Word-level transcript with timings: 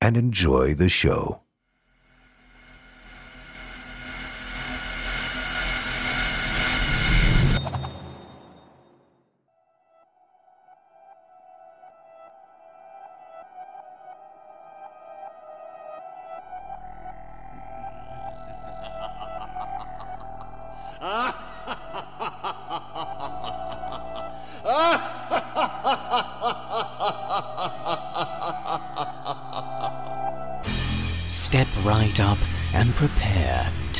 and 0.00 0.16
enjoy 0.16 0.74
the 0.74 0.88
show. 0.88 1.40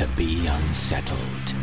To 0.00 0.06
be 0.16 0.46
unsettled. 0.46 1.54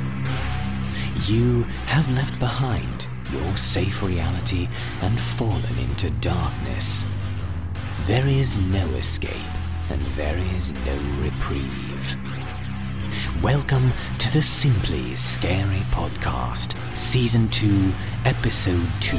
You 1.26 1.64
have 1.88 2.08
left 2.12 2.38
behind 2.38 3.08
your 3.32 3.58
safe 3.58 4.04
reality 4.04 4.70
and 5.02 5.20
fallen 5.20 5.76
into 5.80 6.12
darkness. 6.22 7.04
There 8.06 8.28
is 8.28 8.60
no 8.60 8.86
escape 8.90 9.32
and 9.90 10.00
there 10.16 10.38
is 10.54 10.72
no 10.86 10.96
reprieve. 11.24 12.16
Welcome 13.42 13.92
to 14.20 14.32
the 14.32 14.44
Simply 14.44 15.16
Scary 15.16 15.82
Podcast, 15.90 16.78
Season 16.96 17.50
2, 17.50 17.92
Episode 18.26 18.88
2. 19.00 19.18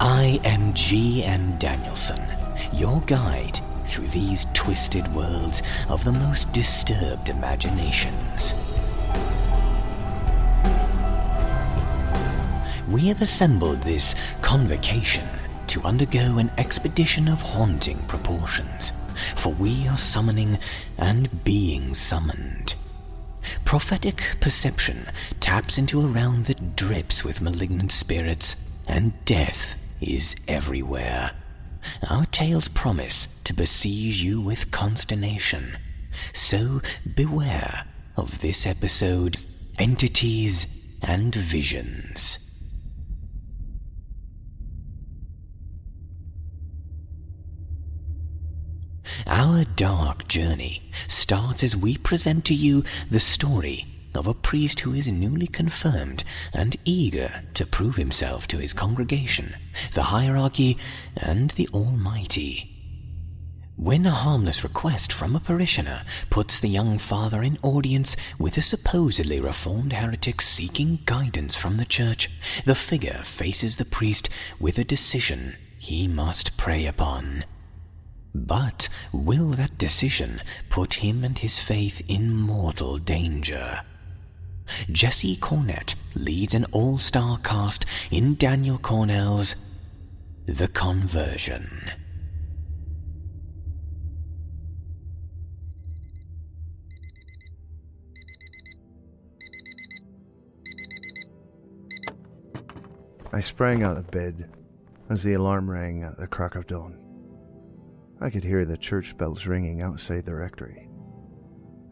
I 0.00 0.38
am 0.44 0.74
G.M. 0.74 1.56
Danielson, 1.56 2.22
your 2.74 3.00
guide 3.06 3.58
through 3.84 4.08
these 4.08 4.46
twisted 4.54 5.12
worlds 5.14 5.62
of 5.88 6.04
the 6.04 6.12
most 6.12 6.52
disturbed 6.52 7.28
imaginations. 7.28 8.54
We 12.88 13.08
have 13.08 13.22
assembled 13.22 13.82
this 13.82 14.14
convocation 14.42 15.26
to 15.68 15.82
undergo 15.82 16.38
an 16.38 16.50
expedition 16.58 17.28
of 17.28 17.40
haunting 17.40 17.98
proportions, 18.08 18.92
for 19.36 19.52
we 19.54 19.88
are 19.88 19.96
summoning 19.96 20.58
and 20.98 21.44
being 21.44 21.94
summoned. 21.94 22.74
Prophetic 23.64 24.36
perception 24.40 25.08
taps 25.40 25.78
into 25.78 26.02
a 26.02 26.06
realm 26.06 26.42
that 26.44 26.76
drips 26.76 27.24
with 27.24 27.40
malignant 27.40 27.92
spirits, 27.92 28.56
and 28.86 29.12
death 29.24 29.78
is 30.00 30.36
everywhere. 30.46 31.30
Our 32.08 32.26
tales 32.26 32.68
promise 32.68 33.26
to 33.44 33.54
besiege 33.54 34.22
you 34.22 34.40
with 34.40 34.70
consternation. 34.70 35.76
So 36.32 36.80
beware 37.14 37.86
of 38.16 38.40
this 38.40 38.66
episode's 38.66 39.48
entities 39.78 40.66
and 41.02 41.34
visions. 41.34 42.38
Our 49.26 49.64
dark 49.64 50.28
journey 50.28 50.90
starts 51.08 51.62
as 51.62 51.76
we 51.76 51.96
present 51.98 52.44
to 52.46 52.54
you 52.54 52.84
the 53.10 53.20
story 53.20 53.91
of 54.14 54.26
a 54.26 54.34
priest 54.34 54.80
who 54.80 54.94
is 54.94 55.08
newly 55.08 55.46
confirmed 55.46 56.24
and 56.52 56.76
eager 56.84 57.42
to 57.54 57.66
prove 57.66 57.96
himself 57.96 58.46
to 58.48 58.58
his 58.58 58.72
congregation, 58.72 59.54
the 59.94 60.04
hierarchy, 60.04 60.78
and 61.16 61.50
the 61.50 61.68
Almighty. 61.72 62.68
When 63.76 64.06
a 64.06 64.10
harmless 64.10 64.62
request 64.62 65.12
from 65.12 65.34
a 65.34 65.40
parishioner 65.40 66.04
puts 66.30 66.60
the 66.60 66.68
young 66.68 66.98
father 66.98 67.42
in 67.42 67.58
audience 67.62 68.14
with 68.38 68.56
a 68.56 68.62
supposedly 68.62 69.40
reformed 69.40 69.94
heretic 69.94 70.40
seeking 70.40 71.00
guidance 71.04 71.56
from 71.56 71.78
the 71.78 71.84
church, 71.84 72.30
the 72.64 72.74
figure 72.74 73.22
faces 73.24 73.76
the 73.76 73.84
priest 73.84 74.28
with 74.60 74.78
a 74.78 74.84
decision 74.84 75.56
he 75.78 76.06
must 76.06 76.56
pray 76.56 76.86
upon. 76.86 77.44
But 78.34 78.88
will 79.12 79.48
that 79.52 79.78
decision 79.78 80.42
put 80.70 80.94
him 80.94 81.24
and 81.24 81.36
his 81.36 81.58
faith 81.58 82.02
in 82.08 82.34
mortal 82.34 82.98
danger? 82.98 83.80
Jesse 84.90 85.36
Cornett 85.36 85.94
leads 86.14 86.54
an 86.54 86.64
all 86.72 86.98
star 86.98 87.38
cast 87.38 87.84
in 88.10 88.34
Daniel 88.36 88.78
Cornell's 88.78 89.56
The 90.46 90.68
Conversion. 90.68 91.90
I 103.34 103.40
sprang 103.40 103.82
out 103.82 103.96
of 103.96 104.10
bed 104.10 104.50
as 105.08 105.22
the 105.22 105.32
alarm 105.32 105.70
rang 105.70 106.02
at 106.02 106.18
the 106.18 106.26
crack 106.26 106.54
of 106.54 106.66
dawn. 106.66 106.98
I 108.20 108.28
could 108.28 108.44
hear 108.44 108.66
the 108.66 108.76
church 108.76 109.16
bells 109.16 109.46
ringing 109.46 109.80
outside 109.80 110.26
the 110.26 110.34
rectory. 110.34 110.81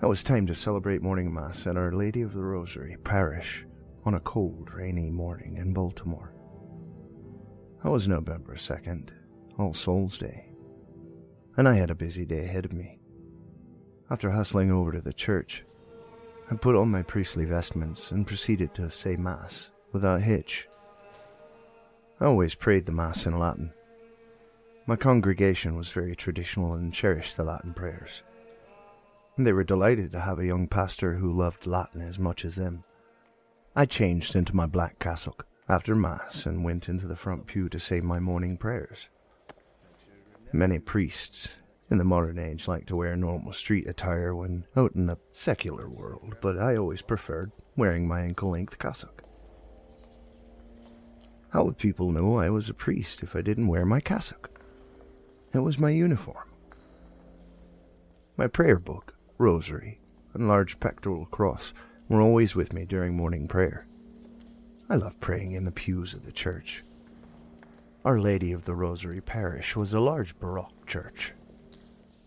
It 0.03 0.07
was 0.07 0.25
time 0.25 0.47
to 0.47 0.55
celebrate 0.55 1.03
morning 1.03 1.33
mass 1.33 1.67
at 1.67 1.77
Our 1.77 1.93
Lady 1.93 2.23
of 2.23 2.33
the 2.33 2.41
Rosary 2.41 2.97
Parish 3.05 3.67
on 4.07 4.15
a 4.15 4.21
cold, 4.21 4.73
rainy 4.73 5.11
morning 5.11 5.59
in 5.59 5.75
Baltimore. 5.75 6.33
It 7.85 7.89
was 7.91 8.09
November 8.09 8.55
2nd, 8.55 9.11
All 9.59 9.75
Souls 9.75 10.17
Day, 10.17 10.47
and 11.59 11.69
I 11.69 11.75
had 11.75 11.91
a 11.91 11.95
busy 11.95 12.25
day 12.25 12.47
ahead 12.47 12.65
of 12.65 12.73
me. 12.73 12.99
After 14.09 14.31
hustling 14.31 14.73
over 14.73 14.91
to 14.93 15.03
the 15.03 15.13
church, 15.13 15.67
I 16.51 16.55
put 16.55 16.77
on 16.77 16.91
my 16.91 17.03
priestly 17.03 17.45
vestments 17.45 18.11
and 18.11 18.27
proceeded 18.27 18.73
to 18.75 18.91
say 18.91 19.17
Mass 19.17 19.71
without 19.93 20.23
hitch. 20.23 20.67
I 22.21 22.25
always 22.25 22.55
prayed 22.55 22.87
the 22.87 22.93
Mass 22.93 23.27
in 23.27 23.39
Latin. 23.39 23.75
My 24.87 24.97
congregation 24.97 25.77
was 25.77 25.91
very 25.91 26.17
traditional 26.17 26.73
and 26.73 26.91
cherished 26.91 27.37
the 27.37 27.45
Latin 27.45 27.75
prayers. 27.75 28.23
They 29.39 29.53
were 29.53 29.65
delighted 29.65 30.11
to 30.11 30.21
have 30.21 30.39
a 30.39 30.47
young 30.47 30.69
pastor 30.69 31.15
who 31.15 31.33
loved 31.33 31.67
Latin 31.67 32.03
as 32.03 32.19
much 32.19 32.45
as 32.45 32.57
them. 32.57 32.85
I 33.75 33.87
changed 33.87 34.37
into 34.37 34.55
my 34.55 34.67
black 34.67 34.99
cassock 34.99 35.47
after 35.69 35.95
Mass 35.95 36.47
and 36.47 36.65
went 36.65 36.89
into 36.89 37.07
the 37.07 37.17
front 37.17 37.47
pew 37.47 37.69
to 37.69 37.79
say 37.79 38.01
my 38.01 38.19
morning 38.19 38.57
prayers. 38.57 39.09
Many 40.53 40.79
priests 40.79 41.55
in 41.91 41.99
the 41.99 42.05
modern 42.05 42.39
age 42.39 42.69
like 42.69 42.87
to 42.87 42.97
wear 42.97 43.17
normal 43.17 43.53
street 43.53 43.87
attire 43.87 44.35
when 44.35 44.67
out 44.77 44.95
in 44.95 45.07
the 45.07 45.19
secular 45.31 45.89
world, 45.89 46.37
but 46.41 46.59
I 46.59 46.77
always 46.77 47.03
preferred 47.03 47.53
wearing 47.77 48.07
my 48.07 48.21
ankle 48.21 48.51
length 48.51 48.79
cassock. 48.79 49.23
How 51.51 51.65
would 51.65 51.79
people 51.79 52.13
know 52.13 52.39
I 52.39 52.51
was 52.51 52.69
a 52.69 52.75
priest 52.75 53.23
if 53.23 53.35
I 53.35 53.43
didn't 53.43 53.69
wear 53.69 53.85
my 53.85 54.01
cassock? 54.01 54.51
It 55.53 55.59
was 55.59 55.79
my 55.79 55.91
uniform. 55.91 56.49
My 58.37 58.47
prayer 58.47 58.79
book, 58.79 59.15
rosary, 59.41 59.99
and 60.35 60.47
large 60.47 60.79
pectoral 60.79 61.27
cross 61.27 61.73
were 62.09 62.21
always 62.21 62.55
with 62.55 62.73
me 62.73 62.85
during 62.85 63.17
morning 63.17 63.49
prayer. 63.49 63.87
I 64.89 64.97
loved 64.97 65.21
praying 65.21 65.53
in 65.53 65.65
the 65.65 65.73
pews 65.73 66.13
of 66.13 66.25
the 66.25 66.33
church. 66.33 66.83
Our 68.05 68.19
Lady 68.19 68.53
of 68.53 68.65
the 68.65 68.75
Rosary 68.75 69.21
Parish 69.21 69.77
was 69.77 69.95
a 69.95 70.01
large 70.01 70.39
Baroque 70.39 70.87
church, 70.87 71.33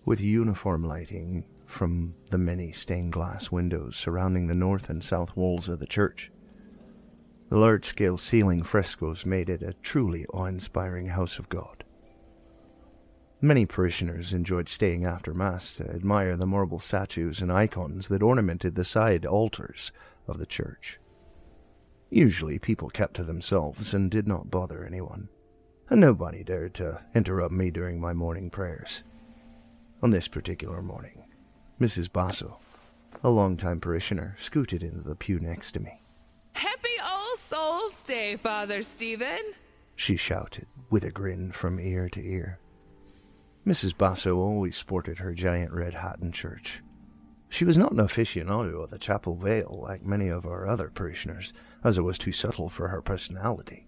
with 0.05 0.19
uniform 0.19 0.83
lighting 0.83 1.45
from 1.65 2.15
the 2.29 2.37
many 2.37 2.71
stained 2.71 3.13
glass 3.13 3.51
windows 3.51 3.95
surrounding 3.95 4.47
the 4.47 4.55
north 4.55 4.89
and 4.89 5.03
south 5.03 5.35
walls 5.35 5.69
of 5.69 5.79
the 5.79 5.85
church. 5.85 6.31
The 7.49 7.57
large 7.57 7.85
scale 7.85 8.17
ceiling 8.17 8.63
frescoes 8.63 9.25
made 9.25 9.49
it 9.49 9.61
a 9.61 9.73
truly 9.73 10.25
awe 10.33 10.45
inspiring 10.45 11.07
house 11.07 11.37
of 11.37 11.49
God. 11.49 11.82
Many 13.43 13.65
parishioners 13.65 14.31
enjoyed 14.31 14.69
staying 14.69 15.03
after 15.03 15.33
Mass 15.33 15.73
to 15.73 15.83
admire 15.89 16.37
the 16.37 16.45
marble 16.45 16.79
statues 16.79 17.41
and 17.41 17.51
icons 17.51 18.07
that 18.07 18.23
ornamented 18.23 18.75
the 18.75 18.85
side 18.85 19.25
altars 19.25 19.91
of 20.29 20.37
the 20.37 20.45
church. 20.45 20.97
Usually, 22.09 22.57
people 22.57 22.89
kept 22.89 23.15
to 23.15 23.23
themselves 23.25 23.93
and 23.93 24.09
did 24.09 24.29
not 24.29 24.49
bother 24.49 24.85
anyone, 24.85 25.27
and 25.89 25.99
nobody 25.99 26.41
dared 26.41 26.73
to 26.75 27.01
interrupt 27.13 27.53
me 27.53 27.69
during 27.69 27.99
my 27.99 28.13
morning 28.13 28.49
prayers. 28.49 29.03
On 30.01 30.11
this 30.11 30.29
particular 30.29 30.81
morning, 30.81 31.25
Mrs. 31.81 32.09
Basso, 32.09 32.59
a 33.25 33.29
longtime 33.29 33.81
parishioner, 33.81 34.37
scooted 34.39 34.83
into 34.83 35.01
the 35.01 35.15
pew 35.15 35.41
next 35.41 35.73
to 35.73 35.81
me. 35.81 36.01
Happy 36.55 36.95
All 37.03 37.35
Souls 37.35 38.05
Day, 38.05 38.37
Father 38.37 38.81
Stephen! 38.81 39.51
She 39.97 40.15
shouted, 40.15 40.67
with 40.89 41.03
a 41.03 41.11
grin 41.11 41.51
from 41.51 41.77
ear 41.77 42.07
to 42.07 42.25
ear. 42.25 42.59
Mrs. 43.65 43.97
Basso 43.97 44.37
always 44.37 44.77
sported 44.77 45.19
her 45.19 45.33
giant 45.33 45.71
red 45.71 45.93
hat 45.93 46.19
in 46.21 46.31
church, 46.31 46.81
she 47.53 47.65
was 47.65 47.77
not 47.77 47.91
an 47.91 47.99
aficionado 47.99 48.83
of 48.83 48.89
the 48.89 48.97
chapel 48.97 49.35
veil 49.35 49.79
like 49.83 50.03
many 50.03 50.27
of 50.27 50.47
our 50.47 50.65
other 50.65 50.89
parishioners, 50.89 51.53
as 51.83 51.99
it 51.99 52.01
was 52.01 52.17
too 52.17 52.31
subtle 52.31 52.67
for 52.67 52.87
her 52.87 52.99
personality. 52.99 53.85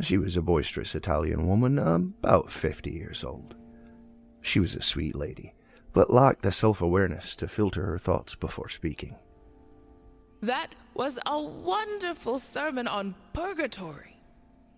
She 0.00 0.16
was 0.16 0.36
a 0.36 0.42
boisterous 0.42 0.94
Italian 0.94 1.48
woman, 1.48 1.76
about 1.76 2.52
fifty 2.52 2.92
years 2.92 3.24
old. 3.24 3.56
She 4.42 4.60
was 4.60 4.76
a 4.76 4.80
sweet 4.80 5.16
lady, 5.16 5.54
but 5.92 6.12
lacked 6.12 6.42
the 6.42 6.52
self 6.52 6.80
awareness 6.80 7.34
to 7.36 7.48
filter 7.48 7.84
her 7.84 7.98
thoughts 7.98 8.36
before 8.36 8.68
speaking. 8.68 9.16
That 10.40 10.68
was 10.94 11.18
a 11.26 11.42
wonderful 11.42 12.38
sermon 12.38 12.86
on 12.86 13.16
purgatory. 13.32 14.11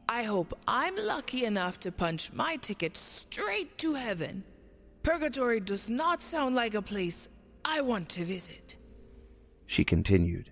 I 0.09 0.25
hope 0.25 0.53
I'm 0.69 0.95
lucky 0.97 1.45
enough 1.45 1.81
to 1.81 1.93
punch 1.93 2.33
my 2.33 2.57
ticket 2.57 2.97
straight 2.97 3.77
to 3.79 3.95
heaven. 3.95 4.45
Purgatory 5.03 5.61
does 5.61 5.89
not 5.89 6.23
sound 6.23 6.55
like 6.55 6.75
a 6.75 6.83
place 6.83 7.29
I 7.65 7.81
want 7.81 8.09
to 8.11 8.25
visit. 8.25 8.77
She 9.67 9.85
continued. 9.85 10.51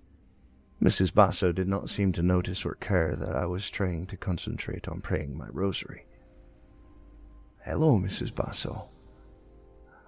Mrs. 0.82 1.14
Basso 1.14 1.52
did 1.52 1.68
not 1.68 1.90
seem 1.90 2.12
to 2.12 2.22
notice 2.22 2.64
or 2.64 2.74
care 2.74 3.14
that 3.14 3.36
I 3.36 3.46
was 3.46 3.70
trying 3.70 4.06
to 4.06 4.16
concentrate 4.16 4.88
on 4.88 5.00
praying 5.00 5.36
my 5.36 5.46
rosary. 5.50 6.06
Hello, 7.64 7.98
Mrs. 7.98 8.34
Basso. 8.34 8.88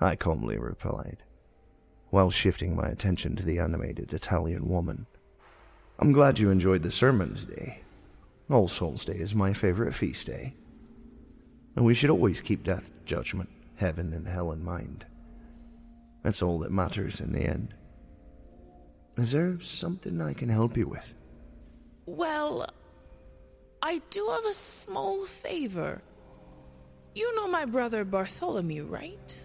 I 0.01 0.17
calmly 0.17 0.59
replied, 0.59 1.23
while 2.11 2.33
shifting 2.33 2.75
my 2.75 2.89
attention 2.89 3.37
to 3.37 3.45
the 3.45 3.61
animated 3.61 4.13
Italian 4.13 4.69
woman. 4.69 5.07
I'm 6.01 6.11
glad 6.11 6.41
you 6.41 6.51
enjoyed 6.51 6.83
the 6.83 6.91
sermon 6.91 7.37
today. 7.37 7.84
All 8.51 8.69
Souls 8.69 9.05
Day 9.05 9.15
is 9.15 9.35
my 9.35 9.53
favorite 9.53 9.95
feast 9.95 10.27
day. 10.27 10.55
And 11.77 11.85
we 11.85 11.95
should 11.95 12.11
always 12.11 12.41
keep 12.41 12.63
death, 12.63 12.91
judgment, 13.05 13.49
heaven, 13.77 14.13
and 14.13 14.29
hell 14.29 14.53
in 14.53 14.63
mind. 14.63 15.07
That's 16.23 16.43
all 16.43 16.59
that 16.61 16.71
matters 16.71 17.21
in 17.21 17.33
the 17.33 17.41
end. 17.41 17.75
Is 19.17 19.33
there 19.33 19.59
something 19.61 20.21
I 20.21 20.35
can 20.35 20.49
help 20.49 20.77
you 20.77 20.89
with? 20.89 21.15
Well, 22.07 22.67
I 23.83 24.01
do 24.11 24.29
have 24.31 24.45
a 24.45 24.55
small 24.55 25.25
favor. 25.25 26.03
You 27.15 27.35
know 27.37 27.49
my 27.49 27.65
brother 27.65 28.05
Bartholomew, 28.05 28.87
right? 28.87 29.45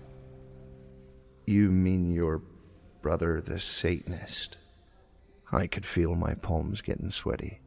You 1.46 1.72
mean 1.72 2.12
your 2.12 2.42
brother, 3.02 3.42
the 3.42 3.60
Satanist? 3.60 4.58
I 5.52 5.68
could 5.68 5.86
feel 5.86 6.16
my 6.16 6.34
palms 6.34 6.82
getting 6.82 7.12
sweaty. 7.12 7.60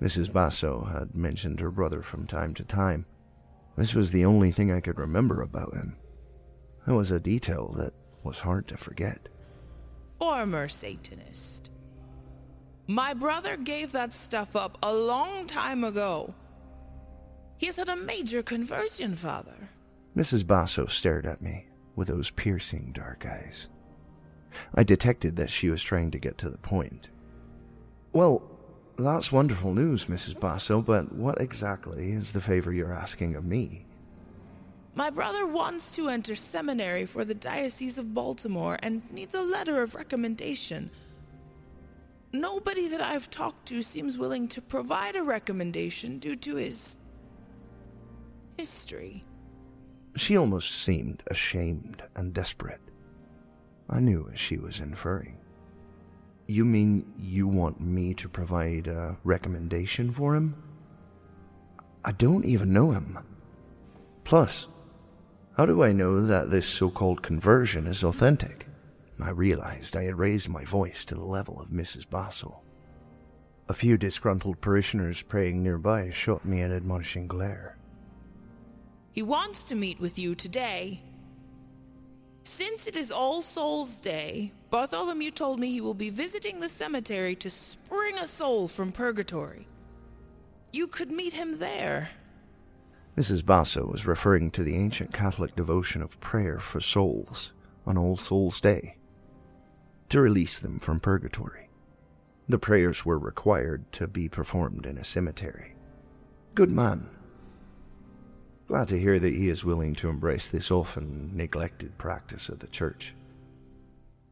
Mrs. 0.00 0.32
Basso 0.32 0.84
had 0.84 1.14
mentioned 1.14 1.60
her 1.60 1.70
brother 1.70 2.02
from 2.02 2.26
time 2.26 2.52
to 2.54 2.64
time. 2.64 3.06
This 3.76 3.94
was 3.94 4.10
the 4.10 4.24
only 4.24 4.50
thing 4.50 4.70
I 4.70 4.80
could 4.80 4.98
remember 4.98 5.42
about 5.42 5.74
him. 5.74 5.96
It 6.86 6.92
was 6.92 7.10
a 7.10 7.20
detail 7.20 7.74
that 7.76 7.94
was 8.22 8.38
hard 8.38 8.68
to 8.68 8.76
forget. 8.76 9.28
Former 10.18 10.68
Satanist. 10.68 11.70
My 12.86 13.14
brother 13.14 13.56
gave 13.56 13.92
that 13.92 14.12
stuff 14.12 14.54
up 14.54 14.78
a 14.82 14.94
long 14.94 15.46
time 15.46 15.82
ago. 15.82 16.34
He's 17.58 17.76
had 17.76 17.88
a 17.88 17.96
major 17.96 18.42
conversion, 18.42 19.14
Father. 19.14 19.68
Mrs. 20.16 20.46
Basso 20.46 20.86
stared 20.86 21.26
at 21.26 21.42
me 21.42 21.66
with 21.96 22.08
those 22.08 22.30
piercing 22.30 22.92
dark 22.92 23.26
eyes. 23.26 23.68
I 24.74 24.84
detected 24.84 25.36
that 25.36 25.50
she 25.50 25.68
was 25.68 25.82
trying 25.82 26.10
to 26.12 26.18
get 26.18 26.38
to 26.38 26.50
the 26.50 26.58
point. 26.58 27.10
Well, 28.12 28.55
that's 29.04 29.30
wonderful 29.30 29.74
news, 29.74 30.06
Mrs. 30.06 30.38
Basso, 30.38 30.80
but 30.80 31.12
what 31.12 31.40
exactly 31.40 32.12
is 32.12 32.32
the 32.32 32.40
favor 32.40 32.72
you're 32.72 32.92
asking 32.92 33.34
of 33.34 33.44
me? 33.44 33.84
My 34.94 35.10
brother 35.10 35.46
wants 35.46 35.94
to 35.96 36.08
enter 36.08 36.34
seminary 36.34 37.04
for 37.04 37.24
the 37.24 37.34
Diocese 37.34 37.98
of 37.98 38.14
Baltimore 38.14 38.78
and 38.82 39.02
needs 39.12 39.34
a 39.34 39.42
letter 39.42 39.82
of 39.82 39.94
recommendation. 39.94 40.90
Nobody 42.32 42.88
that 42.88 43.02
I've 43.02 43.30
talked 43.30 43.66
to 43.66 43.82
seems 43.82 44.16
willing 44.16 44.48
to 44.48 44.62
provide 44.62 45.16
a 45.16 45.22
recommendation 45.22 46.18
due 46.18 46.36
to 46.36 46.56
his 46.56 46.96
history. 48.58 49.22
She 50.16 50.38
almost 50.38 50.82
seemed 50.82 51.22
ashamed 51.26 52.02
and 52.14 52.32
desperate. 52.32 52.80
I 53.90 54.00
knew 54.00 54.30
as 54.32 54.40
she 54.40 54.56
was 54.56 54.80
inferring. 54.80 55.35
You 56.46 56.64
mean 56.64 57.12
you 57.18 57.48
want 57.48 57.80
me 57.80 58.14
to 58.14 58.28
provide 58.28 58.86
a 58.86 59.16
recommendation 59.24 60.12
for 60.12 60.36
him? 60.36 60.54
I 62.04 62.12
don't 62.12 62.44
even 62.44 62.72
know 62.72 62.92
him. 62.92 63.18
Plus, 64.22 64.68
how 65.56 65.66
do 65.66 65.82
I 65.82 65.92
know 65.92 66.24
that 66.24 66.50
this 66.50 66.68
so 66.68 66.88
called 66.88 67.22
conversion 67.22 67.86
is 67.86 68.04
authentic? 68.04 68.66
I 69.20 69.30
realized 69.30 69.96
I 69.96 70.04
had 70.04 70.18
raised 70.18 70.48
my 70.48 70.64
voice 70.64 71.04
to 71.06 71.14
the 71.14 71.24
level 71.24 71.60
of 71.60 71.68
Mrs. 71.68 72.08
Basso. 72.08 72.60
A 73.68 73.74
few 73.74 73.96
disgruntled 73.96 74.60
parishioners 74.60 75.22
praying 75.22 75.62
nearby 75.62 76.10
shot 76.10 76.44
me 76.44 76.60
an 76.60 76.72
admonishing 76.72 77.26
glare. 77.26 77.76
He 79.10 79.22
wants 79.22 79.64
to 79.64 79.74
meet 79.74 79.98
with 79.98 80.18
you 80.18 80.34
today. 80.34 81.02
Since 82.44 82.86
it 82.86 82.94
is 82.94 83.10
All 83.10 83.42
Souls 83.42 83.98
Day, 83.98 84.52
Bartholomew 84.76 85.30
told 85.30 85.58
me 85.58 85.70
he 85.70 85.80
will 85.80 85.94
be 85.94 86.10
visiting 86.10 86.60
the 86.60 86.68
cemetery 86.68 87.34
to 87.36 87.48
spring 87.48 88.18
a 88.18 88.26
soul 88.26 88.68
from 88.68 88.92
purgatory. 88.92 89.66
You 90.70 90.86
could 90.86 91.10
meet 91.10 91.32
him 91.32 91.60
there. 91.60 92.10
Mrs. 93.16 93.42
Basso 93.42 93.86
was 93.86 94.06
referring 94.06 94.50
to 94.50 94.62
the 94.62 94.76
ancient 94.76 95.14
Catholic 95.14 95.56
devotion 95.56 96.02
of 96.02 96.20
prayer 96.20 96.58
for 96.58 96.82
souls 96.82 97.54
on 97.86 97.96
All 97.96 98.18
Souls' 98.18 98.60
Day 98.60 98.98
to 100.10 100.20
release 100.20 100.58
them 100.58 100.78
from 100.78 101.00
purgatory. 101.00 101.70
The 102.46 102.58
prayers 102.58 103.02
were 103.02 103.18
required 103.18 103.90
to 103.92 104.06
be 104.06 104.28
performed 104.28 104.84
in 104.84 104.98
a 104.98 105.04
cemetery. 105.04 105.74
Good 106.54 106.70
man, 106.70 107.08
glad 108.68 108.88
to 108.88 109.00
hear 109.00 109.18
that 109.20 109.32
he 109.32 109.48
is 109.48 109.64
willing 109.64 109.94
to 109.94 110.10
embrace 110.10 110.50
this 110.50 110.70
often 110.70 111.34
neglected 111.34 111.96
practice 111.96 112.50
of 112.50 112.58
the 112.58 112.66
church. 112.66 113.14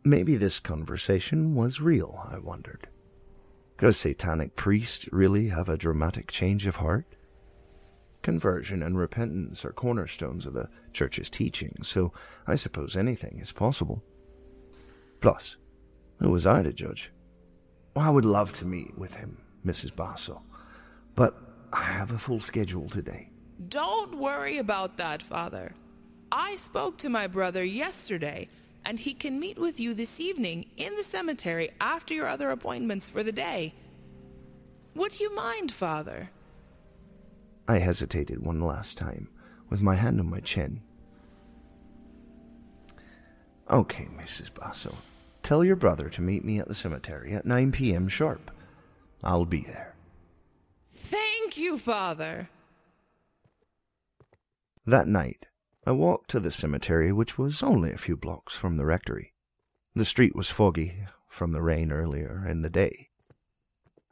Maybe 0.06 0.37
this 0.37 0.61
conversation 0.61 1.54
was 1.54 1.80
real, 1.80 2.20
I 2.30 2.38
wondered. 2.38 2.88
Could 3.78 3.88
a 3.88 3.92
satanic 3.94 4.54
priest 4.54 5.08
really 5.11 5.49
have 5.49 5.70
a 5.70 5.78
dramatic 5.78 6.30
change 6.30 6.66
of 6.66 6.76
heart? 6.76 7.06
Conversion 8.20 8.82
and 8.82 8.99
repentance 8.99 9.64
are 9.64 9.73
cornerstones 9.73 10.44
of 10.44 10.52
the 10.52 10.68
church's 10.92 11.30
teaching, 11.30 11.76
so 11.82 12.12
I 12.46 12.54
suppose 12.54 12.96
anything 12.96 13.38
is 13.40 13.50
possible. 13.50 14.02
Plus, 15.20 15.56
who 16.18 16.30
was 16.30 16.46
I 16.46 16.62
to 16.62 16.73
judge? 16.73 17.11
I 17.96 18.11
would 18.11 18.26
love 18.26 18.52
to 18.58 18.66
meet 18.66 18.99
with 18.99 19.14
him, 19.14 19.38
Mrs. 19.64 19.96
Basso, 19.96 20.42
but 21.14 21.34
I 21.73 21.82
have 21.82 22.12
a 22.12 22.18
full 22.18 22.40
schedule 22.40 22.90
today. 22.90 23.30
Don't 23.68 24.18
worry 24.18 24.58
about 24.58 24.99
that, 24.99 25.23
Father. 25.23 25.73
I 26.30 26.56
spoke 26.56 26.99
to 26.99 27.08
my 27.08 27.26
brother 27.26 27.64
yesterday, 27.64 28.49
and 28.85 28.99
he 28.99 29.14
can 29.14 29.41
meet 29.41 29.59
with 29.59 29.81
you 29.81 29.95
this 29.95 30.21
evening 30.21 30.67
in 30.76 30.95
the 30.97 31.03
cemetery 31.03 31.71
after 31.81 32.14
your 32.14 32.29
other 32.29 32.50
appointments 32.50 33.09
for 33.09 33.23
the 33.23 33.33
day. 33.33 33.75
Would 34.95 35.19
you 35.21 35.35
mind, 35.35 35.73
Father? 35.73 36.31
I 37.67 37.79
hesitated 37.79 38.45
one 38.45 38.61
last 38.61 38.99
time, 38.99 39.29
with 39.71 39.81
my 39.81 39.95
hand 39.95 40.21
on 40.21 40.29
my 40.29 40.41
chin. 40.41 40.83
Okay, 43.71 44.07
Mrs. 44.17 44.53
Basso. 44.53 44.95
Tell 45.43 45.64
your 45.64 45.76
brother 45.76 46.09
to 46.11 46.23
meet 46.23 46.45
me 46.45 46.59
at 46.59 46.69
the 46.69 46.75
cemetery 46.75 47.33
at 47.33 47.47
9 47.47 47.73
p.m. 47.73 48.09
sharp. 48.09 48.50
I'll 49.23 49.47
be 49.47 49.62
there. 49.62 49.95
Thank 50.93 51.57
you, 51.57 51.79
Father. 51.79 52.50
That 54.87 55.09
night, 55.09 55.47
I 55.87 55.93
walked 55.93 56.31
to 56.31 56.41
the 56.41 56.50
cemetery, 56.50 57.12
which 57.12 57.37
was 57.37 57.62
only 57.62 57.93
a 57.93 57.99
few 57.99 58.17
blocks 58.17 58.57
from 58.57 58.76
the 58.76 58.87
rectory. 58.87 59.33
The 59.95 60.05
street 60.05 60.35
was 60.35 60.50
foggy 60.50 61.07
from 61.29 61.53
the 61.53 61.62
rain 61.62 61.93
earlier 61.93 62.45
in 62.49 62.62
the 62.62 62.71
day. 62.71 63.09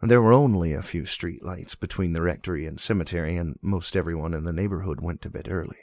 There 0.03 0.21
were 0.21 0.33
only 0.33 0.73
a 0.73 0.83
few 0.83 1.07
street 1.07 1.43
lights 1.43 1.75
between 1.75 2.13
the 2.13 2.23
rectory 2.23 2.67
and 2.67 2.79
cemetery, 2.79 3.37
and 3.37 3.57
most 3.63 3.97
everyone 3.97 4.35
in 4.35 4.45
the 4.45 4.53
neighborhood 4.53 5.01
went 5.01 5.23
to 5.23 5.31
bed 5.31 5.49
early. 5.49 5.79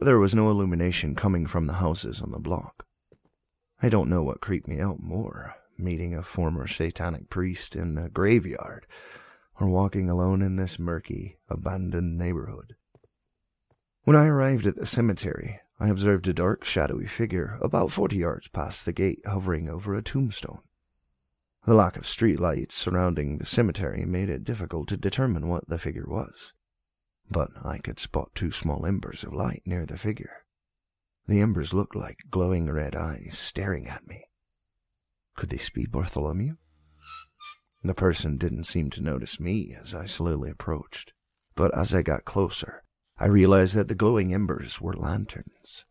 There 0.00 0.18
was 0.18 0.34
no 0.34 0.50
illumination 0.50 1.14
coming 1.14 1.46
from 1.46 1.66
the 1.66 1.74
houses 1.74 2.22
on 2.22 2.30
the 2.30 2.38
block. 2.38 2.86
I 3.82 3.88
don't 3.88 4.08
know 4.08 4.22
what 4.22 4.40
creeped 4.40 4.68
me 4.68 4.80
out 4.80 5.00
more 5.00 5.56
meeting 5.78 6.14
a 6.14 6.22
former 6.22 6.66
satanic 6.66 7.28
priest 7.28 7.74
in 7.74 7.98
a 7.98 8.08
graveyard, 8.08 8.86
or 9.60 9.68
walking 9.68 10.08
alone 10.08 10.42
in 10.42 10.56
this 10.56 10.78
murky, 10.78 11.38
abandoned 11.48 12.16
neighborhood. 12.16 12.74
When 14.04 14.16
I 14.16 14.26
arrived 14.26 14.66
at 14.66 14.74
the 14.74 14.84
cemetery, 14.84 15.60
I 15.78 15.88
observed 15.88 16.26
a 16.26 16.32
dark, 16.32 16.64
shadowy 16.64 17.06
figure 17.06 17.56
about 17.60 17.92
forty 17.92 18.16
yards 18.16 18.48
past 18.48 18.84
the 18.84 18.92
gate 18.92 19.20
hovering 19.24 19.68
over 19.68 19.94
a 19.94 20.02
tombstone. 20.02 20.62
The 21.66 21.74
lack 21.74 21.96
of 21.96 22.04
street 22.04 22.40
lights 22.40 22.74
surrounding 22.74 23.38
the 23.38 23.46
cemetery 23.46 24.04
made 24.04 24.28
it 24.28 24.42
difficult 24.42 24.88
to 24.88 24.96
determine 24.96 25.46
what 25.46 25.68
the 25.68 25.78
figure 25.78 26.06
was, 26.08 26.52
but 27.30 27.50
I 27.64 27.78
could 27.78 28.00
spot 28.00 28.30
two 28.34 28.50
small 28.50 28.86
embers 28.86 29.22
of 29.22 29.32
light 29.32 29.62
near 29.64 29.86
the 29.86 29.96
figure. 29.96 30.38
The 31.28 31.40
embers 31.40 31.72
looked 31.72 31.94
like 31.94 32.18
glowing 32.28 32.68
red 32.68 32.96
eyes 32.96 33.38
staring 33.38 33.86
at 33.86 34.08
me. 34.08 34.24
Could 35.36 35.50
this 35.50 35.70
be 35.70 35.86
Bartholomew? 35.86 36.54
The 37.84 37.94
person 37.94 38.36
didn't 38.36 38.64
seem 38.64 38.90
to 38.90 39.00
notice 39.00 39.38
me 39.38 39.76
as 39.80 39.94
I 39.94 40.06
slowly 40.06 40.50
approached, 40.50 41.12
but 41.54 41.72
as 41.78 41.94
I 41.94 42.02
got 42.02 42.24
closer, 42.24 42.82
I 43.18 43.26
realized 43.26 43.74
that 43.74 43.88
the 43.88 43.94
glowing 43.94 44.32
embers 44.32 44.80
were 44.80 44.94
lanterns. 44.94 45.84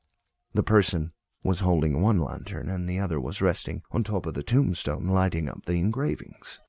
The 0.53 0.63
person 0.63 1.11
was 1.43 1.61
holding 1.61 2.01
one 2.01 2.19
lantern 2.19 2.69
and 2.69 2.87
the 2.87 2.99
other 2.99 3.19
was 3.19 3.41
resting 3.41 3.81
on 3.91 4.03
top 4.03 4.25
of 4.25 4.33
the 4.33 4.43
tombstone, 4.43 5.07
lighting 5.07 5.47
up 5.47 5.65
the 5.65 5.79
engravings. 5.79 6.59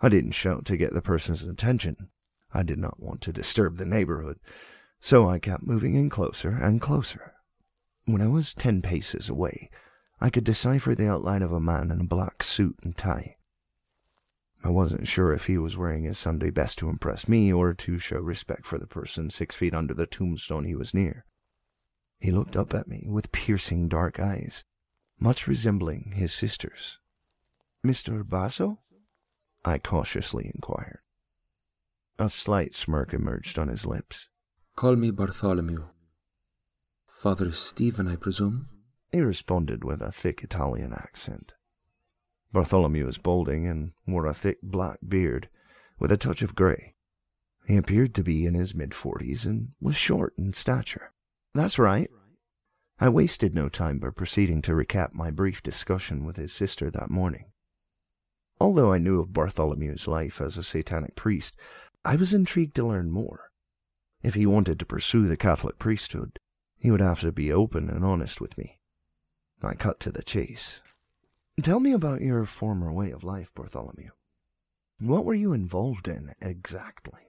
I 0.00 0.08
didn't 0.08 0.32
shout 0.32 0.64
to 0.66 0.76
get 0.76 0.94
the 0.94 1.02
person's 1.02 1.42
attention. 1.42 2.08
I 2.52 2.62
did 2.62 2.78
not 2.78 3.00
want 3.00 3.20
to 3.22 3.32
disturb 3.32 3.76
the 3.76 3.84
neighborhood, 3.84 4.38
so 5.00 5.28
I 5.28 5.38
kept 5.38 5.66
moving 5.66 5.94
in 5.94 6.08
closer 6.08 6.50
and 6.50 6.80
closer. 6.80 7.32
When 8.06 8.22
I 8.22 8.28
was 8.28 8.54
ten 8.54 8.80
paces 8.80 9.28
away, 9.28 9.68
I 10.20 10.30
could 10.30 10.44
decipher 10.44 10.94
the 10.94 11.08
outline 11.08 11.42
of 11.42 11.52
a 11.52 11.60
man 11.60 11.90
in 11.90 12.00
a 12.00 12.04
black 12.04 12.42
suit 12.42 12.76
and 12.82 12.96
tie. 12.96 13.36
I 14.64 14.70
wasn't 14.70 15.06
sure 15.06 15.32
if 15.32 15.46
he 15.46 15.56
was 15.56 15.76
wearing 15.76 16.04
his 16.04 16.18
Sunday 16.18 16.50
best 16.50 16.78
to 16.78 16.88
impress 16.88 17.28
me 17.28 17.52
or 17.52 17.74
to 17.74 17.98
show 17.98 18.18
respect 18.18 18.66
for 18.66 18.78
the 18.78 18.86
person 18.86 19.30
six 19.30 19.54
feet 19.54 19.74
under 19.74 19.94
the 19.94 20.06
tombstone 20.06 20.64
he 20.64 20.74
was 20.74 20.92
near. 20.92 21.24
He 22.20 22.32
looked 22.32 22.56
up 22.56 22.74
at 22.74 22.88
me 22.88 23.06
with 23.08 23.32
piercing 23.32 23.88
dark 23.88 24.18
eyes, 24.18 24.64
much 25.20 25.46
resembling 25.46 26.12
his 26.16 26.32
sister's. 26.32 26.98
Mr. 27.86 28.28
Basso? 28.28 28.78
I 29.64 29.78
cautiously 29.78 30.50
inquired. 30.52 30.98
A 32.18 32.28
slight 32.28 32.74
smirk 32.74 33.14
emerged 33.14 33.58
on 33.58 33.68
his 33.68 33.86
lips. 33.86 34.26
Call 34.74 34.96
me 34.96 35.10
Bartholomew. 35.12 35.84
Father 37.12 37.52
Stephen, 37.52 38.08
I 38.08 38.16
presume? 38.16 38.66
He 39.12 39.20
responded 39.20 39.84
with 39.84 40.02
a 40.02 40.12
thick 40.12 40.42
Italian 40.42 40.92
accent. 40.92 41.54
Bartholomew 42.52 43.04
was 43.04 43.18
balding 43.18 43.66
and 43.66 43.92
wore 44.06 44.26
a 44.26 44.34
thick 44.34 44.58
black 44.62 44.98
beard 45.06 45.48
with 45.98 46.10
a 46.10 46.16
touch 46.16 46.42
of 46.42 46.54
gray. 46.54 46.94
He 47.66 47.76
appeared 47.76 48.14
to 48.14 48.24
be 48.24 48.46
in 48.46 48.54
his 48.54 48.74
mid 48.74 48.94
forties 48.94 49.44
and 49.44 49.72
was 49.80 49.96
short 49.96 50.32
in 50.38 50.54
stature. 50.54 51.10
That's 51.54 51.78
right. 51.78 52.10
I 52.98 53.10
wasted 53.10 53.54
no 53.54 53.68
time 53.68 53.98
by 53.98 54.10
proceeding 54.10 54.62
to 54.62 54.72
recap 54.72 55.12
my 55.12 55.30
brief 55.30 55.62
discussion 55.62 56.24
with 56.24 56.36
his 56.36 56.52
sister 56.52 56.90
that 56.90 57.10
morning. 57.10 57.44
Although 58.60 58.92
I 58.92 58.98
knew 58.98 59.20
of 59.20 59.32
Bartholomew's 59.32 60.08
life 60.08 60.40
as 60.40 60.56
a 60.56 60.62
satanic 60.62 61.14
priest, 61.14 61.54
I 62.04 62.16
was 62.16 62.34
intrigued 62.34 62.74
to 62.76 62.86
learn 62.86 63.10
more. 63.10 63.50
If 64.22 64.34
he 64.34 64.46
wanted 64.46 64.80
to 64.80 64.86
pursue 64.86 65.28
the 65.28 65.36
Catholic 65.36 65.78
priesthood, 65.78 66.40
he 66.78 66.90
would 66.90 67.00
have 67.00 67.20
to 67.20 67.30
be 67.30 67.52
open 67.52 67.88
and 67.88 68.04
honest 68.04 68.40
with 68.40 68.56
me. 68.56 68.74
I 69.62 69.74
cut 69.74 70.00
to 70.00 70.10
the 70.10 70.22
chase. 70.22 70.80
Tell 71.62 71.80
me 71.80 71.92
about 71.92 72.20
your 72.20 72.46
former 72.46 72.92
way 72.92 73.10
of 73.10 73.24
life, 73.24 73.52
Bartholomew. 73.52 74.10
What 75.00 75.24
were 75.24 75.34
you 75.34 75.52
involved 75.52 76.06
in 76.06 76.32
exactly? 76.40 77.20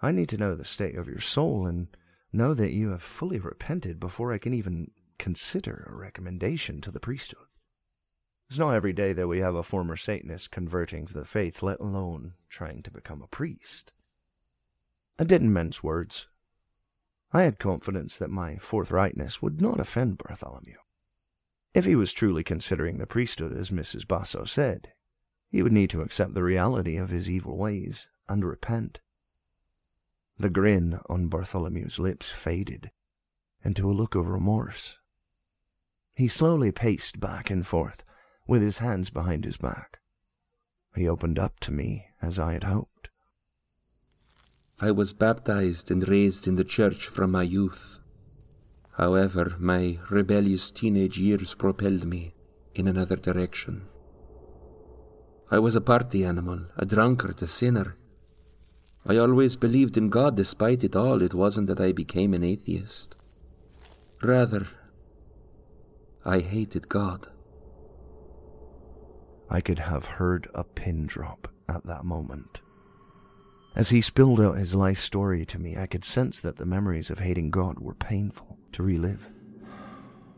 I 0.00 0.12
need 0.12 0.28
to 0.28 0.36
know 0.36 0.54
the 0.54 0.64
state 0.64 0.96
of 0.96 1.08
your 1.08 1.20
soul 1.20 1.66
and 1.66 1.88
know 2.32 2.54
that 2.54 2.72
you 2.72 2.90
have 2.90 3.02
fully 3.02 3.40
repented 3.40 3.98
before 3.98 4.32
I 4.32 4.38
can 4.38 4.54
even 4.54 4.92
consider 5.18 5.88
a 5.90 5.96
recommendation 5.96 6.80
to 6.82 6.92
the 6.92 7.00
priesthood. 7.00 7.46
It's 8.48 8.58
not 8.58 8.74
every 8.74 8.92
day 8.92 9.12
that 9.12 9.28
we 9.28 9.40
have 9.40 9.56
a 9.56 9.64
former 9.64 9.96
Satanist 9.96 10.52
converting 10.52 11.04
to 11.06 11.14
the 11.14 11.24
faith, 11.24 11.64
let 11.64 11.80
alone 11.80 12.34
trying 12.48 12.82
to 12.82 12.92
become 12.92 13.22
a 13.22 13.26
priest. 13.26 13.90
I 15.18 15.24
didn't 15.24 15.52
mince 15.52 15.82
words. 15.82 16.28
I 17.32 17.42
had 17.42 17.58
confidence 17.58 18.18
that 18.18 18.30
my 18.30 18.54
forthrightness 18.56 19.42
would 19.42 19.60
not 19.60 19.80
offend 19.80 20.18
Bartholomew. 20.18 20.76
If 21.74 21.84
he 21.84 21.96
was 21.96 22.12
truly 22.12 22.44
considering 22.44 22.98
the 22.98 23.06
priesthood 23.06 23.52
as 23.56 23.70
Mrs. 23.70 24.06
Basso 24.06 24.44
said, 24.44 24.88
he 25.50 25.62
would 25.62 25.72
need 25.72 25.90
to 25.90 26.02
accept 26.02 26.34
the 26.34 26.42
reality 26.42 26.96
of 26.96 27.10
his 27.10 27.30
evil 27.30 27.56
ways 27.56 28.06
and 28.28 28.44
repent. 28.44 29.00
The 30.38 30.50
grin 30.50 30.98
on 31.08 31.28
Bartholomew's 31.28 31.98
lips 31.98 32.30
faded 32.30 32.90
into 33.64 33.90
a 33.90 33.92
look 33.92 34.14
of 34.14 34.28
remorse. 34.28 34.96
He 36.14 36.28
slowly 36.28 36.72
paced 36.72 37.20
back 37.20 37.50
and 37.50 37.66
forth, 37.66 38.02
with 38.46 38.60
his 38.60 38.78
hands 38.78 39.08
behind 39.08 39.44
his 39.44 39.56
back. 39.56 39.98
He 40.94 41.08
opened 41.08 41.38
up 41.38 41.58
to 41.60 41.72
me 41.72 42.06
as 42.20 42.38
I 42.38 42.52
had 42.52 42.64
hoped. 42.64 43.08
I 44.80 44.90
was 44.90 45.12
baptized 45.12 45.90
and 45.90 46.06
raised 46.06 46.48
in 46.48 46.56
the 46.56 46.64
church 46.64 47.06
from 47.06 47.30
my 47.30 47.44
youth. 47.44 48.01
However, 48.98 49.54
my 49.58 49.98
rebellious 50.10 50.70
teenage 50.70 51.18
years 51.18 51.54
propelled 51.54 52.04
me 52.04 52.32
in 52.74 52.86
another 52.86 53.16
direction. 53.16 53.82
I 55.50 55.58
was 55.58 55.74
a 55.74 55.80
party 55.80 56.24
animal, 56.24 56.66
a 56.76 56.84
drunkard, 56.84 57.42
a 57.42 57.46
sinner. 57.46 57.96
I 59.06 59.16
always 59.16 59.56
believed 59.56 59.96
in 59.96 60.10
God 60.10 60.36
despite 60.36 60.84
it 60.84 60.94
all. 60.94 61.22
It 61.22 61.34
wasn't 61.34 61.68
that 61.68 61.80
I 61.80 61.92
became 61.92 62.34
an 62.34 62.44
atheist. 62.44 63.16
Rather, 64.22 64.68
I 66.24 66.40
hated 66.40 66.88
God. 66.88 67.28
I 69.50 69.60
could 69.60 69.80
have 69.80 70.06
heard 70.06 70.48
a 70.54 70.64
pin 70.64 71.06
drop 71.06 71.48
at 71.68 71.84
that 71.84 72.04
moment. 72.04 72.60
As 73.74 73.90
he 73.90 74.00
spilled 74.02 74.40
out 74.40 74.58
his 74.58 74.74
life 74.74 75.00
story 75.00 75.44
to 75.46 75.58
me, 75.58 75.76
I 75.76 75.86
could 75.86 76.04
sense 76.04 76.40
that 76.40 76.58
the 76.58 76.66
memories 76.66 77.10
of 77.10 77.18
hating 77.18 77.50
God 77.50 77.78
were 77.80 77.94
painful 77.94 78.58
to 78.72 78.82
relive. 78.82 79.26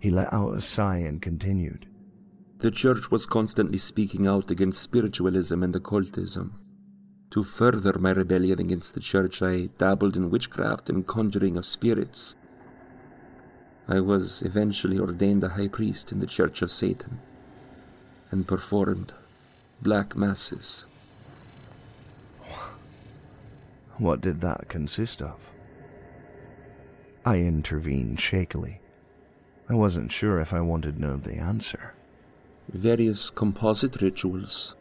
He 0.00 0.11
let 0.11 0.33
out 0.33 0.55
a 0.55 0.61
sigh 0.61 0.99
and 0.99 1.23
continued. 1.23 1.87
The 2.59 2.71
church 2.71 3.11
was 3.11 3.26
constantly 3.26 3.79
speaking 3.79 4.26
out 4.26 4.50
against 4.50 4.83
spiritualism 4.83 5.62
and 5.62 5.75
occultism. 5.75 6.55
To 7.31 7.43
further 7.43 7.99
my 7.99 8.11
rebellion 8.11 8.61
against 8.61 8.95
the 8.95 9.00
church, 9.00 9.43
I 9.43 9.71
dabbled 9.79 10.17
in 10.17 10.31
witchcraft 10.31 10.88
and 10.88 11.07
conjuring 11.07 11.57
of 11.57 11.67
spirits. 11.67 12.37
I 13.88 14.00
was 14.00 14.41
eventually 14.43 14.99
ordained 14.99 15.45
a 15.45 15.50
high 15.50 15.69
priest 15.69 16.12
in 16.12 16.21
the 16.21 16.26
Church 16.26 16.62
of 16.62 16.73
Satan 16.73 17.21
and 18.31 18.49
performed 18.49 19.12
black 19.83 20.17
masses. 20.17 20.87
What 23.99 24.21
did 24.21 24.41
that 24.41 24.69
consist 24.69 25.21
of? 25.21 25.38
I 27.26 27.38
intervened 27.38 28.21
shakily. 28.21 28.81
I 29.66 29.75
wasn't 29.75 30.12
sure 30.12 30.40
if 30.40 30.52
I 30.52 30.61
wanted 30.61 30.97
to 30.97 31.00
know 31.00 31.16
the 31.16 31.37
answer. 31.37 31.95
Various 32.71 33.31
composite 33.31 34.02
rituals, 34.02 34.75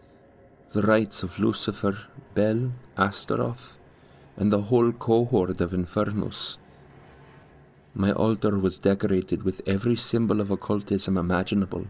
the 0.73 0.81
rites 0.81 1.23
of 1.23 1.39
Lucifer, 1.39 1.97
Bel, 2.35 2.73
Astaroth, 2.97 3.75
and 4.35 4.51
the 4.51 4.63
whole 4.63 4.91
cohort 4.91 5.61
of 5.61 5.71
Infernus. 5.71 6.57
My 7.95 8.11
altar 8.11 8.59
was 8.59 8.77
decorated 8.77 9.43
with 9.43 9.61
every 9.65 9.95
symbol 9.95 10.41
of 10.41 10.51
occultism 10.51 11.17
imaginable, 11.17 11.87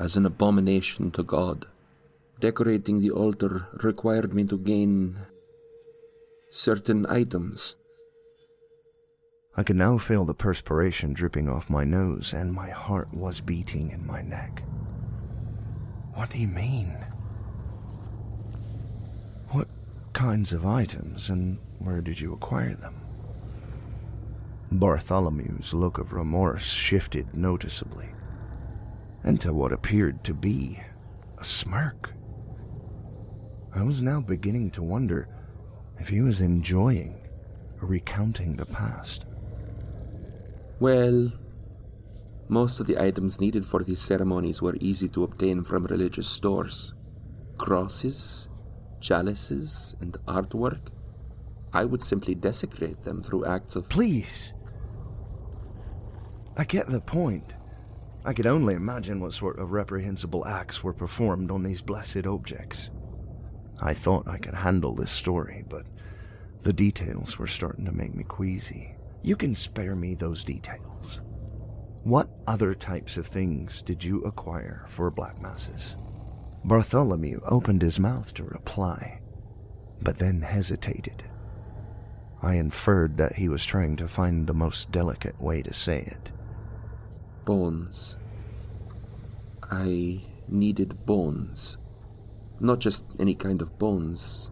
as 0.00 0.16
an 0.16 0.26
abomination 0.26 1.12
to 1.12 1.22
God. 1.22 1.64
Decorating 2.40 3.00
the 3.00 3.12
altar 3.12 3.68
required 3.84 4.34
me 4.34 4.44
to 4.46 4.58
gain 4.58 5.16
certain 6.50 7.06
items 7.06 7.76
I 9.58 9.62
could 9.62 9.76
now 9.76 9.96
feel 9.96 10.26
the 10.26 10.34
perspiration 10.34 11.14
dripping 11.14 11.48
off 11.48 11.70
my 11.70 11.82
nose, 11.82 12.34
and 12.34 12.52
my 12.52 12.68
heart 12.68 13.08
was 13.14 13.40
beating 13.40 13.90
in 13.90 14.06
my 14.06 14.20
neck. 14.20 14.62
What 16.12 16.28
do 16.28 16.38
you 16.38 16.48
mean? 16.48 16.88
What 19.52 19.68
kinds 20.12 20.52
of 20.52 20.66
items, 20.66 21.30
and 21.30 21.58
where 21.78 22.02
did 22.02 22.20
you 22.20 22.34
acquire 22.34 22.74
them? 22.74 22.94
Bartholomew's 24.72 25.72
look 25.72 25.96
of 25.96 26.12
remorse 26.12 26.66
shifted 26.66 27.34
noticeably 27.34 28.08
into 29.24 29.54
what 29.54 29.72
appeared 29.72 30.22
to 30.24 30.34
be 30.34 30.78
a 31.38 31.44
smirk. 31.44 32.10
I 33.74 33.82
was 33.82 34.02
now 34.02 34.20
beginning 34.20 34.70
to 34.72 34.82
wonder 34.82 35.28
if 35.98 36.08
he 36.08 36.20
was 36.20 36.42
enjoying 36.42 37.18
recounting 37.80 38.56
the 38.56 38.66
past. 38.66 39.24
Well, 40.78 41.32
most 42.48 42.80
of 42.80 42.86
the 42.86 43.02
items 43.02 43.40
needed 43.40 43.64
for 43.64 43.82
these 43.82 44.00
ceremonies 44.00 44.60
were 44.60 44.76
easy 44.80 45.08
to 45.10 45.24
obtain 45.24 45.64
from 45.64 45.86
religious 45.86 46.28
stores 46.28 46.92
crosses, 47.58 48.48
chalices, 49.00 49.96
and 50.00 50.12
artwork. 50.28 50.90
I 51.72 51.84
would 51.84 52.02
simply 52.02 52.34
desecrate 52.34 53.02
them 53.04 53.22
through 53.22 53.46
acts 53.46 53.76
of. 53.76 53.88
Please! 53.88 54.52
I 56.58 56.64
get 56.64 56.86
the 56.86 57.00
point. 57.00 57.54
I 58.24 58.32
could 58.32 58.46
only 58.46 58.74
imagine 58.74 59.20
what 59.20 59.32
sort 59.32 59.58
of 59.58 59.72
reprehensible 59.72 60.46
acts 60.46 60.82
were 60.82 60.92
performed 60.92 61.50
on 61.50 61.62
these 61.62 61.80
blessed 61.80 62.26
objects. 62.26 62.90
I 63.80 63.94
thought 63.94 64.28
I 64.28 64.38
could 64.38 64.54
handle 64.54 64.94
this 64.94 65.10
story, 65.10 65.64
but 65.70 65.84
the 66.62 66.72
details 66.72 67.38
were 67.38 67.46
starting 67.46 67.84
to 67.84 67.92
make 67.92 68.14
me 68.14 68.24
queasy. 68.24 68.95
You 69.22 69.36
can 69.36 69.54
spare 69.54 69.96
me 69.96 70.14
those 70.14 70.44
details. 70.44 71.20
What 72.04 72.28
other 72.46 72.74
types 72.74 73.16
of 73.16 73.26
things 73.26 73.82
did 73.82 74.04
you 74.04 74.22
acquire 74.22 74.84
for 74.88 75.10
Black 75.10 75.40
Masses? 75.42 75.96
Bartholomew 76.64 77.40
opened 77.46 77.82
his 77.82 77.98
mouth 77.98 78.32
to 78.34 78.44
reply, 78.44 79.20
but 80.02 80.18
then 80.18 80.40
hesitated. 80.40 81.24
I 82.42 82.54
inferred 82.54 83.16
that 83.16 83.34
he 83.36 83.48
was 83.48 83.64
trying 83.64 83.96
to 83.96 84.08
find 84.08 84.46
the 84.46 84.54
most 84.54 84.92
delicate 84.92 85.40
way 85.40 85.62
to 85.62 85.72
say 85.72 86.02
it. 86.02 86.30
Bones. 87.44 88.16
I 89.70 90.20
needed 90.48 91.06
bones. 91.06 91.76
Not 92.60 92.78
just 92.78 93.04
any 93.18 93.34
kind 93.34 93.60
of 93.62 93.78
bones. 93.78 94.50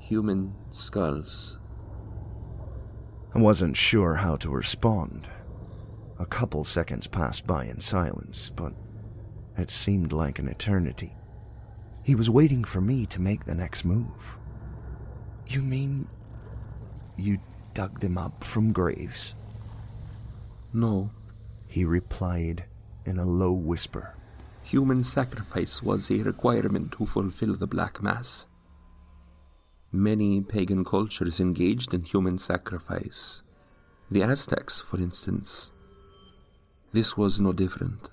Human 0.00 0.54
skulls. 0.70 1.58
I 3.36 3.38
wasn't 3.38 3.76
sure 3.76 4.14
how 4.14 4.36
to 4.36 4.48
respond. 4.48 5.28
A 6.18 6.24
couple 6.24 6.64
seconds 6.64 7.06
passed 7.06 7.46
by 7.46 7.66
in 7.66 7.80
silence, 7.80 8.48
but 8.48 8.72
it 9.58 9.68
seemed 9.68 10.10
like 10.10 10.38
an 10.38 10.48
eternity. 10.48 11.12
He 12.02 12.14
was 12.14 12.30
waiting 12.30 12.64
for 12.64 12.80
me 12.80 13.04
to 13.04 13.20
make 13.20 13.44
the 13.44 13.54
next 13.54 13.84
move. 13.84 14.38
You 15.48 15.60
mean 15.60 16.08
you 17.18 17.36
dug 17.74 18.00
them 18.00 18.16
up 18.16 18.42
from 18.42 18.72
graves? 18.72 19.34
No, 20.72 21.10
he 21.68 21.84
replied 21.84 22.64
in 23.04 23.18
a 23.18 23.26
low 23.26 23.52
whisper. 23.52 24.14
Human 24.64 25.04
sacrifice 25.04 25.82
was 25.82 26.10
a 26.10 26.22
requirement 26.22 26.92
to 26.92 27.04
fulfill 27.04 27.54
the 27.54 27.66
Black 27.66 28.02
Mass. 28.02 28.46
Many 29.92 30.40
pagan 30.40 30.84
cultures 30.84 31.40
engaged 31.40 31.94
in 31.94 32.02
human 32.02 32.38
sacrifice. 32.38 33.42
The 34.10 34.22
Aztecs, 34.22 34.80
for 34.80 34.98
instance. 34.98 35.70
This 36.92 37.16
was 37.16 37.40
no 37.40 37.52
different. 37.52 38.10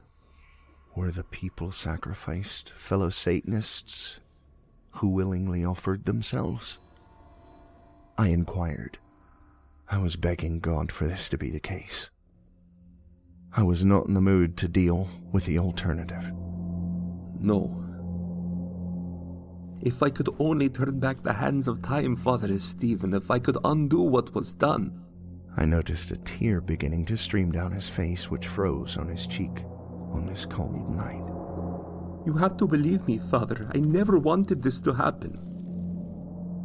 Were 0.95 1.11
the 1.11 1.23
people 1.23 1.71
sacrificed 1.71 2.71
fellow 2.73 3.09
Satanists 3.09 4.19
who 4.91 5.09
willingly 5.09 5.65
offered 5.65 6.05
themselves? 6.05 6.77
I 8.17 8.27
inquired. 8.27 8.99
I 9.89 9.97
was 9.97 10.15
begging 10.15 10.59
God 10.59 10.91
for 10.91 11.07
this 11.07 11.27
to 11.29 11.37
be 11.37 11.49
the 11.49 11.59
case. 11.59 12.09
I 13.55 13.63
was 13.63 13.83
not 13.83 14.07
in 14.07 14.13
the 14.13 14.21
mood 14.21 14.57
to 14.57 14.67
deal 14.67 15.09
with 15.31 15.45
the 15.45 15.59
alternative. 15.59 16.31
No, 17.39 17.82
if 19.83 20.01
I 20.01 20.09
could 20.09 20.29
only 20.39 20.69
turn 20.69 20.99
back 20.99 21.21
the 21.21 21.33
hands 21.33 21.67
of 21.67 21.81
time, 21.81 22.15
Father 22.15 22.57
Stephen, 22.57 23.13
if 23.13 23.29
I 23.29 23.37
could 23.37 23.57
undo 23.65 24.01
what 24.01 24.33
was 24.33 24.53
done. 24.53 24.97
I 25.57 25.65
noticed 25.65 26.11
a 26.11 26.15
tear 26.17 26.61
beginning 26.61 27.05
to 27.05 27.17
stream 27.17 27.51
down 27.51 27.73
his 27.73 27.89
face, 27.89 28.31
which 28.31 28.47
froze 28.47 28.97
on 28.97 29.09
his 29.09 29.27
cheek 29.27 29.51
on 30.13 30.25
this 30.25 30.45
cold 30.45 30.95
night. 30.95 31.21
You 32.25 32.33
have 32.39 32.55
to 32.57 32.67
believe 32.67 33.05
me, 33.07 33.19
Father. 33.29 33.69
I 33.75 33.79
never 33.79 34.17
wanted 34.17 34.63
this 34.63 34.79
to 34.81 34.93
happen. 34.93 35.37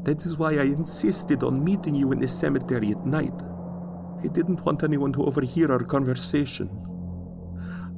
That 0.04 0.24
is 0.24 0.36
why 0.36 0.52
I 0.52 0.62
insisted 0.62 1.42
on 1.42 1.64
meeting 1.64 1.96
you 1.96 2.12
in 2.12 2.20
the 2.20 2.28
cemetery 2.28 2.92
at 2.92 3.04
night. 3.04 3.34
I 4.22 4.28
didn't 4.28 4.64
want 4.64 4.84
anyone 4.84 5.12
to 5.14 5.24
overhear 5.24 5.72
our 5.72 5.82
conversation. 5.82 6.70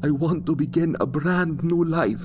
I 0.02 0.10
want 0.10 0.46
to 0.46 0.56
begin 0.56 0.96
a 0.98 1.04
brand 1.06 1.62
new 1.62 1.84
life. 1.84 2.24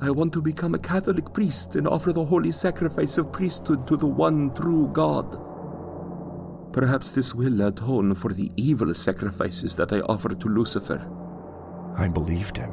I 0.00 0.10
want 0.10 0.32
to 0.34 0.40
become 0.40 0.74
a 0.74 0.78
Catholic 0.78 1.32
priest 1.32 1.74
and 1.74 1.88
offer 1.88 2.12
the 2.12 2.24
holy 2.24 2.52
sacrifice 2.52 3.18
of 3.18 3.32
priesthood 3.32 3.88
to 3.88 3.96
the 3.96 4.06
one 4.06 4.54
true 4.54 4.88
God. 4.92 5.26
Perhaps 6.72 7.10
this 7.10 7.34
will 7.34 7.60
atone 7.62 8.14
for 8.14 8.32
the 8.32 8.52
evil 8.56 8.94
sacrifices 8.94 9.74
that 9.74 9.92
I 9.92 10.00
offered 10.00 10.40
to 10.40 10.48
Lucifer. 10.48 11.00
I 11.98 12.06
believed 12.06 12.56
him. 12.56 12.70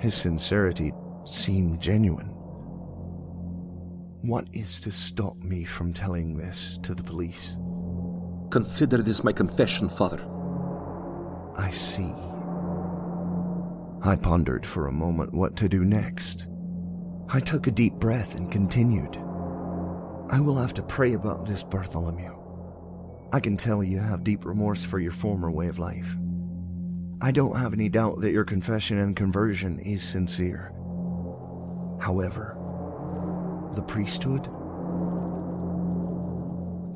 His 0.00 0.14
sincerity 0.14 0.94
seemed 1.26 1.82
genuine. 1.82 2.28
What 4.22 4.46
is 4.54 4.80
to 4.80 4.90
stop 4.90 5.36
me 5.36 5.64
from 5.64 5.92
telling 5.92 6.38
this 6.38 6.78
to 6.84 6.94
the 6.94 7.02
police? 7.02 7.54
Consider 8.50 8.98
this 9.02 9.22
my 9.22 9.32
confession, 9.32 9.90
Father. 9.90 10.20
I 11.58 11.70
see. 11.70 12.25
I 14.06 14.14
pondered 14.14 14.64
for 14.64 14.86
a 14.86 14.92
moment 14.92 15.34
what 15.34 15.56
to 15.56 15.68
do 15.68 15.84
next. 15.84 16.46
I 17.28 17.40
took 17.40 17.66
a 17.66 17.72
deep 17.72 17.94
breath 17.94 18.36
and 18.36 18.52
continued. 18.52 19.16
I 20.30 20.38
will 20.38 20.54
have 20.54 20.72
to 20.74 20.82
pray 20.82 21.14
about 21.14 21.44
this, 21.44 21.64
Bartholomew. 21.64 22.32
I 23.32 23.40
can 23.40 23.56
tell 23.56 23.82
you 23.82 23.98
have 23.98 24.22
deep 24.22 24.44
remorse 24.44 24.84
for 24.84 25.00
your 25.00 25.10
former 25.10 25.50
way 25.50 25.66
of 25.66 25.80
life. 25.80 26.14
I 27.20 27.32
don't 27.32 27.56
have 27.56 27.72
any 27.72 27.88
doubt 27.88 28.20
that 28.20 28.30
your 28.30 28.44
confession 28.44 28.98
and 28.98 29.16
conversion 29.16 29.80
is 29.80 30.04
sincere. 30.04 30.70
However, 32.00 32.54
the 33.74 33.82
priesthood? 33.82 34.44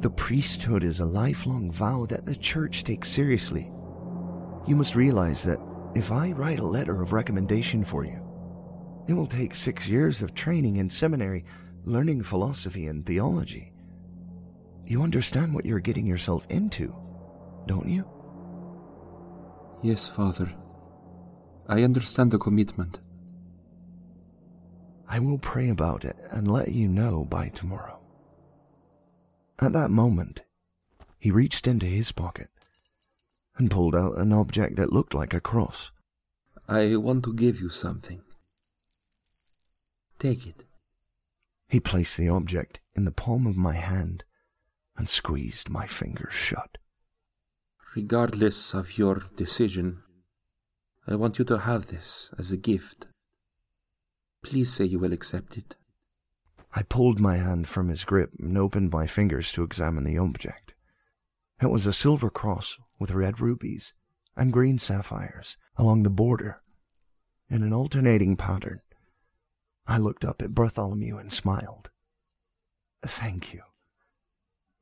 The 0.01 0.11
priesthood 0.11 0.85
is 0.85 1.01
a 1.01 1.07
lifelong 1.07 1.73
vow 1.73 2.07
that 2.07 2.25
the 2.25 2.37
church 2.37 2.85
takes 2.85 3.09
seriously. 3.09 3.69
You 4.69 4.77
must 4.77 4.95
realize 4.95 5.43
that 5.43 5.59
if 5.95 6.13
I 6.13 6.33
write 6.33 6.61
a 6.61 6.67
letter 6.67 7.03
of 7.03 7.13
recommendation 7.13 7.85
for 7.85 8.05
you, 8.05 8.21
it 9.09 9.15
will 9.15 9.27
take 9.27 9.55
six 9.55 9.89
years 9.89 10.23
of 10.23 10.35
training 10.35 10.77
in 10.77 10.89
seminary, 10.89 11.45
learning 11.85 12.23
philosophy 12.23 12.87
and 12.87 13.05
theology. 13.05 13.73
You 14.87 15.03
understand 15.03 15.53
what 15.53 15.65
you're 15.65 15.81
getting 15.81 16.07
yourself 16.07 16.47
into, 16.49 16.95
don't 17.67 17.89
you? 17.89 18.05
Yes, 19.83 20.09
Father. 20.09 20.51
I 21.69 21.83
understand 21.83 22.31
the 22.31 22.39
commitment. 22.39 22.99
I 25.09 25.19
will 25.19 25.39
pray 25.39 25.71
about 25.71 26.05
it 26.05 26.17
and 26.31 26.51
let 26.51 26.73
you 26.73 26.89
know 26.89 27.27
by 27.29 27.49
tomorrow. 27.49 27.99
At 29.61 29.73
that 29.73 29.91
moment, 29.91 30.43
he 31.19 31.31
reached 31.31 31.67
into 31.67 31.87
his 31.87 32.13
pocket 32.13 32.49
and 33.61 33.71
pulled 33.71 33.95
out 33.95 34.17
an 34.17 34.33
object 34.33 34.77
that 34.77 34.91
looked 34.91 35.13
like 35.13 35.35
a 35.35 35.41
cross. 35.41 35.91
I 36.67 36.97
want 36.97 37.25
to 37.25 37.35
give 37.35 37.61
you 37.61 37.69
something. 37.69 38.23
Take 40.19 40.47
it. 40.47 40.65
He 41.69 41.79
placed 41.79 42.17
the 42.17 42.31
object 42.31 42.81
in 42.97 43.05
the 43.05 43.11
palm 43.11 43.47
of 43.47 43.59
my 43.59 43.75
hand 43.75 44.25
and 44.97 45.11
squeezed 45.11 45.69
my 45.69 45.87
fingers 45.87 46.33
shut. 46.33 46.79
Regardless 47.95 48.73
of 48.73 48.97
your 48.97 49.25
decision, 49.37 49.99
I 51.07 51.17
want 51.17 51.39
you 51.39 51.45
to 51.45 51.59
have 51.59 51.89
this 51.89 52.33
as 52.39 52.51
a 52.51 52.57
gift. 52.57 53.05
Please 54.43 54.73
say 54.73 54.87
you 54.87 54.99
will 54.99 55.13
accept 55.13 55.59
it. 55.59 55.75
I 56.75 56.83
pulled 56.83 57.21
my 57.21 57.37
hand 57.37 57.69
from 57.69 57.91
his 57.91 58.05
grip 58.05 58.31
and 58.39 58.57
opened 58.57 58.91
my 58.91 59.07
fingers 59.07 59.53
to 59.53 59.65
examine 59.65 60.05
the 60.05 60.17
object. 60.17 60.73
It 61.61 61.67
was 61.67 61.85
a 61.85 61.93
silver 61.93 62.31
cross 62.31 62.79
with 63.01 63.11
red 63.11 63.41
rubies 63.41 63.93
and 64.37 64.53
green 64.53 64.79
sapphires 64.79 65.57
along 65.77 66.05
the 66.05 66.11
border 66.11 66.61
in 67.49 67.65
an 67.65 67.73
alternating 67.73 68.37
pattern. 68.37 68.81
I 69.89 69.99
looked 69.99 70.25
up 70.25 70.41
at 70.41 70.55
Bartholomew 70.55 71.17
and 71.17 71.33
smiled. 71.33 71.91
Thank 73.03 73.53
you. 73.53 73.63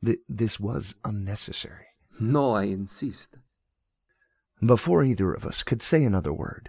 Th- 0.05 0.19
this 0.29 0.61
was 0.61 0.95
unnecessary. 1.05 1.87
No, 2.21 2.53
I 2.53 2.65
insist. 2.65 3.37
Before 4.65 5.03
either 5.05 5.33
of 5.33 5.47
us 5.47 5.63
could 5.63 5.83
say 5.83 6.05
another 6.05 6.33
word, 6.33 6.69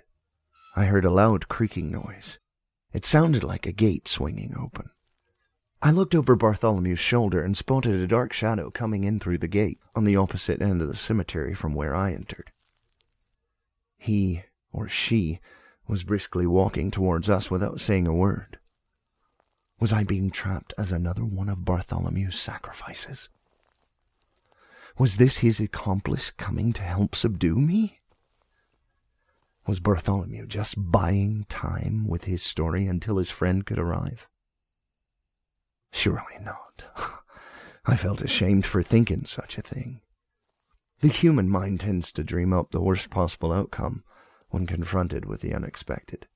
I 0.76 0.86
heard 0.86 1.06
a 1.06 1.12
loud 1.12 1.48
creaking 1.48 1.92
noise. 1.92 2.38
It 2.94 3.04
sounded 3.04 3.44
like 3.44 3.66
a 3.66 3.72
gate 3.72 4.08
swinging 4.08 4.54
open. 4.58 4.90
I 5.82 5.92
looked 5.92 6.14
over 6.14 6.36
Bartholomew's 6.36 7.00
shoulder 7.00 7.42
and 7.42 7.56
spotted 7.56 7.96
a 7.96 8.08
dark 8.08 8.34
shadow 8.34 8.70
coming 8.70 9.06
in 9.06 9.18
through 9.18 9.38
the 9.38 9.48
gate 9.48 9.80
on 9.96 10.04
the 10.04 10.18
opposite 10.18 10.62
end 10.62 10.82
of 10.82 10.90
the 10.90 10.96
cemetery 10.96 11.56
from 11.56 11.74
where 11.74 11.96
I 11.96 12.12
entered. 12.12 12.52
He, 13.98 14.44
or 14.74 14.90
she, 14.90 15.40
was 15.88 16.04
briskly 16.04 16.46
walking 16.46 16.92
towards 16.92 17.30
us 17.30 17.50
without 17.50 17.80
saying 17.80 18.08
a 18.08 18.14
word. 18.14 18.58
Was 19.80 19.94
I 19.94 20.04
being 20.04 20.32
trapped 20.32 20.74
as 20.78 20.92
another 20.92 21.24
one 21.24 21.48
of 21.48 21.64
Bartholomew's 21.64 22.38
sacrifices? 22.38 23.30
Was 24.98 25.16
this 25.16 25.38
his 25.38 25.62
accomplice 25.62 26.30
coming 26.30 26.74
to 26.74 26.82
help 26.82 27.16
subdue 27.16 27.56
me? 27.56 28.00
Was 29.66 29.80
Bartholomew 29.80 30.46
just 30.48 30.92
buying 30.92 31.46
time 31.48 32.06
with 32.06 32.26
his 32.26 32.44
story 32.44 32.86
until 32.86 33.16
his 33.16 33.32
friend 33.32 33.66
could 33.66 33.80
arrive? 33.80 34.28
Surely 35.92 36.40
not. 36.42 36.86
I 37.86 37.96
felt 37.96 38.22
ashamed 38.22 38.66
for 38.66 38.84
thinking 38.84 39.26
such 39.26 39.58
a 39.58 39.62
thing. 39.62 40.02
The 41.02 41.08
human 41.08 41.50
mind 41.50 41.80
tends 41.80 42.12
to 42.12 42.24
dream 42.24 42.54
up 42.54 42.72
the 42.72 42.82
worst 42.82 43.10
possible 43.10 43.52
outcome 43.52 44.04
when 44.50 44.68
confronted 44.68 45.26
with 45.26 45.42
the 45.42 45.54
unexpected. 45.54 46.28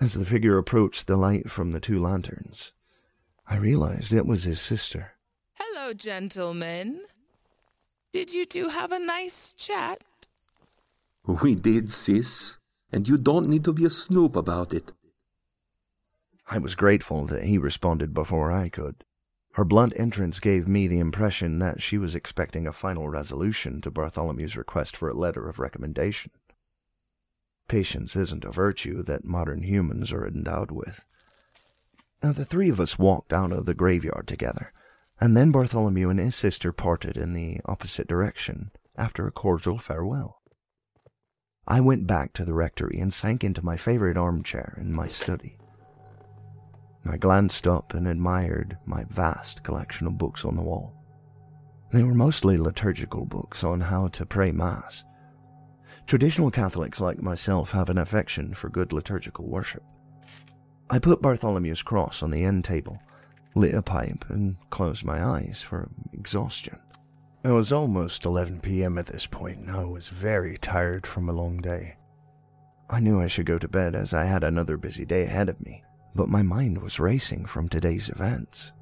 As 0.00 0.14
the 0.14 0.24
figure 0.24 0.58
approached 0.58 1.06
the 1.06 1.16
light 1.16 1.50
from 1.50 1.72
the 1.72 1.80
two 1.80 2.00
lanterns, 2.00 2.72
I 3.46 3.56
realized 3.56 4.12
it 4.12 4.26
was 4.26 4.44
his 4.44 4.60
sister. 4.60 5.12
Hello, 5.54 5.92
gentlemen. 5.92 7.00
Did 8.12 8.32
you 8.32 8.44
two 8.44 8.70
have 8.70 8.92
a 8.92 8.98
nice 8.98 9.52
chat? 9.52 10.02
We 11.26 11.54
did, 11.54 11.92
sis. 11.92 12.56
And 12.90 13.06
you 13.08 13.18
don't 13.18 13.48
need 13.48 13.64
to 13.64 13.72
be 13.72 13.84
a 13.84 13.90
snoop 13.90 14.36
about 14.36 14.72
it. 14.72 14.92
I 16.46 16.58
was 16.58 16.74
grateful 16.74 17.24
that 17.26 17.44
he 17.44 17.58
responded 17.58 18.12
before 18.12 18.52
I 18.52 18.68
could. 18.68 18.96
Her 19.54 19.64
blunt 19.64 19.92
entrance 19.96 20.40
gave 20.40 20.66
me 20.66 20.86
the 20.86 20.98
impression 20.98 21.58
that 21.60 21.80
she 21.80 21.96
was 21.96 22.14
expecting 22.14 22.66
a 22.66 22.72
final 22.72 23.08
resolution 23.08 23.80
to 23.82 23.90
Bartholomew's 23.90 24.56
request 24.56 24.96
for 24.96 25.08
a 25.08 25.14
letter 25.14 25.48
of 25.48 25.58
recommendation. 25.58 26.32
Patience 27.68 28.14
isn't 28.16 28.44
a 28.44 28.50
virtue 28.50 29.02
that 29.04 29.24
modern 29.24 29.62
humans 29.62 30.12
are 30.12 30.26
endowed 30.26 30.70
with. 30.70 31.00
Now, 32.22 32.32
the 32.32 32.44
three 32.44 32.68
of 32.68 32.80
us 32.80 32.98
walked 32.98 33.32
out 33.32 33.52
of 33.52 33.64
the 33.64 33.74
graveyard 33.74 34.26
together, 34.26 34.72
and 35.20 35.36
then 35.36 35.52
Bartholomew 35.52 36.10
and 36.10 36.18
his 36.18 36.34
sister 36.34 36.72
parted 36.72 37.16
in 37.16 37.32
the 37.32 37.60
opposite 37.64 38.08
direction 38.08 38.70
after 38.96 39.26
a 39.26 39.32
cordial 39.32 39.78
farewell. 39.78 40.40
I 41.66 41.80
went 41.80 42.06
back 42.06 42.32
to 42.34 42.44
the 42.44 42.54
rectory 42.54 42.98
and 42.98 43.12
sank 43.12 43.44
into 43.44 43.64
my 43.64 43.76
favorite 43.76 44.16
armchair 44.16 44.74
in 44.76 44.92
my 44.92 45.08
study. 45.08 45.58
I 47.06 47.18
glanced 47.18 47.66
up 47.66 47.92
and 47.92 48.08
admired 48.08 48.78
my 48.86 49.04
vast 49.10 49.62
collection 49.62 50.06
of 50.06 50.16
books 50.16 50.44
on 50.44 50.56
the 50.56 50.62
wall. 50.62 50.94
They 51.92 52.02
were 52.02 52.14
mostly 52.14 52.56
liturgical 52.56 53.26
books 53.26 53.62
on 53.62 53.80
how 53.80 54.08
to 54.08 54.24
pray 54.24 54.52
Mass. 54.52 55.04
Traditional 56.06 56.50
Catholics 56.50 57.00
like 57.00 57.20
myself 57.20 57.70
have 57.72 57.90
an 57.90 57.98
affection 57.98 58.54
for 58.54 58.70
good 58.70 58.92
liturgical 58.92 59.46
worship. 59.46 59.82
I 60.90 60.98
put 60.98 61.22
Bartholomew's 61.22 61.82
cross 61.82 62.22
on 62.22 62.30
the 62.30 62.44
end 62.44 62.64
table, 62.64 62.98
lit 63.54 63.74
a 63.74 63.82
pipe, 63.82 64.24
and 64.30 64.56
closed 64.70 65.04
my 65.04 65.22
eyes 65.22 65.62
for 65.62 65.90
exhaustion. 66.12 66.78
It 67.44 67.48
was 67.48 67.72
almost 67.72 68.24
11 68.24 68.60
p.m. 68.60 68.96
at 68.96 69.06
this 69.06 69.26
point, 69.26 69.58
and 69.58 69.70
I 69.70 69.84
was 69.84 70.08
very 70.08 70.56
tired 70.56 71.06
from 71.06 71.28
a 71.28 71.32
long 71.32 71.58
day. 71.58 71.96
I 72.88 73.00
knew 73.00 73.20
I 73.20 73.26
should 73.26 73.46
go 73.46 73.58
to 73.58 73.68
bed 73.68 73.94
as 73.94 74.14
I 74.14 74.24
had 74.24 74.42
another 74.42 74.78
busy 74.78 75.04
day 75.04 75.24
ahead 75.24 75.48
of 75.50 75.60
me 75.60 75.83
but 76.14 76.28
my 76.28 76.42
mind 76.42 76.80
was 76.80 77.00
racing 77.00 77.44
from 77.44 77.68
today's 77.68 78.08
events. 78.08 78.72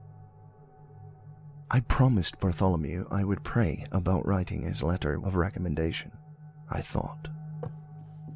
I 1.70 1.80
promised 1.80 2.38
Bartholomew 2.38 3.06
I 3.10 3.24
would 3.24 3.42
pray 3.42 3.86
about 3.92 4.26
writing 4.26 4.62
his 4.62 4.82
letter 4.82 5.14
of 5.24 5.36
recommendation, 5.36 6.12
I 6.70 6.82
thought. 6.82 7.28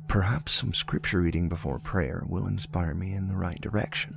Perhaps 0.08 0.52
some 0.52 0.72
scripture 0.72 1.20
reading 1.20 1.48
before 1.48 1.78
prayer 1.78 2.22
will 2.28 2.46
inspire 2.46 2.94
me 2.94 3.12
in 3.12 3.28
the 3.28 3.36
right 3.36 3.60
direction. 3.60 4.16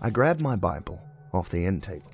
I 0.00 0.10
grabbed 0.10 0.40
my 0.40 0.56
Bible 0.56 1.00
off 1.32 1.50
the 1.50 1.64
end 1.64 1.84
table 1.84 2.10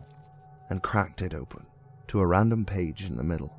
and 0.68 0.82
cracked 0.82 1.22
it 1.22 1.32
open 1.32 1.64
to 2.08 2.20
a 2.20 2.26
random 2.26 2.66
page 2.66 3.02
in 3.02 3.16
the 3.16 3.22
middle. 3.22 3.54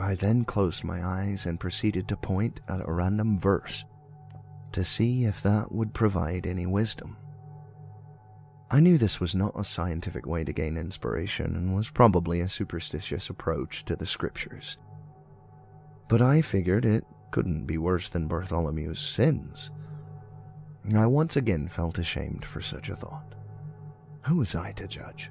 I 0.00 0.14
then 0.14 0.44
closed 0.44 0.84
my 0.84 1.04
eyes 1.04 1.44
and 1.44 1.60
proceeded 1.60 2.08
to 2.08 2.16
point 2.16 2.60
at 2.68 2.88
a 2.88 2.92
random 2.92 3.38
verse 3.38 3.84
to 4.72 4.84
see 4.84 5.24
if 5.24 5.42
that 5.42 5.72
would 5.72 5.94
provide 5.94 6.46
any 6.46 6.66
wisdom. 6.66 7.16
I 8.70 8.80
knew 8.80 8.98
this 8.98 9.18
was 9.18 9.34
not 9.34 9.58
a 9.58 9.64
scientific 9.64 10.26
way 10.26 10.44
to 10.44 10.52
gain 10.52 10.76
inspiration 10.76 11.56
and 11.56 11.74
was 11.74 11.88
probably 11.88 12.40
a 12.40 12.48
superstitious 12.48 13.30
approach 13.30 13.84
to 13.86 13.96
the 13.96 14.04
scriptures. 14.04 14.76
But 16.08 16.20
I 16.20 16.42
figured 16.42 16.84
it 16.84 17.04
couldn't 17.30 17.66
be 17.66 17.78
worse 17.78 18.10
than 18.10 18.28
Bartholomew's 18.28 18.98
sins. 18.98 19.70
I 20.94 21.06
once 21.06 21.36
again 21.36 21.68
felt 21.68 21.98
ashamed 21.98 22.44
for 22.44 22.60
such 22.60 22.88
a 22.88 22.96
thought. 22.96 23.34
Who 24.22 24.36
was 24.36 24.54
I 24.54 24.72
to 24.72 24.86
judge? 24.86 25.30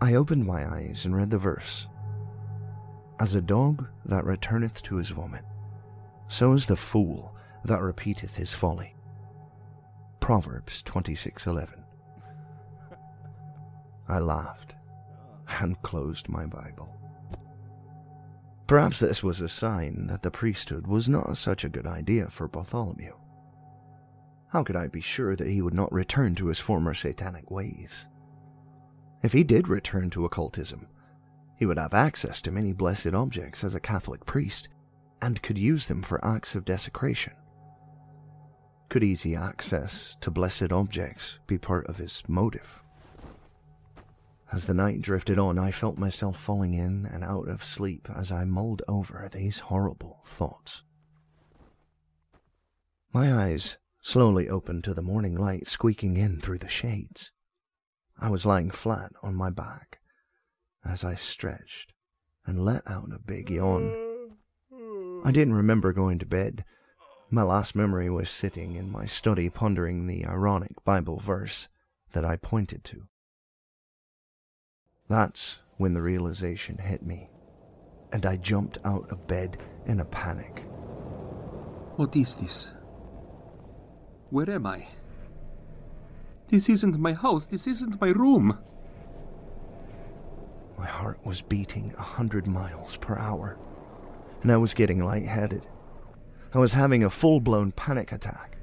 I 0.00 0.14
opened 0.14 0.44
my 0.44 0.66
eyes 0.66 1.04
and 1.04 1.16
read 1.16 1.30
the 1.30 1.38
verse 1.38 1.86
As 3.18 3.34
a 3.34 3.40
dog 3.40 3.86
that 4.04 4.24
returneth 4.24 4.82
to 4.84 4.96
his 4.96 5.10
vomit, 5.10 5.44
so 6.28 6.52
is 6.52 6.66
the 6.66 6.76
fool 6.76 7.35
that 7.66 7.82
repeateth 7.82 8.36
his 8.36 8.54
folly. 8.54 8.94
Proverbs 10.20 10.82
26:11. 10.82 11.84
I 14.08 14.18
laughed 14.18 14.74
and 15.60 15.80
closed 15.82 16.28
my 16.28 16.46
Bible. 16.46 16.92
Perhaps 18.66 18.98
this 18.98 19.22
was 19.22 19.40
a 19.40 19.48
sign 19.48 20.06
that 20.08 20.22
the 20.22 20.30
priesthood 20.30 20.86
was 20.86 21.08
not 21.08 21.36
such 21.36 21.64
a 21.64 21.68
good 21.68 21.86
idea 21.86 22.28
for 22.28 22.48
Bartholomew. 22.48 23.12
How 24.48 24.64
could 24.64 24.76
I 24.76 24.88
be 24.88 25.00
sure 25.00 25.36
that 25.36 25.48
he 25.48 25.62
would 25.62 25.74
not 25.74 25.92
return 25.92 26.34
to 26.36 26.46
his 26.46 26.58
former 26.58 26.94
satanic 26.94 27.50
ways? 27.50 28.08
If 29.22 29.32
he 29.32 29.44
did 29.44 29.68
return 29.68 30.10
to 30.10 30.24
occultism, 30.24 30.88
he 31.56 31.66
would 31.66 31.78
have 31.78 31.94
access 31.94 32.42
to 32.42 32.50
many 32.50 32.72
blessed 32.72 33.14
objects 33.14 33.64
as 33.64 33.74
a 33.74 33.80
Catholic 33.80 34.26
priest 34.26 34.68
and 35.22 35.42
could 35.42 35.58
use 35.58 35.86
them 35.86 36.02
for 36.02 36.24
acts 36.24 36.54
of 36.54 36.64
desecration. 36.64 37.32
Could 38.88 39.02
easy 39.02 39.34
access 39.34 40.16
to 40.20 40.30
blessed 40.30 40.72
objects 40.72 41.38
be 41.46 41.58
part 41.58 41.86
of 41.86 41.98
his 41.98 42.22
motive? 42.28 42.80
As 44.52 44.66
the 44.66 44.74
night 44.74 45.02
drifted 45.02 45.38
on, 45.38 45.58
I 45.58 45.72
felt 45.72 45.98
myself 45.98 46.38
falling 46.38 46.74
in 46.74 47.04
and 47.04 47.24
out 47.24 47.48
of 47.48 47.64
sleep 47.64 48.08
as 48.14 48.30
I 48.30 48.44
mulled 48.44 48.82
over 48.86 49.28
these 49.32 49.58
horrible 49.58 50.20
thoughts. 50.24 50.84
My 53.12 53.32
eyes 53.32 53.76
slowly 54.00 54.48
opened 54.48 54.84
to 54.84 54.94
the 54.94 55.02
morning 55.02 55.34
light 55.34 55.66
squeaking 55.66 56.16
in 56.16 56.40
through 56.40 56.58
the 56.58 56.68
shades. 56.68 57.32
I 58.18 58.30
was 58.30 58.46
lying 58.46 58.70
flat 58.70 59.10
on 59.22 59.34
my 59.34 59.50
back 59.50 59.98
as 60.84 61.02
I 61.02 61.16
stretched 61.16 61.92
and 62.46 62.64
let 62.64 62.88
out 62.88 63.08
a 63.12 63.18
big 63.18 63.50
yawn. 63.50 64.36
I 65.24 65.32
didn't 65.32 65.54
remember 65.54 65.92
going 65.92 66.20
to 66.20 66.26
bed, 66.26 66.64
My 67.28 67.42
last 67.42 67.74
memory 67.74 68.08
was 68.08 68.30
sitting 68.30 68.76
in 68.76 68.88
my 68.88 69.04
study 69.04 69.50
pondering 69.50 70.06
the 70.06 70.24
ironic 70.24 70.84
Bible 70.84 71.18
verse 71.18 71.66
that 72.12 72.24
I 72.24 72.36
pointed 72.36 72.84
to. 72.84 73.08
That's 75.08 75.58
when 75.76 75.92
the 75.94 76.02
realization 76.02 76.78
hit 76.78 77.02
me, 77.02 77.28
and 78.12 78.24
I 78.24 78.36
jumped 78.36 78.78
out 78.84 79.10
of 79.10 79.26
bed 79.26 79.58
in 79.86 79.98
a 79.98 80.04
panic. 80.04 80.66
What 81.96 82.14
is 82.14 82.36
this? 82.36 82.70
Where 84.30 84.48
am 84.48 84.66
I? 84.66 84.86
This 86.48 86.68
isn't 86.68 86.96
my 86.96 87.12
house. 87.12 87.46
This 87.46 87.66
isn't 87.66 88.00
my 88.00 88.08
room. 88.08 88.56
My 90.78 90.86
heart 90.86 91.18
was 91.26 91.42
beating 91.42 91.92
a 91.98 92.02
hundred 92.02 92.46
miles 92.46 92.96
per 92.96 93.18
hour, 93.18 93.58
and 94.42 94.52
I 94.52 94.58
was 94.58 94.74
getting 94.74 95.04
lightheaded. 95.04 95.66
I 96.56 96.58
was 96.58 96.72
having 96.72 97.04
a 97.04 97.10
full 97.10 97.40
blown 97.40 97.70
panic 97.72 98.12
attack. 98.12 98.56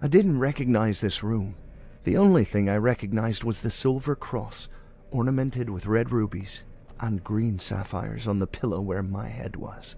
I 0.00 0.08
didn't 0.08 0.38
recognize 0.38 1.02
this 1.02 1.22
room. 1.22 1.56
The 2.04 2.16
only 2.16 2.42
thing 2.42 2.70
I 2.70 2.78
recognized 2.78 3.44
was 3.44 3.60
the 3.60 3.68
silver 3.68 4.16
cross, 4.16 4.66
ornamented 5.10 5.68
with 5.68 5.84
red 5.84 6.10
rubies 6.10 6.64
and 6.98 7.22
green 7.22 7.58
sapphires 7.58 8.26
on 8.26 8.38
the 8.38 8.46
pillow 8.46 8.80
where 8.80 9.02
my 9.02 9.28
head 9.28 9.56
was. 9.56 9.96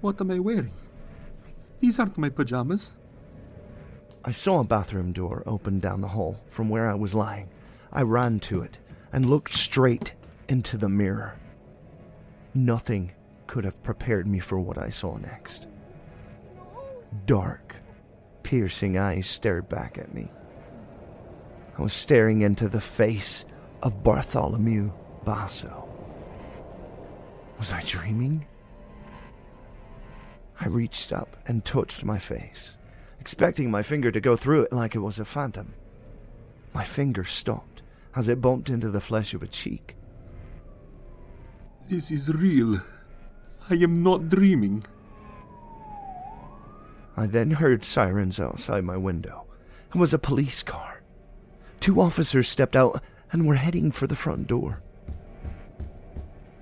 What 0.00 0.20
am 0.20 0.32
I 0.32 0.40
wearing? 0.40 0.72
These 1.78 2.00
aren't 2.00 2.18
my 2.18 2.28
pajamas. 2.28 2.90
I 4.24 4.32
saw 4.32 4.62
a 4.62 4.64
bathroom 4.64 5.12
door 5.12 5.44
open 5.46 5.78
down 5.78 6.00
the 6.00 6.08
hall 6.08 6.40
from 6.48 6.68
where 6.68 6.90
I 6.90 6.94
was 6.94 7.14
lying. 7.14 7.50
I 7.92 8.02
ran 8.02 8.40
to 8.50 8.62
it 8.62 8.78
and 9.12 9.26
looked 9.26 9.52
straight 9.52 10.12
into 10.48 10.76
the 10.76 10.88
mirror. 10.88 11.38
Nothing 12.52 13.12
could 13.46 13.64
have 13.64 13.82
prepared 13.82 14.26
me 14.26 14.38
for 14.38 14.58
what 14.58 14.78
I 14.78 14.90
saw 14.90 15.16
next. 15.16 15.66
Dark, 17.26 17.76
piercing 18.42 18.98
eyes 18.98 19.26
stared 19.26 19.68
back 19.68 19.98
at 19.98 20.14
me. 20.14 20.30
I 21.78 21.82
was 21.82 21.92
staring 21.92 22.42
into 22.42 22.68
the 22.68 22.80
face 22.80 23.44
of 23.82 24.02
Bartholomew 24.02 24.92
Basso. 25.24 25.88
Was 27.58 27.72
I 27.72 27.80
dreaming? 27.82 28.46
I 30.60 30.68
reached 30.68 31.12
up 31.12 31.36
and 31.46 31.64
touched 31.64 32.04
my 32.04 32.18
face, 32.18 32.78
expecting 33.20 33.70
my 33.70 33.82
finger 33.82 34.10
to 34.10 34.20
go 34.20 34.36
through 34.36 34.62
it 34.62 34.72
like 34.72 34.94
it 34.94 35.00
was 35.00 35.18
a 35.18 35.24
phantom. 35.24 35.74
My 36.72 36.84
finger 36.84 37.24
stopped 37.24 37.82
as 38.14 38.28
it 38.28 38.40
bumped 38.40 38.70
into 38.70 38.90
the 38.90 39.00
flesh 39.00 39.34
of 39.34 39.42
a 39.42 39.48
cheek. 39.48 39.96
This 41.88 42.10
is 42.10 42.32
real. 42.32 42.80
I 43.70 43.74
am 43.76 44.02
not 44.02 44.28
dreaming. 44.28 44.84
I 47.16 47.26
then 47.26 47.52
heard 47.52 47.82
sirens 47.82 48.38
outside 48.38 48.84
my 48.84 48.98
window. 48.98 49.46
It 49.94 49.98
was 49.98 50.12
a 50.12 50.18
police 50.18 50.62
car. 50.62 51.02
Two 51.80 52.00
officers 52.00 52.48
stepped 52.48 52.76
out 52.76 53.02
and 53.32 53.46
were 53.46 53.54
heading 53.54 53.90
for 53.90 54.06
the 54.06 54.16
front 54.16 54.48
door. 54.48 54.82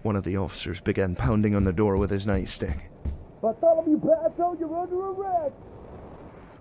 One 0.03 0.15
of 0.15 0.25
the 0.25 0.37
officers 0.37 0.81
began 0.81 1.17
pounding 1.17 1.55
on 1.55 1.65
the 1.65 1.73
door 1.73 1.97
with 1.97 2.11
his 2.11 2.27
nightstick. 2.27 2.83
Bartholomew 3.41 3.99
Basso, 3.99 4.57
you're 4.61 4.79
under 4.79 5.11
arrest! 5.11 5.55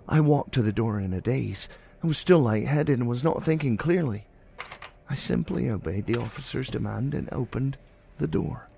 I 0.08 0.20
walked 0.20 0.54
to 0.54 0.62
the 0.62 0.72
door 0.72 0.98
in 0.98 1.12
a 1.12 1.20
daze. 1.20 1.68
I 2.02 2.08
was 2.08 2.18
still 2.18 2.40
lightheaded 2.40 2.98
and 2.98 3.08
was 3.08 3.22
not 3.22 3.44
thinking 3.44 3.76
clearly. 3.76 4.26
I 5.08 5.14
simply 5.14 5.70
obeyed 5.70 6.06
the 6.06 6.20
officer's 6.20 6.68
demand 6.68 7.14
and 7.14 7.28
opened 7.32 7.78
the 8.18 8.26
door. 8.26 8.68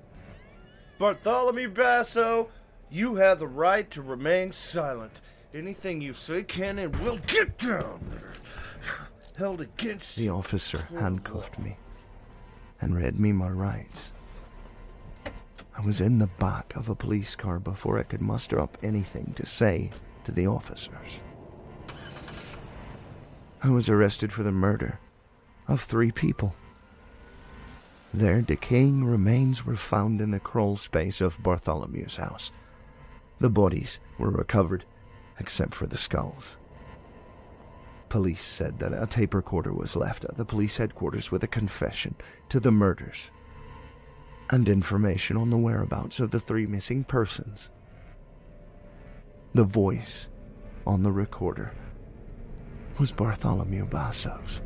Bartholomew 0.99 1.71
Basso, 1.71 2.49
you 2.91 3.17
have 3.17 3.39
the 3.39 3.49
right 3.49 3.91
to 3.91 4.03
remain 4.03 4.53
silent. 4.53 5.21
Anything 5.53 6.01
you 6.01 6.13
say 6.13 6.43
can 6.43 6.79
and 6.79 6.95
will 6.97 7.19
get 7.27 7.59
down. 7.59 8.01
Held 9.37 9.61
against 9.61 10.17
The 10.17 10.29
officer 10.29 10.87
handcuffed 10.99 11.59
me 11.59 11.77
and 12.81 12.97
read 12.97 13.19
me 13.19 13.33
my 13.33 13.49
rights. 13.49 14.13
I 15.77 15.81
was 15.81 16.01
in 16.01 16.19
the 16.21 16.29
back 16.39 16.75
of 16.77 16.89
a 16.89 16.95
police 16.95 17.35
car 17.35 17.59
before 17.59 17.99
I 17.99 18.05
could 18.05 18.21
muster 18.21 18.61
up 18.61 18.79
anything 18.83 19.33
to 19.37 19.45
say 19.45 19.91
to 20.23 20.31
the 20.31 20.47
officers. 20.47 21.21
I 23.63 23.71
was 23.71 23.89
arrested 23.89 24.33
for 24.33 24.45
the 24.45 24.53
murder 24.53 25.01
of 25.67 25.81
three 25.81 26.13
people. 26.13 26.55
Their 28.15 28.43
decaying 28.43 29.03
remains 29.03 29.67
were 29.67 29.75
found 29.75 30.21
in 30.21 30.31
the 30.31 30.39
crawl 30.39 30.77
space 30.77 31.21
of 31.21 31.43
Bartholomew's 31.43 32.15
house. 32.15 32.53
The 33.41 33.51
bodies 33.51 33.99
were 34.19 34.31
recovered, 34.31 34.85
except 35.41 35.75
for 35.75 35.89
the 35.89 35.99
skulls. 35.99 36.57
Police 38.09 38.45
said 38.45 38.79
that 38.79 38.93
a 38.93 39.09
tape 39.09 39.35
recorder 39.35 39.73
was 39.73 39.97
left 39.97 40.25
at 40.25 40.37
the 40.37 40.45
police 40.45 40.77
headquarters 40.77 41.33
with 41.33 41.43
a 41.43 41.49
confession 41.49 42.15
to 42.51 42.61
the 42.61 42.71
murders 42.71 43.33
and 44.51 44.69
information 44.69 45.37
on 45.37 45.51
the 45.51 45.59
whereabouts 45.59 46.21
of 46.21 46.31
the 46.31 46.39
three 46.39 46.67
missing 46.67 47.03
persons. 47.03 47.73
The 49.55 49.65
voice 49.65 50.29
on 50.87 51.03
the 51.03 51.11
recorder 51.11 51.73
was 53.01 53.11
Bartholomew 53.11 53.87
Basso's. 53.87 54.61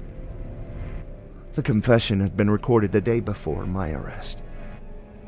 The 1.59 1.65
confession 1.65 2.21
had 2.21 2.37
been 2.37 2.51
recorded 2.51 2.93
the 2.93 3.01
day 3.01 3.19
before 3.19 3.67
my 3.67 3.91
arrest. 3.91 4.45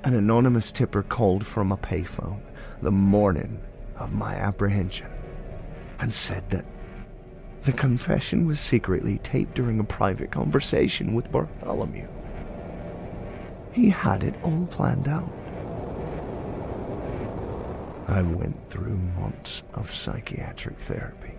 An 0.05 0.15
anonymous 0.15 0.71
tipper 0.71 1.03
called 1.03 1.45
from 1.45 1.73
a 1.73 1.77
payphone 1.77 2.41
the 2.81 2.93
morning 2.93 3.61
of 3.97 4.15
my 4.15 4.35
apprehension 4.35 5.11
and 5.99 6.15
said 6.15 6.49
that 6.51 6.65
the 7.63 7.73
confession 7.73 8.47
was 8.47 8.61
secretly 8.61 9.19
taped 9.19 9.57
during 9.57 9.81
a 9.81 9.85
private 9.85 10.31
conversation 10.31 11.15
with 11.15 11.33
Bartholomew. 11.33 12.07
He 13.73 13.89
had 13.91 14.23
it 14.23 14.37
all 14.45 14.67
planned 14.67 15.09
out. 15.09 15.33
I 18.07 18.23
went 18.23 18.71
through 18.71 18.99
months 19.19 19.65
of 19.75 19.91
psychiatric 19.91 20.79
therapy. 20.79 21.35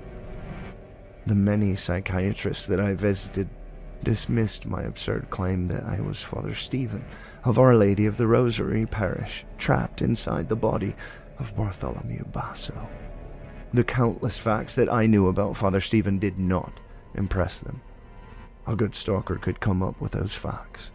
The 1.27 1.35
many 1.35 1.77
psychiatrists 1.77 2.67
that 2.67 2.81
I 2.81 2.93
visited 2.93 3.47
dismissed 4.03 4.65
my 4.65 4.81
absurd 4.83 5.29
claim 5.29 5.67
that 5.67 5.83
I 5.83 6.01
was 6.01 6.21
Father 6.21 6.53
Stephen 6.53 7.05
of 7.43 7.57
Our 7.57 7.75
Lady 7.75 8.05
of 8.05 8.17
the 8.17 8.27
Rosary 8.27 8.85
parish, 8.85 9.45
trapped 9.57 10.01
inside 10.01 10.49
the 10.49 10.55
body 10.55 10.95
of 11.39 11.55
Bartholomew 11.55 12.25
Basso. 12.31 12.89
The 13.73 13.83
countless 13.83 14.37
facts 14.37 14.75
that 14.75 14.91
I 14.91 15.05
knew 15.05 15.27
about 15.27 15.57
Father 15.57 15.79
Stephen 15.79 16.19
did 16.19 16.37
not 16.37 16.79
impress 17.15 17.59
them. 17.59 17.81
A 18.67 18.75
good 18.75 18.93
stalker 18.93 19.37
could 19.37 19.59
come 19.59 19.81
up 19.81 19.99
with 20.01 20.11
those 20.11 20.35
facts. 20.35 20.91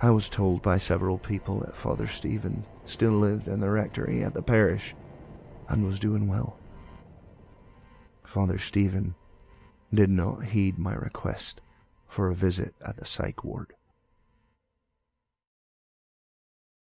I 0.00 0.10
was 0.10 0.28
told 0.28 0.62
by 0.62 0.78
several 0.78 1.18
people 1.18 1.60
that 1.60 1.76
Father 1.76 2.06
Stephen 2.06 2.64
still 2.84 3.12
lived 3.12 3.48
in 3.48 3.60
the 3.60 3.70
rectory 3.70 4.22
at 4.22 4.34
the 4.34 4.42
parish 4.42 4.94
and 5.68 5.84
was 5.84 5.98
doing 5.98 6.28
well. 6.28 6.58
Father 8.24 8.58
Stephen 8.58 9.14
did 9.94 10.10
not 10.10 10.46
heed 10.46 10.78
my 10.78 10.94
request 10.94 11.60
for 12.06 12.28
a 12.28 12.34
visit 12.34 12.74
at 12.84 12.96
the 12.96 13.04
psych 13.04 13.44
ward. 13.44 13.74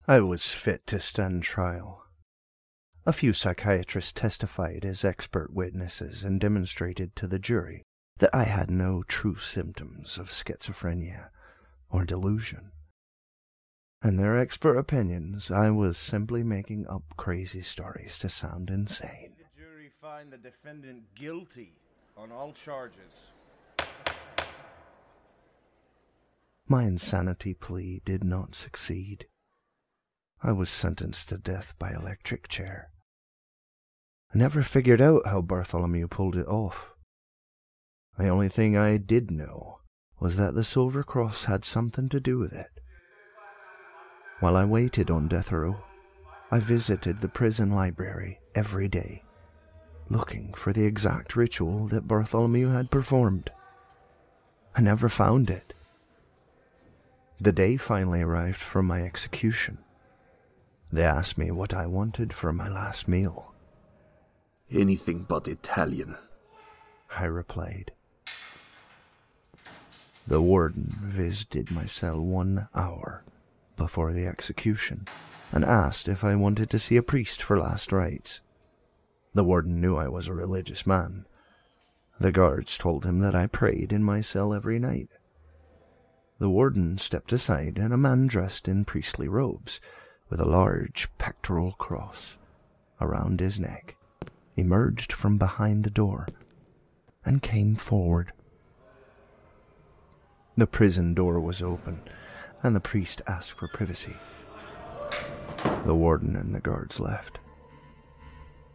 I 0.07 0.19
was 0.21 0.49
fit 0.49 0.87
to 0.87 0.99
stand 0.99 1.43
trial. 1.43 2.03
A 3.05 3.13
few 3.13 3.31
psychiatrists 3.31 4.11
testified 4.11 4.83
as 4.83 5.05
expert 5.05 5.53
witnesses 5.53 6.23
and 6.23 6.39
demonstrated 6.39 7.15
to 7.15 7.27
the 7.27 7.39
jury 7.39 7.83
that 8.17 8.33
I 8.33 8.43
had 8.43 8.69
no 8.69 9.03
true 9.03 9.35
symptoms 9.35 10.17
of 10.17 10.29
schizophrenia 10.29 11.29
or 11.89 12.05
delusion. 12.05 12.71
In 14.03 14.17
their 14.17 14.37
expert 14.37 14.77
opinions, 14.77 15.51
I 15.51 15.69
was 15.71 15.97
simply 15.97 16.43
making 16.43 16.87
up 16.87 17.03
crazy 17.17 17.61
stories 17.61 18.17
to 18.19 18.29
sound 18.29 18.69
insane. 18.69 19.35
The 19.37 19.61
jury 19.61 19.91
find 20.01 20.31
the 20.31 20.37
defendant 20.37 21.15
guilty 21.15 21.73
on 22.19 22.31
all 22.33 22.51
charges. 22.51 23.31
My 26.67 26.83
insanity 26.83 27.53
plea 27.53 28.01
did 28.03 28.23
not 28.23 28.55
succeed. 28.55 29.27
I 30.43 30.51
was 30.51 30.69
sentenced 30.69 31.29
to 31.29 31.37
death 31.37 31.73
by 31.79 31.91
electric 31.93 32.47
chair. 32.47 32.91
I 34.33 34.37
never 34.37 34.61
figured 34.63 35.01
out 35.01 35.25
how 35.25 35.41
Bartholomew 35.41 36.07
pulled 36.09 36.35
it 36.35 36.47
off. 36.47 36.91
The 38.17 38.27
only 38.27 38.49
thing 38.49 38.75
I 38.75 38.97
did 38.97 39.31
know 39.31 39.79
was 40.19 40.35
that 40.35 40.53
the 40.53 40.63
Silver 40.63 41.03
Cross 41.03 41.45
had 41.45 41.63
something 41.63 42.09
to 42.09 42.19
do 42.19 42.37
with 42.37 42.53
it. 42.53 42.81
While 44.41 44.57
I 44.57 44.65
waited 44.65 45.09
on 45.09 45.27
death 45.27 45.51
row, 45.51 45.77
I 46.51 46.59
visited 46.59 47.19
the 47.19 47.29
prison 47.29 47.71
library 47.71 48.39
every 48.53 48.89
day, 48.89 49.23
looking 50.09 50.53
for 50.53 50.73
the 50.73 50.85
exact 50.85 51.35
ritual 51.35 51.87
that 51.87 52.07
Bartholomew 52.07 52.69
had 52.69 52.89
performed. 52.89 53.51
I 54.75 54.81
never 54.81 55.09
found 55.09 55.49
it. 55.49 55.73
The 57.39 57.51
day 57.51 57.77
finally 57.77 58.21
arrived 58.21 58.57
for 58.57 58.81
my 58.81 59.03
execution. 59.03 59.77
They 60.91 61.03
asked 61.03 61.37
me 61.37 61.51
what 61.51 61.73
I 61.73 61.85
wanted 61.85 62.33
for 62.33 62.51
my 62.51 62.67
last 62.67 63.07
meal. 63.07 63.53
Anything 64.71 65.25
but 65.27 65.47
Italian, 65.47 66.17
I 67.15 67.25
replied. 67.25 67.91
The 70.27 70.41
warden 70.41 70.95
visited 71.01 71.71
my 71.71 71.85
cell 71.85 72.19
one 72.19 72.67
hour 72.75 73.23
before 73.75 74.13
the 74.13 74.27
execution 74.27 75.05
and 75.51 75.63
asked 75.63 76.07
if 76.07 76.23
I 76.23 76.35
wanted 76.35 76.69
to 76.69 76.79
see 76.79 76.97
a 76.97 77.03
priest 77.03 77.41
for 77.41 77.57
last 77.57 77.91
rites. 77.91 78.41
The 79.33 79.43
warden 79.43 79.79
knew 79.79 79.95
I 79.95 80.07
was 80.07 80.27
a 80.27 80.33
religious 80.33 80.87
man. 80.87 81.25
The 82.19 82.31
guards 82.31 82.77
told 82.77 83.05
him 83.05 83.19
that 83.19 83.35
I 83.35 83.47
prayed 83.47 83.93
in 83.93 84.03
my 84.03 84.21
cell 84.21 84.53
every 84.53 84.79
night. 84.79 85.09
The 86.39 86.49
warden 86.49 86.97
stepped 86.97 87.31
aside, 87.31 87.77
and 87.77 87.93
a 87.93 87.97
man 87.97 88.27
dressed 88.27 88.67
in 88.67 88.85
priestly 88.85 89.27
robes, 89.27 89.79
with 90.29 90.39
a 90.39 90.45
large 90.45 91.09
pectoral 91.17 91.73
cross 91.73 92.37
around 92.99 93.39
his 93.39 93.59
neck, 93.59 93.95
emerged 94.55 95.13
from 95.13 95.37
behind 95.37 95.83
the 95.83 95.89
door 95.89 96.27
and 97.23 97.41
came 97.41 97.75
forward. 97.75 98.31
The 100.57 100.67
prison 100.67 101.13
door 101.13 101.39
was 101.39 101.61
open, 101.61 102.01
and 102.63 102.75
the 102.75 102.81
priest 102.81 103.21
asked 103.27 103.51
for 103.51 103.67
privacy. 103.67 104.17
The 105.85 105.95
warden 105.95 106.35
and 106.35 106.53
the 106.53 106.59
guards 106.59 106.99
left. 106.99 107.39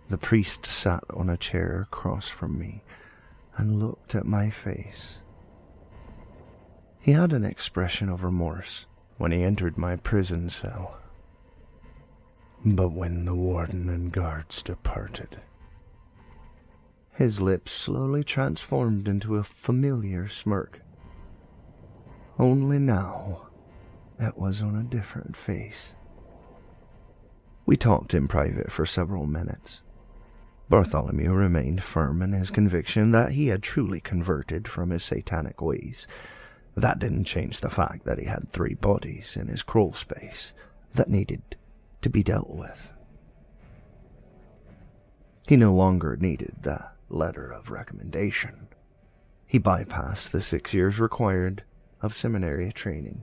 The 0.08 0.18
priest 0.18 0.66
sat 0.66 1.02
on 1.10 1.30
a 1.30 1.36
chair 1.36 1.80
across 1.90 2.28
from 2.28 2.58
me 2.58 2.82
and 3.56 3.78
looked 3.78 4.14
at 4.14 4.26
my 4.26 4.50
face. 4.50 5.18
He 7.00 7.12
had 7.12 7.32
an 7.32 7.44
expression 7.44 8.08
of 8.08 8.22
remorse 8.22 8.86
when 9.16 9.32
he 9.32 9.42
entered 9.42 9.78
my 9.78 9.96
prison 9.96 10.50
cell. 10.50 10.98
But 12.64 12.90
when 12.90 13.24
the 13.24 13.34
warden 13.34 13.88
and 13.88 14.10
guards 14.10 14.62
departed, 14.62 15.40
his 17.12 17.40
lips 17.40 17.72
slowly 17.72 18.24
transformed 18.24 19.06
into 19.06 19.36
a 19.36 19.44
familiar 19.44 20.28
smirk. 20.28 20.80
Only 22.38 22.78
now 22.78 23.48
it 24.18 24.36
was 24.36 24.60
on 24.60 24.74
a 24.74 24.82
different 24.82 25.36
face. 25.36 25.94
We 27.66 27.76
talked 27.76 28.14
in 28.14 28.28
private 28.28 28.72
for 28.72 28.84
several 28.84 29.26
minutes. 29.26 29.82
Bartholomew 30.68 31.32
remained 31.32 31.82
firm 31.82 32.22
in 32.22 32.32
his 32.32 32.50
conviction 32.50 33.12
that 33.12 33.32
he 33.32 33.48
had 33.48 33.62
truly 33.62 34.00
converted 34.00 34.66
from 34.66 34.90
his 34.90 35.04
satanic 35.04 35.60
ways. 35.60 36.08
That 36.74 36.98
didn't 36.98 37.24
change 37.24 37.60
the 37.60 37.70
fact 37.70 38.04
that 38.04 38.18
he 38.18 38.24
had 38.24 38.48
three 38.48 38.74
bodies 38.74 39.36
in 39.36 39.48
his 39.48 39.62
crawl 39.62 39.92
space 39.92 40.54
that 40.94 41.10
needed 41.10 41.42
to 42.02 42.10
be 42.10 42.22
dealt 42.22 42.50
with. 42.50 42.92
He 45.46 45.56
no 45.56 45.74
longer 45.74 46.16
needed 46.16 46.54
the 46.62 46.86
letter 47.10 47.50
of 47.50 47.70
recommendation. 47.70 48.68
He 49.46 49.60
bypassed 49.60 50.30
the 50.30 50.40
six 50.40 50.72
years 50.72 50.98
required 50.98 51.62
of 52.00 52.14
seminary 52.14 52.72
training 52.72 53.22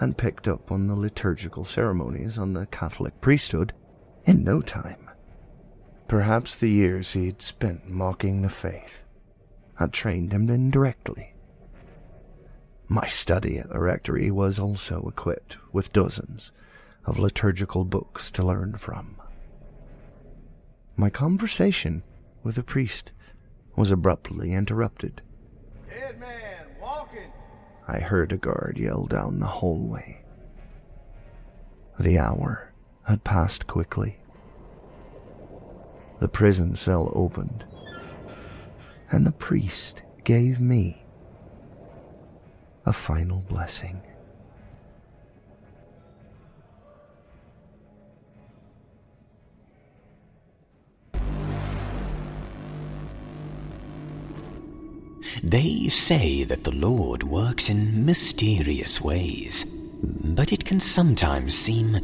and 0.00 0.18
picked 0.18 0.48
up 0.48 0.70
on 0.70 0.86
the 0.86 0.94
liturgical 0.94 1.64
ceremonies 1.64 2.38
on 2.38 2.52
the 2.52 2.66
Catholic 2.66 3.20
priesthood 3.20 3.72
in 4.24 4.44
no 4.44 4.60
time. 4.60 5.07
Perhaps 6.08 6.56
the 6.56 6.70
years 6.70 7.12
he'd 7.12 7.42
spent 7.42 7.88
mocking 7.88 8.40
the 8.40 8.48
faith 8.48 9.02
had 9.74 9.92
trained 9.92 10.32
him 10.32 10.48
indirectly. 10.48 11.34
My 12.88 13.06
study 13.06 13.58
at 13.58 13.68
the 13.68 13.78
rectory 13.78 14.30
was 14.30 14.58
also 14.58 15.06
equipped 15.06 15.58
with 15.70 15.92
dozens 15.92 16.50
of 17.04 17.18
liturgical 17.18 17.84
books 17.84 18.30
to 18.30 18.42
learn 18.42 18.78
from. 18.78 19.20
My 20.96 21.10
conversation 21.10 22.02
with 22.42 22.54
the 22.54 22.62
priest 22.62 23.12
was 23.76 23.90
abruptly 23.90 24.54
interrupted. 24.54 25.20
Dead 25.90 26.18
man, 26.18 26.66
walking. 26.80 27.30
I 27.86 28.00
heard 28.00 28.32
a 28.32 28.38
guard 28.38 28.78
yell 28.78 29.04
down 29.04 29.40
the 29.40 29.46
hallway. 29.46 30.24
The 32.00 32.18
hour 32.18 32.72
had 33.02 33.24
passed 33.24 33.66
quickly. 33.66 34.20
The 36.20 36.28
prison 36.28 36.74
cell 36.74 37.12
opened, 37.14 37.64
and 39.10 39.24
the 39.24 39.32
priest 39.32 40.02
gave 40.24 40.60
me 40.60 41.04
a 42.84 42.92
final 42.92 43.42
blessing. 43.48 44.02
They 55.44 55.88
say 55.88 56.42
that 56.44 56.64
the 56.64 56.72
Lord 56.72 57.22
works 57.22 57.70
in 57.70 58.04
mysterious 58.04 59.00
ways, 59.00 59.64
but 60.02 60.52
it 60.52 60.64
can 60.64 60.80
sometimes 60.80 61.56
seem 61.56 62.00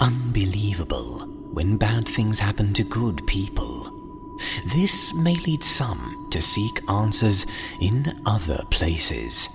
unbelievable 0.00 1.41
when 1.52 1.76
bad 1.76 2.08
things 2.08 2.38
happen 2.38 2.72
to 2.74 2.84
good 2.84 3.26
people. 3.26 3.90
This 4.74 5.14
may 5.14 5.34
lead 5.34 5.62
some 5.62 6.28
to 6.30 6.40
seek 6.40 6.90
answers 6.90 7.46
in 7.80 8.20
other 8.26 8.64
places. 8.70 9.48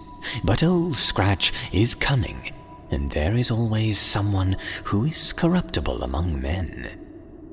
But 0.43 0.63
Old 0.63 0.95
Scratch 0.95 1.51
is 1.73 1.95
cunning, 1.95 2.53
and 2.91 3.11
there 3.11 3.35
is 3.35 3.51
always 3.51 3.99
someone 3.99 4.55
who 4.85 5.05
is 5.05 5.33
corruptible 5.33 6.03
among 6.03 6.41
men. 6.41 7.03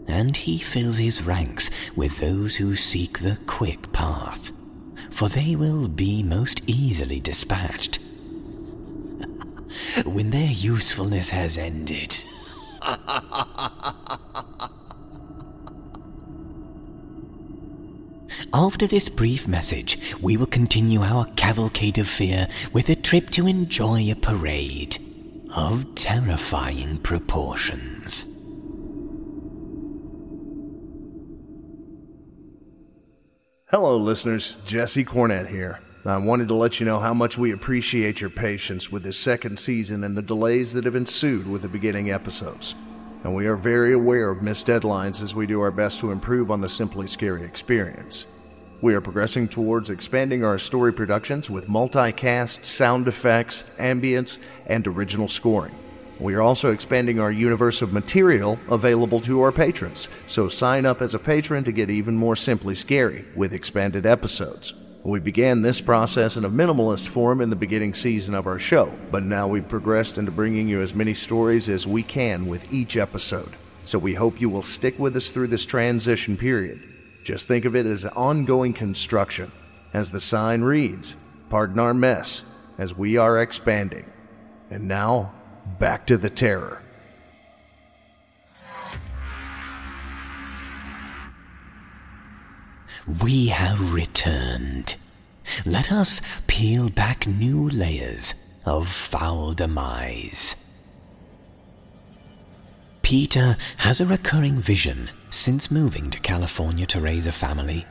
And 0.07 0.37
he 0.37 0.59
fills 0.59 0.99
his 0.99 1.23
ranks 1.23 1.71
with 1.97 2.21
those 2.21 2.57
who 2.57 2.77
seek 2.77 3.19
the 3.19 3.39
quick 3.47 3.91
path 3.93 4.53
for 5.15 5.29
they 5.29 5.55
will 5.55 5.87
be 5.87 6.25
most 6.25 6.61
easily 6.67 7.21
dispatched 7.21 7.97
when 10.05 10.31
their 10.31 10.51
usefulness 10.51 11.31
has 11.31 11.57
ended. 11.57 12.25
After 18.53 18.87
this 18.87 19.09
brief 19.09 19.49
message, 19.49 19.99
we 20.21 20.37
will 20.37 20.47
continue 20.47 21.03
our 21.03 21.25
cavalcade 21.37 21.99
of 21.99 22.07
fear 22.07 22.47
with 22.73 22.91
a 22.91 22.95
trip 22.95 23.31
to 23.31 23.47
enjoy 23.47 24.11
a 24.11 24.15
parade 24.15 24.99
of 25.55 25.95
terrifying 25.95 26.99
proportions. 26.99 28.25
Hello, 33.71 33.97
listeners. 33.97 34.57
Jesse 34.67 35.05
Cornett 35.05 35.49
here. 35.49 35.81
I 36.07 36.19
wanted 36.19 36.49
to 36.49 36.55
let 36.55 36.81
you 36.81 36.87
know 36.87 36.99
how 37.01 37.15
much 37.15 37.39
we 37.39 37.51
appreciate 37.53 38.21
your 38.21 38.29
patience 38.29 38.93
with 38.93 39.03
this 39.03 39.17
second 39.17 39.59
season 39.59 40.05
and 40.05 40.15
the 40.15 40.21
delays 40.21 40.75
that 40.75 40.85
have 40.85 40.97
ensued 40.97 41.47
with 41.47 41.63
the 41.63 41.69
beginning 41.69 42.11
episodes. 42.11 42.75
And 43.23 43.35
we 43.35 43.47
are 43.47 43.57
very 43.57 43.95
aware 43.95 44.29
of 44.29 44.43
missed 44.43 44.67
deadlines 44.67 45.23
as 45.23 45.35
we 45.35 45.47
do 45.47 45.63
our 45.63 45.71
best 45.71 46.01
to 46.01 46.13
improve 46.13 46.51
on 46.51 46.61
the 46.61 46.69
Simply 46.69 47.07
Scary 47.07 47.43
experience. 47.43 48.27
We 48.83 48.93
are 48.93 49.01
progressing 49.01 49.49
towards 49.49 49.89
expanding 49.89 50.45
our 50.45 50.59
story 50.59 50.93
productions 50.93 51.49
with 51.49 51.69
multicast, 51.69 52.67
sound 52.67 53.09
effects, 53.09 53.65
ambience, 53.79 54.37
and 54.67 54.87
original 54.87 55.27
scoring. 55.27 55.75
We 56.21 56.35
are 56.35 56.43
also 56.43 56.71
expanding 56.71 57.19
our 57.19 57.33
universe 57.33 57.81
of 57.81 57.95
material 57.95 58.59
available 58.69 59.21
to 59.21 59.41
our 59.41 59.53
patrons, 59.53 60.11
so 60.27 60.51
sign 60.51 60.85
up 60.85 61.01
as 61.01 61.15
a 61.15 61.19
patron 61.19 61.65
to 61.65 61.73
get 61.73 61.89
even 61.89 62.15
more 62.15 62.37
simply 62.37 62.75
scary 62.75 63.25
with 63.35 63.55
expanded 63.55 64.05
episodes. 64.05 64.75
We 65.05 65.21
began 65.21 65.61
this 65.61 65.83
process 65.83 66.39
in 66.39 66.47
a 66.47 66.51
minimalist 66.51 67.09
form 67.09 67.43
in 67.43 67.51
the 67.51 67.57
beginning 67.57 67.93
season 67.93 68.35
of 68.35 68.47
our 68.47 68.59
show, 68.59 68.91
but 69.11 69.23
now 69.23 69.47
we've 69.47 69.69
progressed 69.69 70.17
into 70.17 70.33
bringing 70.33 70.67
you 70.67 70.81
as 70.81 70.95
many 70.95 71.13
stories 71.13 71.69
as 71.69 71.87
we 71.87 72.03
can 72.03 72.47
with 72.47 72.73
each 72.73 72.97
episode. 72.97 73.53
So 73.85 73.99
we 73.99 74.15
hope 74.15 74.41
you 74.41 74.49
will 74.49 74.63
stick 74.63 74.99
with 74.99 75.15
us 75.15 75.31
through 75.31 75.49
this 75.49 75.67
transition 75.67 76.39
period. 76.39 76.83
Just 77.23 77.47
think 77.47 77.67
of 77.67 77.77
it 77.77 77.85
as 77.85 78.07
ongoing 78.07 78.73
construction. 78.73 79.53
As 79.93 80.11
the 80.11 80.21
sign 80.21 80.63
reads, 80.63 81.19
pardon 81.51 81.79
our 81.79 81.93
mess, 81.93 82.47
as 82.79 82.97
we 82.97 83.19
are 83.19 83.43
expanding. 83.43 84.11
And 84.71 84.89
now, 84.89 85.35
back 85.79 86.07
to 86.07 86.17
the 86.17 86.31
terror. 86.31 86.84
We 93.07 93.49
have 93.49 93.93
returned. 93.93 94.95
Let 95.67 95.93
us 95.93 96.21
peel 96.47 96.89
back 96.89 97.27
new 97.27 97.69
layers 97.69 98.35
of 98.65 98.89
foul 98.89 99.53
demise. 99.53 100.57
Peter 103.03 103.57
has 103.79 104.01
a 104.01 104.07
recurring 104.07 104.59
vision 104.59 105.11
since 105.29 105.71
moving 105.71 106.11
to 106.11 106.19
California 106.21 106.87
to 106.87 107.01
raise 107.01 107.27
a 107.27 107.33
family. 107.33 107.85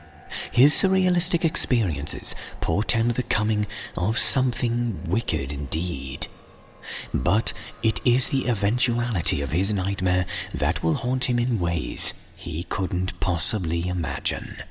His 0.50 0.72
surrealistic 0.74 1.44
experiences 1.44 2.34
portend 2.60 3.12
the 3.12 3.22
coming 3.22 3.66
of 3.96 4.18
something 4.18 5.00
wicked 5.08 5.52
indeed. 5.52 6.26
but 7.14 7.52
it 7.82 8.00
is 8.04 8.28
the 8.28 8.46
eventuality 8.48 9.40
of 9.40 9.52
his 9.52 9.72
nightmare 9.72 10.26
that 10.54 10.82
will 10.82 10.94
haunt 10.94 11.24
him 11.24 11.38
in 11.38 11.58
ways 11.60 12.12
he 12.36 12.64
couldn't 12.64 13.18
possibly 13.20 13.86
imagine. 13.88 14.62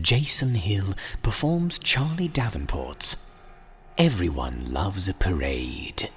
Jason 0.00 0.54
Hill 0.54 0.94
performs 1.22 1.78
Charlie 1.78 2.28
Davenport's 2.28 3.16
Everyone 3.96 4.72
Loves 4.72 5.08
a 5.08 5.14
Parade. 5.14 6.08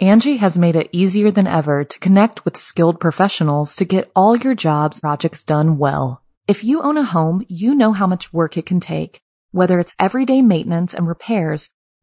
Angi 0.00 0.38
has 0.38 0.58
made 0.58 0.76
it 0.76 0.90
easier 0.92 1.30
than 1.30 1.46
ever 1.46 1.84
to 1.84 1.98
connect 2.00 2.44
with 2.44 2.56
skilled 2.56 3.00
professionals 3.00 3.76
to 3.76 3.84
get 3.84 4.10
all 4.14 4.36
your 4.36 4.54
jobs 4.54 5.00
projects 5.00 5.44
done 5.44 5.78
well. 5.78 6.20
If 6.46 6.62
you 6.62 6.82
own 6.82 6.98
a 6.98 7.04
home, 7.04 7.46
you 7.48 7.74
know 7.74 7.92
how 7.92 8.06
much 8.06 8.32
work 8.32 8.58
it 8.58 8.66
can 8.66 8.80
take, 8.80 9.22
whether 9.52 9.78
it's 9.78 9.94
everyday 9.98 10.42
maintenance 10.42 10.92
and 10.92 11.08
repairs 11.08 11.72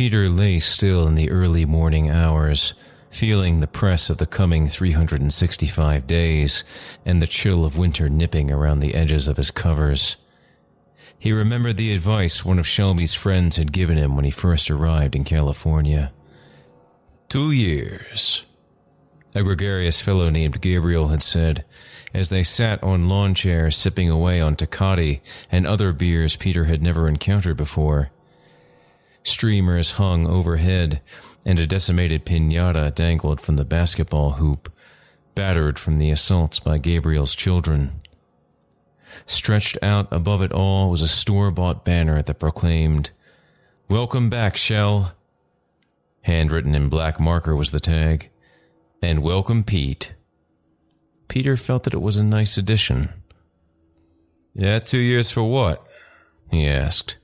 Peter 0.00 0.30
lay 0.30 0.58
still 0.58 1.06
in 1.06 1.14
the 1.14 1.30
early 1.30 1.66
morning 1.66 2.08
hours, 2.08 2.72
feeling 3.10 3.60
the 3.60 3.66
press 3.66 4.08
of 4.08 4.16
the 4.16 4.24
coming 4.24 4.66
365 4.66 6.06
days 6.06 6.64
and 7.04 7.20
the 7.20 7.26
chill 7.26 7.66
of 7.66 7.76
winter 7.76 8.08
nipping 8.08 8.50
around 8.50 8.78
the 8.78 8.94
edges 8.94 9.28
of 9.28 9.36
his 9.36 9.50
covers. 9.50 10.16
He 11.18 11.32
remembered 11.32 11.76
the 11.76 11.92
advice 11.92 12.46
one 12.46 12.58
of 12.58 12.66
Shelby's 12.66 13.12
friends 13.12 13.58
had 13.58 13.74
given 13.74 13.98
him 13.98 14.16
when 14.16 14.24
he 14.24 14.30
first 14.30 14.70
arrived 14.70 15.14
in 15.14 15.22
California. 15.22 16.14
Two 17.28 17.50
years, 17.52 18.46
a 19.34 19.42
gregarious 19.42 20.00
fellow 20.00 20.30
named 20.30 20.62
Gabriel 20.62 21.08
had 21.08 21.22
said, 21.22 21.66
as 22.14 22.30
they 22.30 22.42
sat 22.42 22.82
on 22.82 23.10
lawn 23.10 23.34
chairs 23.34 23.76
sipping 23.76 24.08
away 24.08 24.40
on 24.40 24.56
Tecate 24.56 25.20
and 25.52 25.66
other 25.66 25.92
beers 25.92 26.36
Peter 26.36 26.64
had 26.64 26.82
never 26.82 27.06
encountered 27.06 27.58
before. 27.58 28.10
Streamers 29.22 29.92
hung 29.92 30.26
overhead, 30.26 31.00
and 31.44 31.58
a 31.58 31.66
decimated 31.66 32.24
pinata 32.24 32.94
dangled 32.94 33.40
from 33.40 33.56
the 33.56 33.64
basketball 33.64 34.32
hoop, 34.32 34.72
battered 35.34 35.78
from 35.78 35.98
the 35.98 36.10
assaults 36.10 36.58
by 36.58 36.78
Gabriel's 36.78 37.34
children. 37.34 38.00
Stretched 39.26 39.78
out 39.82 40.08
above 40.12 40.42
it 40.42 40.52
all 40.52 40.90
was 40.90 41.02
a 41.02 41.08
store 41.08 41.50
bought 41.50 41.84
banner 41.84 42.22
that 42.22 42.38
proclaimed, 42.38 43.10
Welcome 43.88 44.30
back, 44.30 44.56
Shell. 44.56 45.12
Handwritten 46.22 46.74
in 46.74 46.88
black 46.88 47.18
marker 47.18 47.56
was 47.56 47.70
the 47.70 47.80
tag 47.80 48.30
and 49.02 49.22
welcome 49.22 49.64
Pete. 49.64 50.14
Peter 51.28 51.56
felt 51.56 51.84
that 51.84 51.94
it 51.94 52.02
was 52.02 52.18
a 52.18 52.24
nice 52.24 52.58
addition. 52.58 53.08
Yeah, 54.54 54.78
two 54.78 54.98
years 54.98 55.30
for 55.30 55.42
what? 55.42 55.86
he 56.50 56.66
asked. 56.66 57.16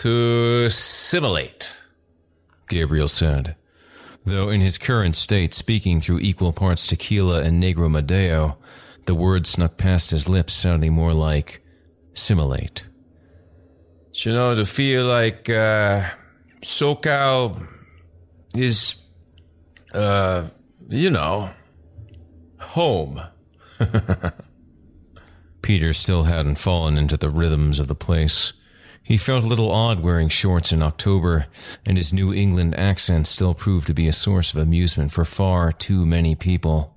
To 0.00 0.70
simulate, 0.70 1.78
Gabriel 2.70 3.06
said, 3.06 3.54
though 4.24 4.48
in 4.48 4.62
his 4.62 4.78
current 4.78 5.14
state, 5.14 5.52
speaking 5.52 6.00
through 6.00 6.20
equal 6.20 6.54
parts 6.54 6.86
tequila 6.86 7.42
and 7.42 7.62
Negro 7.62 7.90
Modelo, 7.90 8.56
the 9.04 9.14
words 9.14 9.50
snuck 9.50 9.76
past 9.76 10.10
his 10.10 10.26
lips, 10.26 10.54
sounding 10.54 10.94
more 10.94 11.12
like 11.12 11.62
simulate. 12.14 12.86
You 14.14 14.32
know, 14.32 14.54
to 14.54 14.64
feel 14.64 15.04
like 15.04 15.50
uh, 15.50 16.08
SoCal 16.62 17.68
is 18.56 18.94
uh, 19.92 20.44
you 20.88 21.10
know, 21.10 21.50
home. 22.58 23.20
Peter 25.60 25.92
still 25.92 26.22
hadn't 26.22 26.54
fallen 26.54 26.96
into 26.96 27.18
the 27.18 27.28
rhythms 27.28 27.78
of 27.78 27.86
the 27.86 27.94
place. 27.94 28.54
He 29.10 29.16
felt 29.16 29.42
a 29.42 29.48
little 29.48 29.72
odd 29.72 30.04
wearing 30.04 30.28
shorts 30.28 30.70
in 30.70 30.84
October, 30.84 31.46
and 31.84 31.96
his 31.96 32.12
New 32.12 32.32
England 32.32 32.78
accent 32.78 33.26
still 33.26 33.54
proved 33.54 33.88
to 33.88 33.92
be 33.92 34.06
a 34.06 34.12
source 34.12 34.52
of 34.52 34.62
amusement 34.62 35.10
for 35.10 35.24
far 35.24 35.72
too 35.72 36.06
many 36.06 36.36
people. 36.36 36.96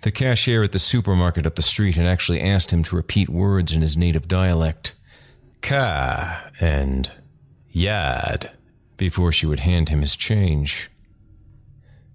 The 0.00 0.10
cashier 0.10 0.64
at 0.64 0.72
the 0.72 0.80
supermarket 0.80 1.46
up 1.46 1.54
the 1.54 1.62
street 1.62 1.94
had 1.94 2.06
actually 2.06 2.40
asked 2.40 2.72
him 2.72 2.82
to 2.82 2.96
repeat 2.96 3.28
words 3.28 3.70
in 3.70 3.82
his 3.82 3.96
native 3.96 4.26
dialect, 4.26 4.96
ka 5.60 6.50
and 6.60 7.12
yad, 7.72 8.50
before 8.96 9.30
she 9.30 9.46
would 9.46 9.60
hand 9.60 9.90
him 9.90 10.00
his 10.00 10.16
change. 10.16 10.90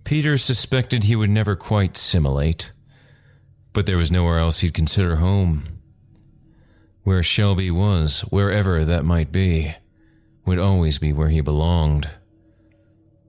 Peter 0.03 0.38
suspected 0.38 1.05
he 1.05 1.15
would 1.15 1.30
never 1.30 1.55
quite 1.55 1.95
simulate, 1.95 2.73
but 3.71 3.86
there 3.86 3.95
was 3.95 4.11
nowhere 4.11 4.38
else 4.38 4.59
he'd 4.59 4.73
consider 4.73 5.15
home. 5.15 5.74
Where 7.06 7.22
Shelby 7.22 7.70
was, 7.70 8.22
wherever 8.32 8.84
that 8.84 9.06
might 9.06 9.32
be, 9.32 9.76
would 10.43 10.58
always 10.58 10.97
be 10.97 11.14
where 11.14 11.30
he 11.30 11.39
belonged. 11.39 12.10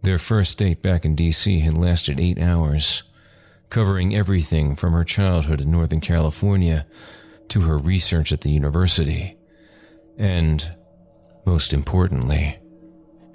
Their 0.00 0.16
first 0.18 0.56
date 0.56 0.80
back 0.80 1.04
in 1.04 1.14
D.C. 1.14 1.60
had 1.60 1.76
lasted 1.76 2.18
eight 2.18 2.38
hours, 2.38 3.02
covering 3.68 4.16
everything 4.16 4.76
from 4.76 4.94
her 4.94 5.04
childhood 5.04 5.60
in 5.60 5.70
Northern 5.70 6.00
California 6.00 6.86
to 7.48 7.60
her 7.60 7.76
research 7.76 8.32
at 8.32 8.40
the 8.40 8.50
university. 8.50 9.36
And, 10.16 10.74
most 11.44 11.74
importantly, 11.74 12.58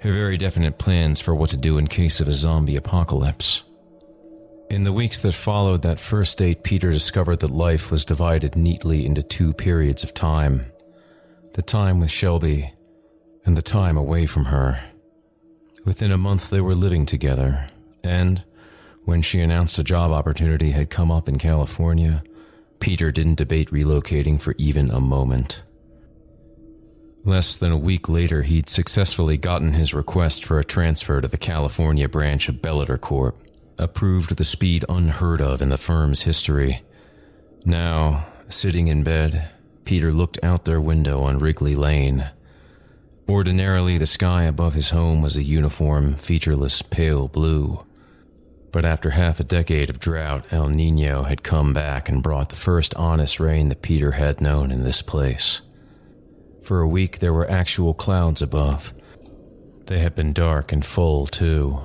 her 0.00 0.12
very 0.12 0.38
definite 0.38 0.76
plans 0.76 1.20
for 1.20 1.36
what 1.36 1.50
to 1.50 1.56
do 1.56 1.78
in 1.78 1.86
case 1.86 2.20
of 2.20 2.26
a 2.26 2.32
zombie 2.32 2.74
apocalypse. 2.74 3.62
In 4.72 4.84
the 4.84 4.92
weeks 4.92 5.18
that 5.18 5.34
followed 5.34 5.82
that 5.82 5.98
first 5.98 6.38
date, 6.38 6.62
Peter 6.62 6.90
discovered 6.90 7.40
that 7.40 7.50
life 7.50 7.90
was 7.90 8.06
divided 8.06 8.56
neatly 8.56 9.04
into 9.04 9.22
two 9.22 9.52
periods 9.52 10.02
of 10.02 10.14
time 10.14 10.64
the 11.52 11.60
time 11.60 12.00
with 12.00 12.10
Shelby 12.10 12.72
and 13.44 13.54
the 13.54 13.60
time 13.60 13.98
away 13.98 14.24
from 14.24 14.46
her. 14.46 14.82
Within 15.84 16.10
a 16.10 16.16
month, 16.16 16.48
they 16.48 16.62
were 16.62 16.74
living 16.74 17.04
together, 17.04 17.68
and 18.02 18.42
when 19.04 19.20
she 19.20 19.42
announced 19.42 19.78
a 19.78 19.84
job 19.84 20.10
opportunity 20.10 20.70
had 20.70 20.88
come 20.88 21.10
up 21.10 21.28
in 21.28 21.36
California, 21.36 22.22
Peter 22.80 23.12
didn't 23.12 23.34
debate 23.34 23.70
relocating 23.70 24.40
for 24.40 24.54
even 24.56 24.90
a 24.90 25.00
moment. 25.00 25.62
Less 27.24 27.56
than 27.56 27.72
a 27.72 27.76
week 27.76 28.08
later, 28.08 28.40
he'd 28.40 28.70
successfully 28.70 29.36
gotten 29.36 29.74
his 29.74 29.92
request 29.92 30.46
for 30.46 30.58
a 30.58 30.64
transfer 30.64 31.20
to 31.20 31.28
the 31.28 31.36
California 31.36 32.08
branch 32.08 32.48
of 32.48 32.62
Bellator 32.62 32.98
Corp, 32.98 33.36
approved 33.78 34.38
a 34.40 34.44
speed 34.44 34.84
unheard 34.88 35.40
of 35.40 35.62
in 35.62 35.68
the 35.68 35.76
firm's 35.76 36.22
history. 36.22 36.82
Now, 37.64 38.26
sitting 38.48 38.88
in 38.88 39.02
bed, 39.02 39.50
Peter 39.84 40.12
looked 40.12 40.38
out 40.42 40.64
their 40.64 40.80
window 40.80 41.22
on 41.22 41.38
Wrigley 41.38 41.76
Lane. 41.76 42.30
Ordinarily, 43.28 43.98
the 43.98 44.06
sky 44.06 44.44
above 44.44 44.74
his 44.74 44.90
home 44.90 45.22
was 45.22 45.36
a 45.36 45.42
uniform, 45.42 46.16
featureless 46.16 46.82
pale 46.82 47.28
blue. 47.28 47.84
But 48.72 48.84
after 48.84 49.10
half 49.10 49.38
a 49.38 49.44
decade 49.44 49.90
of 49.90 50.00
drought, 50.00 50.46
El 50.50 50.68
Nino 50.68 51.24
had 51.24 51.42
come 51.42 51.72
back 51.72 52.08
and 52.08 52.22
brought 52.22 52.48
the 52.48 52.56
first 52.56 52.94
honest 52.94 53.38
rain 53.38 53.68
that 53.68 53.82
Peter 53.82 54.12
had 54.12 54.40
known 54.40 54.70
in 54.70 54.82
this 54.82 55.02
place. 55.02 55.60
For 56.62 56.80
a 56.80 56.88
week, 56.88 57.18
there 57.18 57.32
were 57.32 57.50
actual 57.50 57.92
clouds 57.92 58.40
above. 58.40 58.94
They 59.86 59.98
had 59.98 60.14
been 60.14 60.32
dark 60.32 60.72
and 60.72 60.84
full, 60.84 61.26
too. 61.26 61.82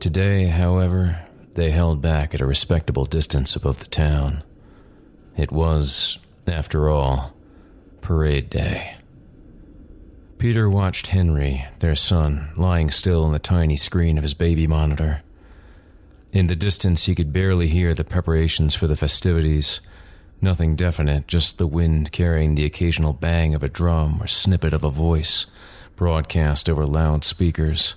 Today, 0.00 0.46
however, 0.46 1.26
they 1.52 1.72
held 1.72 2.00
back 2.00 2.34
at 2.34 2.40
a 2.40 2.46
respectable 2.46 3.04
distance 3.04 3.54
above 3.54 3.80
the 3.80 3.86
town. 3.86 4.42
It 5.36 5.52
was, 5.52 6.16
after 6.46 6.88
all, 6.88 7.34
parade 8.00 8.48
day. 8.48 8.96
Peter 10.38 10.70
watched 10.70 11.08
Henry, 11.08 11.66
their 11.80 11.94
son, 11.94 12.48
lying 12.56 12.90
still 12.90 13.24
on 13.24 13.32
the 13.32 13.38
tiny 13.38 13.76
screen 13.76 14.16
of 14.16 14.22
his 14.22 14.32
baby 14.32 14.66
monitor. 14.66 15.20
In 16.32 16.46
the 16.46 16.56
distance, 16.56 17.04
he 17.04 17.14
could 17.14 17.30
barely 17.30 17.68
hear 17.68 17.92
the 17.92 18.02
preparations 18.02 18.74
for 18.74 18.86
the 18.86 18.96
festivities. 18.96 19.80
Nothing 20.40 20.76
definite, 20.76 21.26
just 21.26 21.58
the 21.58 21.66
wind 21.66 22.10
carrying 22.10 22.54
the 22.54 22.64
occasional 22.64 23.12
bang 23.12 23.54
of 23.54 23.62
a 23.62 23.68
drum 23.68 24.22
or 24.22 24.26
snippet 24.26 24.72
of 24.72 24.82
a 24.82 24.90
voice, 24.90 25.44
broadcast 25.94 26.70
over 26.70 26.86
loudspeakers. 26.86 27.96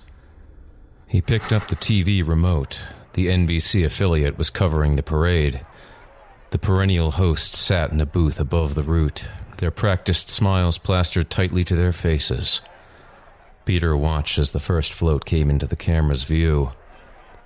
He 1.06 1.20
picked 1.20 1.52
up 1.52 1.68
the 1.68 1.76
TV 1.76 2.26
remote. 2.26 2.80
The 3.12 3.28
NBC 3.28 3.84
affiliate 3.84 4.36
was 4.36 4.50
covering 4.50 4.96
the 4.96 5.02
parade. 5.02 5.64
The 6.50 6.58
perennial 6.58 7.12
hosts 7.12 7.58
sat 7.58 7.92
in 7.92 8.00
a 8.00 8.06
booth 8.06 8.40
above 8.40 8.74
the 8.74 8.82
route, 8.82 9.28
their 9.58 9.70
practiced 9.70 10.28
smiles 10.28 10.78
plastered 10.78 11.30
tightly 11.30 11.64
to 11.64 11.76
their 11.76 11.92
faces. 11.92 12.60
Peter 13.64 13.96
watched 13.96 14.38
as 14.38 14.50
the 14.50 14.60
first 14.60 14.92
float 14.92 15.24
came 15.24 15.50
into 15.50 15.66
the 15.66 15.76
camera's 15.76 16.24
view. 16.24 16.72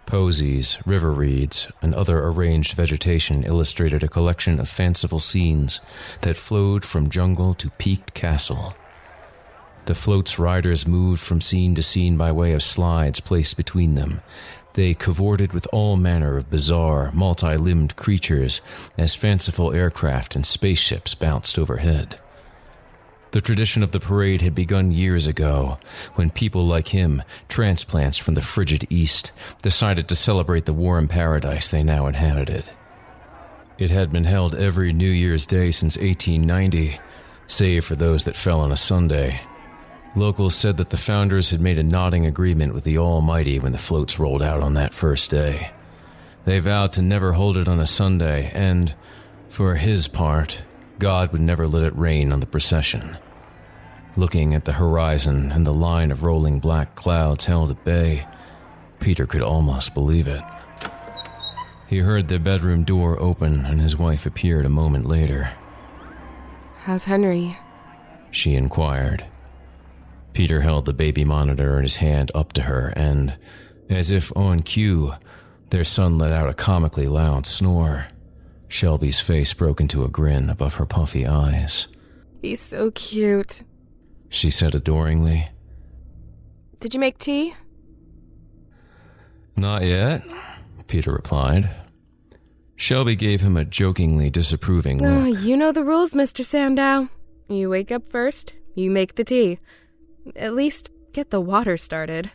Posies, 0.06 0.78
river 0.86 1.12
reeds, 1.12 1.70
and 1.82 1.94
other 1.94 2.24
arranged 2.24 2.74
vegetation 2.74 3.44
illustrated 3.44 4.02
a 4.02 4.08
collection 4.08 4.58
of 4.58 4.68
fanciful 4.68 5.20
scenes 5.20 5.80
that 6.22 6.36
flowed 6.36 6.84
from 6.84 7.10
jungle 7.10 7.54
to 7.54 7.70
peaked 7.70 8.14
castle. 8.14 8.74
The 9.88 9.94
float's 9.94 10.38
riders 10.38 10.86
moved 10.86 11.22
from 11.22 11.40
scene 11.40 11.74
to 11.74 11.82
scene 11.82 12.18
by 12.18 12.30
way 12.30 12.52
of 12.52 12.62
slides 12.62 13.20
placed 13.20 13.56
between 13.56 13.94
them, 13.94 14.20
they 14.74 14.92
cavorted 14.92 15.54
with 15.54 15.66
all 15.72 15.96
manner 15.96 16.36
of 16.36 16.50
bizarre, 16.50 17.10
multi 17.12 17.56
limbed 17.56 17.96
creatures 17.96 18.60
as 18.98 19.14
fanciful 19.14 19.72
aircraft 19.72 20.36
and 20.36 20.44
spaceships 20.44 21.14
bounced 21.14 21.58
overhead. 21.58 22.18
The 23.30 23.40
tradition 23.40 23.82
of 23.82 23.92
the 23.92 23.98
parade 23.98 24.42
had 24.42 24.54
begun 24.54 24.92
years 24.92 25.26
ago, 25.26 25.78
when 26.16 26.28
people 26.28 26.64
like 26.64 26.88
him, 26.88 27.22
transplants 27.48 28.18
from 28.18 28.34
the 28.34 28.42
frigid 28.42 28.86
East, 28.90 29.32
decided 29.62 30.06
to 30.08 30.14
celebrate 30.14 30.66
the 30.66 30.74
warm 30.74 31.08
paradise 31.08 31.70
they 31.70 31.82
now 31.82 32.06
inhabited. 32.06 32.70
It 33.78 33.88
had 33.88 34.12
been 34.12 34.24
held 34.24 34.54
every 34.54 34.92
New 34.92 35.10
Year's 35.10 35.46
Day 35.46 35.70
since 35.70 35.96
1890, 35.96 37.00
save 37.46 37.86
for 37.86 37.96
those 37.96 38.24
that 38.24 38.36
fell 38.36 38.60
on 38.60 38.70
a 38.70 38.76
Sunday. 38.76 39.40
Locals 40.18 40.54
said 40.54 40.76
that 40.76 40.90
the 40.90 40.96
founders 40.96 41.50
had 41.50 41.60
made 41.60 41.78
a 41.78 41.82
nodding 41.82 42.26
agreement 42.26 42.74
with 42.74 42.84
the 42.84 42.98
Almighty 42.98 43.58
when 43.58 43.72
the 43.72 43.78
floats 43.78 44.18
rolled 44.18 44.42
out 44.42 44.60
on 44.60 44.74
that 44.74 44.94
first 44.94 45.30
day. 45.30 45.70
They 46.44 46.58
vowed 46.58 46.92
to 46.94 47.02
never 47.02 47.32
hold 47.32 47.56
it 47.56 47.68
on 47.68 47.80
a 47.80 47.86
Sunday, 47.86 48.50
and, 48.54 48.94
for 49.48 49.74
his 49.74 50.08
part, 50.08 50.62
God 50.98 51.32
would 51.32 51.40
never 51.40 51.66
let 51.66 51.84
it 51.84 51.96
rain 51.96 52.32
on 52.32 52.40
the 52.40 52.46
procession. 52.46 53.18
Looking 54.16 54.54
at 54.54 54.64
the 54.64 54.72
horizon 54.72 55.52
and 55.52 55.66
the 55.66 55.74
line 55.74 56.10
of 56.10 56.22
rolling 56.22 56.58
black 56.58 56.94
clouds 56.94 57.44
held 57.44 57.70
at 57.70 57.84
bay, 57.84 58.26
Peter 59.00 59.26
could 59.26 59.42
almost 59.42 59.94
believe 59.94 60.26
it. 60.26 60.42
He 61.86 61.98
heard 61.98 62.28
the 62.28 62.38
bedroom 62.38 62.82
door 62.82 63.18
open 63.20 63.64
and 63.64 63.80
his 63.80 63.96
wife 63.96 64.26
appeared 64.26 64.66
a 64.66 64.70
moment 64.70 65.06
later. 65.06 65.52
How's 66.78 67.04
Henry? 67.04 67.56
She 68.30 68.54
inquired. 68.54 69.24
Peter 70.38 70.60
held 70.60 70.84
the 70.84 70.94
baby 70.94 71.24
monitor 71.24 71.78
in 71.78 71.82
his 71.82 71.96
hand 71.96 72.30
up 72.32 72.52
to 72.52 72.62
her, 72.62 72.92
and, 72.94 73.36
as 73.90 74.12
if 74.12 74.30
on 74.36 74.62
cue, 74.62 75.12
their 75.70 75.82
son 75.82 76.16
let 76.16 76.30
out 76.30 76.48
a 76.48 76.54
comically 76.54 77.08
loud 77.08 77.44
snore. 77.44 78.06
Shelby's 78.68 79.18
face 79.18 79.52
broke 79.52 79.80
into 79.80 80.04
a 80.04 80.08
grin 80.08 80.48
above 80.48 80.76
her 80.76 80.86
puffy 80.86 81.26
eyes. 81.26 81.88
He's 82.40 82.60
so 82.60 82.92
cute, 82.92 83.64
she 84.28 84.48
said 84.48 84.76
adoringly. 84.76 85.48
Did 86.78 86.94
you 86.94 87.00
make 87.00 87.18
tea? 87.18 87.56
Not 89.56 89.82
yet, 89.82 90.22
Peter 90.86 91.12
replied. 91.12 91.68
Shelby 92.76 93.16
gave 93.16 93.40
him 93.40 93.56
a 93.56 93.64
jokingly 93.64 94.30
disapproving 94.30 95.04
ah, 95.04 95.08
look. 95.08 95.24
Oh, 95.24 95.40
you 95.40 95.56
know 95.56 95.72
the 95.72 95.82
rules, 95.82 96.14
Mr. 96.14 96.44
Sandow. 96.44 97.08
You 97.48 97.70
wake 97.70 97.90
up 97.90 98.08
first, 98.08 98.54
you 98.76 98.88
make 98.88 99.16
the 99.16 99.24
tea. 99.24 99.58
At 100.36 100.54
least 100.54 100.90
get 101.12 101.30
the 101.30 101.40
water 101.40 101.76
started. 101.76 102.30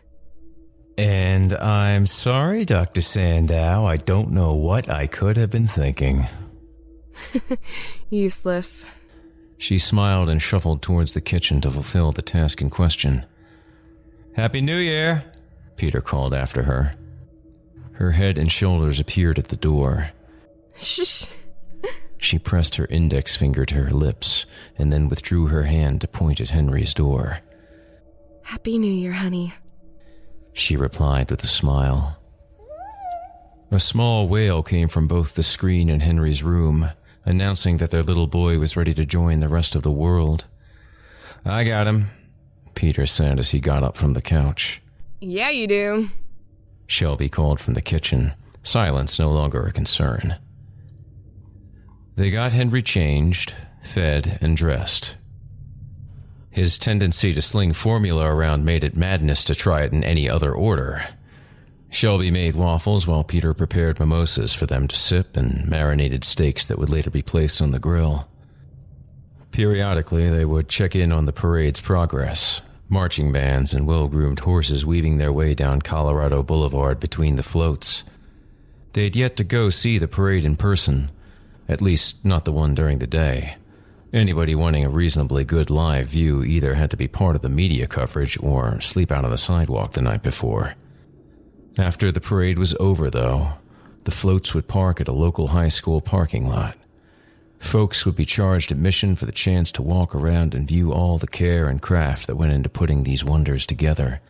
And 0.97 1.53
I'm 1.53 2.05
sorry, 2.05 2.65
Dr. 2.65 3.01
Sandow. 3.01 3.85
I 3.85 3.97
don't 3.97 4.31
know 4.31 4.53
what 4.53 4.89
I 4.89 5.07
could 5.07 5.37
have 5.37 5.49
been 5.49 5.67
thinking. 5.67 6.27
Useless. 8.09 8.85
She 9.57 9.79
smiled 9.79 10.29
and 10.29 10.41
shuffled 10.41 10.81
towards 10.81 11.13
the 11.13 11.21
kitchen 11.21 11.61
to 11.61 11.71
fulfill 11.71 12.11
the 12.11 12.21
task 12.21 12.61
in 12.61 12.69
question. 12.69 13.25
Happy 14.35 14.61
New 14.61 14.77
Year, 14.77 15.23
Peter 15.77 16.01
called 16.01 16.33
after 16.33 16.63
her. 16.63 16.95
Her 17.93 18.11
head 18.11 18.37
and 18.37 18.51
shoulders 18.51 18.99
appeared 18.99 19.39
at 19.39 19.47
the 19.47 19.55
door. 19.55 20.11
Shh. 20.75 21.25
She 22.17 22.39
pressed 22.39 22.77
her 22.77 22.85
index 22.85 23.35
finger 23.35 23.65
to 23.65 23.75
her 23.75 23.89
lips 23.89 24.45
and 24.77 24.93
then 24.93 25.09
withdrew 25.09 25.47
her 25.47 25.63
hand 25.63 25.99
to 26.01 26.07
point 26.07 26.39
at 26.39 26.51
Henry's 26.51 26.93
door. 26.93 27.39
Happy 28.43 28.77
New 28.77 28.91
Year, 28.91 29.13
honey. 29.13 29.53
She 30.53 30.75
replied 30.75 31.31
with 31.31 31.43
a 31.43 31.47
smile. 31.47 32.17
A 33.71 33.79
small 33.79 34.27
wail 34.27 34.61
came 34.61 34.87
from 34.87 35.07
both 35.07 35.33
the 35.33 35.43
screen 35.43 35.89
and 35.89 36.01
Henry's 36.03 36.43
room, 36.43 36.91
announcing 37.25 37.77
that 37.77 37.89
their 37.89 38.03
little 38.03 38.27
boy 38.27 38.59
was 38.59 38.77
ready 38.77 38.93
to 38.93 39.05
join 39.05 39.39
the 39.39 39.49
rest 39.49 39.75
of 39.75 39.81
the 39.81 39.91
world. 39.91 40.45
I 41.43 41.63
got 41.63 41.87
him, 41.87 42.11
Peter 42.75 43.05
said 43.05 43.39
as 43.39 43.49
he 43.49 43.59
got 43.59 43.83
up 43.83 43.97
from 43.97 44.13
the 44.13 44.21
couch. 44.21 44.81
Yeah, 45.19 45.49
you 45.49 45.67
do. 45.67 46.09
Shelby 46.85 47.29
called 47.29 47.59
from 47.59 47.73
the 47.73 47.81
kitchen, 47.81 48.33
silence 48.61 49.17
no 49.17 49.31
longer 49.31 49.65
a 49.65 49.71
concern. 49.71 50.35
They 52.15 52.29
got 52.29 52.53
Henry 52.53 52.81
changed, 52.81 53.55
fed, 53.81 54.37
and 54.41 54.55
dressed. 54.55 55.15
His 56.53 56.77
tendency 56.77 57.33
to 57.33 57.41
sling 57.41 57.73
formula 57.73 58.27
around 58.27 58.63
made 58.63 58.83
it 58.83 58.95
madness 58.95 59.43
to 59.45 59.55
try 59.55 59.81
it 59.81 59.91
in 59.91 60.03
any 60.03 60.29
other 60.29 60.53
order. 60.53 61.03
Shelby 61.89 62.29
made 62.29 62.55
waffles 62.55 63.07
while 63.07 63.23
Peter 63.23 63.55
prepared 63.55 63.99
mimosas 63.99 64.53
for 64.53 64.67
them 64.67 64.87
to 64.87 64.95
sip 64.95 65.35
and 65.35 65.67
marinated 65.67 66.23
steaks 66.23 66.63
that 66.67 66.77
would 66.77 66.91
later 66.91 67.09
be 67.09 67.23
placed 67.23 67.59
on 67.59 67.71
the 67.71 67.79
grill. 67.79 68.27
Periodically, 69.49 70.29
they 70.29 70.45
would 70.45 70.69
check 70.69 70.95
in 70.95 71.11
on 71.11 71.25
the 71.25 71.33
parade's 71.33 71.81
progress, 71.81 72.61
marching 72.87 73.31
bands 73.31 73.73
and 73.73 73.87
well 73.87 74.07
groomed 74.07 74.41
horses 74.41 74.85
weaving 74.85 75.17
their 75.17 75.33
way 75.33 75.55
down 75.55 75.81
Colorado 75.81 76.43
Boulevard 76.43 76.99
between 76.99 77.35
the 77.35 77.41
floats. 77.41 78.03
They 78.93 79.05
had 79.05 79.15
yet 79.15 79.37
to 79.37 79.43
go 79.43 79.71
see 79.71 79.97
the 79.97 80.07
parade 80.07 80.45
in 80.45 80.55
person, 80.55 81.09
at 81.67 81.81
least 81.81 82.23
not 82.23 82.45
the 82.45 82.51
one 82.51 82.75
during 82.75 82.99
the 82.99 83.07
day. 83.07 83.55
Anybody 84.13 84.53
wanting 84.53 84.85
a 84.85 84.89
reasonably 84.89 85.43
good 85.43 85.71
live 85.71 86.09
view 86.09 86.43
either 86.43 86.75
had 86.75 86.91
to 86.91 86.97
be 86.97 87.07
part 87.07 87.35
of 87.35 87.41
the 87.41 87.49
media 87.49 87.87
coverage 87.87 88.37
or 88.43 88.79
sleep 88.79 89.11
out 89.11 89.25
on 89.25 89.31
the 89.31 89.37
sidewalk 89.39 89.93
the 89.93 90.03
night 90.03 90.21
before. 90.21 90.75
After 91.79 92.11
the 92.11 92.21
parade 92.21 92.59
was 92.59 92.75
over, 92.79 93.09
though, 93.09 93.53
the 94.03 94.11
floats 94.11 94.53
would 94.53 94.67
park 94.67 95.01
at 95.01 95.07
a 95.07 95.11
local 95.11 95.47
high 95.47 95.69
school 95.69 95.99
parking 95.99 96.47
lot. 96.47 96.77
Folks 97.57 98.05
would 98.05 98.15
be 98.15 98.23
charged 98.23 98.71
admission 98.71 99.15
for 99.15 99.25
the 99.25 99.31
chance 99.31 99.71
to 99.71 99.81
walk 99.81 100.13
around 100.13 100.53
and 100.53 100.67
view 100.67 100.93
all 100.93 101.17
the 101.17 101.25
care 101.25 101.67
and 101.67 101.81
craft 101.81 102.27
that 102.27 102.35
went 102.35 102.51
into 102.51 102.69
putting 102.69 103.01
these 103.01 103.25
wonders 103.25 103.65
together. 103.65 104.21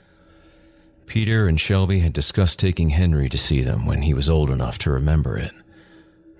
Peter 1.08 1.46
and 1.46 1.60
Shelby 1.60 2.00
had 2.00 2.14
discussed 2.14 2.58
taking 2.58 2.92
Henry 2.92 3.28
to 3.28 3.38
see 3.38 3.60
them 3.60 3.86
when 3.86 4.04
he 4.04 4.14
was 4.14 4.30
old 4.30 4.50
enough 4.50 4.78
to 4.80 4.92
remember 4.92 5.38
it, 5.38 5.52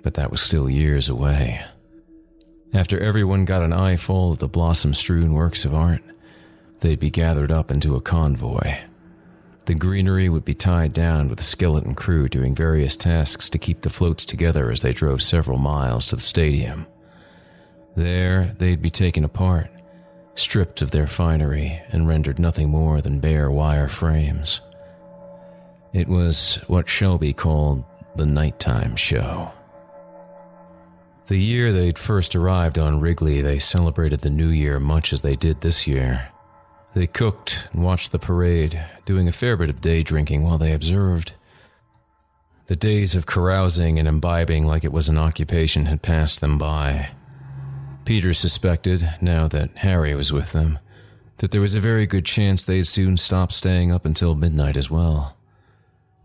but 0.02 0.14
that 0.14 0.32
was 0.32 0.42
still 0.42 0.70
years 0.70 1.10
away. 1.10 1.66
After 2.74 3.00
everyone 3.00 3.46
got 3.46 3.62
an 3.62 3.72
eyeful 3.72 4.32
of 4.32 4.40
the 4.40 4.48
blossom 4.48 4.96
strewn 4.96 5.34
works 5.34 5.64
of 5.64 5.76
art, 5.76 6.02
they'd 6.80 7.00
be 7.00 7.12
gathered 7.12 7.52
up 7.52 7.70
into 7.70 7.96
a 7.96 8.02
convoy. 8.02 8.78
The 9.66 9.76
greenery 9.76 10.28
would 10.28 10.44
be 10.44 10.56
tied 10.56 10.92
down 10.92 11.30
with 11.30 11.40
a 11.40 11.44
skeleton 11.44 11.94
crew 11.94 12.28
doing 12.28 12.56
various 12.56 12.98
tasks 12.98 13.48
to 13.50 13.60
keep 13.60 13.82
the 13.82 13.92
floats 13.92 14.26
together 14.26 14.72
as 14.72 14.82
they 14.82 14.92
drove 14.92 15.22
several 15.22 15.60
miles 15.60 16.08
to 16.08 16.16
the 16.16 16.22
stadium. 16.22 16.88
There, 17.96 18.56
they'd 18.58 18.82
be 18.82 18.90
taken 18.90 19.24
apart, 19.24 19.70
stripped 20.34 20.82
of 20.82 20.90
their 20.90 21.08
finery, 21.08 21.80
and 21.90 22.08
rendered 22.08 22.40
nothing 22.40 22.70
more 22.70 23.02
than 23.02 23.20
bare 23.20 23.52
wire 23.52 23.88
frames. 23.88 24.62
It 25.94 26.08
was 26.08 26.56
what 26.66 26.90
Shelby 26.90 27.34
called 27.34 27.84
the 28.16 28.26
nighttime 28.26 28.96
show. 28.96 29.52
The 31.28 31.38
year 31.38 31.72
they'd 31.72 31.98
first 31.98 32.36
arrived 32.36 32.78
on 32.78 33.00
Wrigley, 33.00 33.42
they 33.42 33.58
celebrated 33.58 34.22
the 34.22 34.30
new 34.30 34.50
year 34.50 34.78
much 34.78 35.14
as 35.14 35.22
they 35.22 35.38
did 35.38 35.62
this 35.62 35.88
year. 35.88 36.28
They 36.94 37.08
cooked 37.08 37.70
and 37.72 37.82
watched 37.82 38.12
the 38.12 38.20
parade, 38.20 38.86
doing 39.06 39.30
a 39.30 39.32
fair 39.32 39.56
bit 39.56 39.70
of 39.70 39.80
day 39.80 40.04
drinking 40.04 40.44
while 40.44 40.58
they 40.58 40.74
observed. 40.74 41.34
The 42.68 42.76
days 42.76 43.16
of 43.16 43.26
carousing 43.26 43.98
and 43.98 44.08
imbibing 44.08 44.66
like 44.68 44.84
it 44.84 44.92
was 44.92 45.08
an 45.08 45.18
occupation 45.18 45.86
had 45.86 46.02
passed 46.02 46.42
them 46.42 46.58
by. 46.58 47.12
Peter 48.04 48.34
suspected, 48.34 49.16
now 49.22 49.48
that 49.48 49.78
Harry 49.78 50.14
was 50.16 50.34
with 50.34 50.52
them, 50.52 50.78
that 51.38 51.52
there 51.52 51.62
was 51.62 51.74
a 51.74 51.80
very 51.80 52.06
good 52.06 52.26
chance 52.26 52.64
they'd 52.64 52.84
soon 52.84 53.16
stop 53.16 53.54
staying 53.54 53.94
up 53.94 54.06
until 54.06 54.36
midnight 54.36 54.76
as 54.76 54.92
well. 54.92 55.38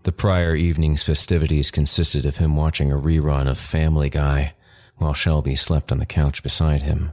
The 0.03 0.13
prior 0.13 0.57
evening's 0.57 1.03
festivities 1.03 1.71
consisted 1.71 2.27
of 2.27 2.39
him 2.39 2.57
watching 2.57 2.91
a 2.91 2.97
rerun 2.97 3.49
of 3.49 3.59
Family 3.59 4.11
Guy 4.11 4.55
while 4.99 5.15
Shelby 5.15 5.55
slept 5.55 5.91
on 5.91 5.99
the 5.99 6.07
couch 6.07 6.43
beside 6.43 6.83
him. 6.83 7.13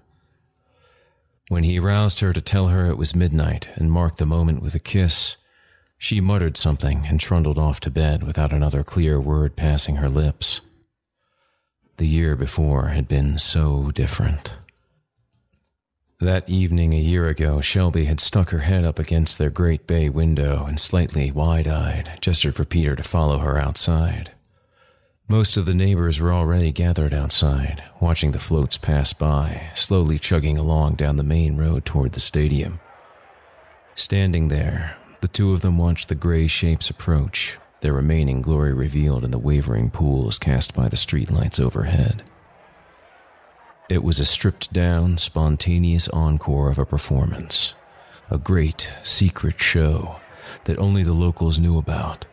When 1.47 1.63
he 1.63 1.79
roused 1.79 2.21
her 2.21 2.33
to 2.33 2.41
tell 2.41 2.69
her 2.69 2.87
it 2.87 2.97
was 2.97 3.15
midnight 3.15 3.69
and 3.75 3.91
marked 3.91 4.17
the 4.17 4.25
moment 4.25 4.61
with 4.61 4.73
a 4.75 4.79
kiss, 4.79 5.35
she 5.97 6.19
muttered 6.19 6.57
something 6.57 7.05
and 7.07 7.19
trundled 7.19 7.57
off 7.57 7.79
to 7.81 7.91
bed 7.91 8.23
without 8.23 8.51
another 8.51 8.83
clear 8.83 9.19
word 9.19 9.55
passing 9.55 9.97
her 9.97 10.09
lips. 10.09 10.61
The 11.97 12.07
year 12.07 12.35
before 12.35 12.87
had 12.87 13.07
been 13.07 13.37
so 13.37 13.91
different. 13.91 14.55
That 16.19 16.49
evening 16.49 16.93
a 16.93 16.97
year 16.97 17.27
ago, 17.27 17.61
Shelby 17.61 18.05
had 18.05 18.19
stuck 18.19 18.49
her 18.49 18.59
head 18.59 18.85
up 18.85 18.99
against 18.99 19.37
their 19.37 19.49
great 19.49 19.85
bay 19.85 20.09
window 20.09 20.65
and 20.65 20.79
slightly 20.79 21.29
wide 21.29 21.67
eyed 21.67 22.17
gestured 22.21 22.55
for 22.55 22.65
Peter 22.65 22.95
to 22.95 23.03
follow 23.03 23.39
her 23.39 23.59
outside. 23.59 24.31
Most 25.27 25.57
of 25.57 25.65
the 25.65 25.73
neighbors 25.73 26.19
were 26.19 26.31
already 26.31 26.71
gathered 26.71 27.11
outside, 27.11 27.83
watching 27.99 28.31
the 28.31 28.37
floats 28.37 28.77
pass 28.77 29.11
by, 29.11 29.71
slowly 29.73 30.19
chugging 30.19 30.55
along 30.55 30.95
down 30.95 31.15
the 31.15 31.23
main 31.23 31.57
road 31.57 31.83
toward 31.83 32.11
the 32.11 32.19
stadium. 32.19 32.79
Standing 33.95 34.49
there, 34.49 34.97
the 35.21 35.27
two 35.27 35.51
of 35.51 35.61
them 35.61 35.79
watched 35.79 36.09
the 36.09 36.15
gray 36.15 36.45
shapes 36.45 36.91
approach, 36.91 37.57
their 37.81 37.93
remaining 37.93 38.43
glory 38.43 38.71
revealed 38.71 39.25
in 39.25 39.31
the 39.31 39.39
wavering 39.39 39.89
pools 39.89 40.37
cast 40.37 40.75
by 40.75 40.87
the 40.87 40.95
streetlights 40.95 41.59
overhead. 41.59 42.21
It 43.89 44.03
was 44.03 44.19
a 44.19 44.25
stripped 44.25 44.71
down, 44.73 45.17
spontaneous 45.17 46.07
encore 46.09 46.69
of 46.69 46.77
a 46.77 46.85
performance, 46.85 47.73
a 48.29 48.37
great, 48.37 48.91
secret 49.01 49.59
show 49.59 50.17
that 50.65 50.77
only 50.77 51.01
the 51.01 51.13
locals 51.13 51.57
knew 51.57 51.79
about 51.79 52.27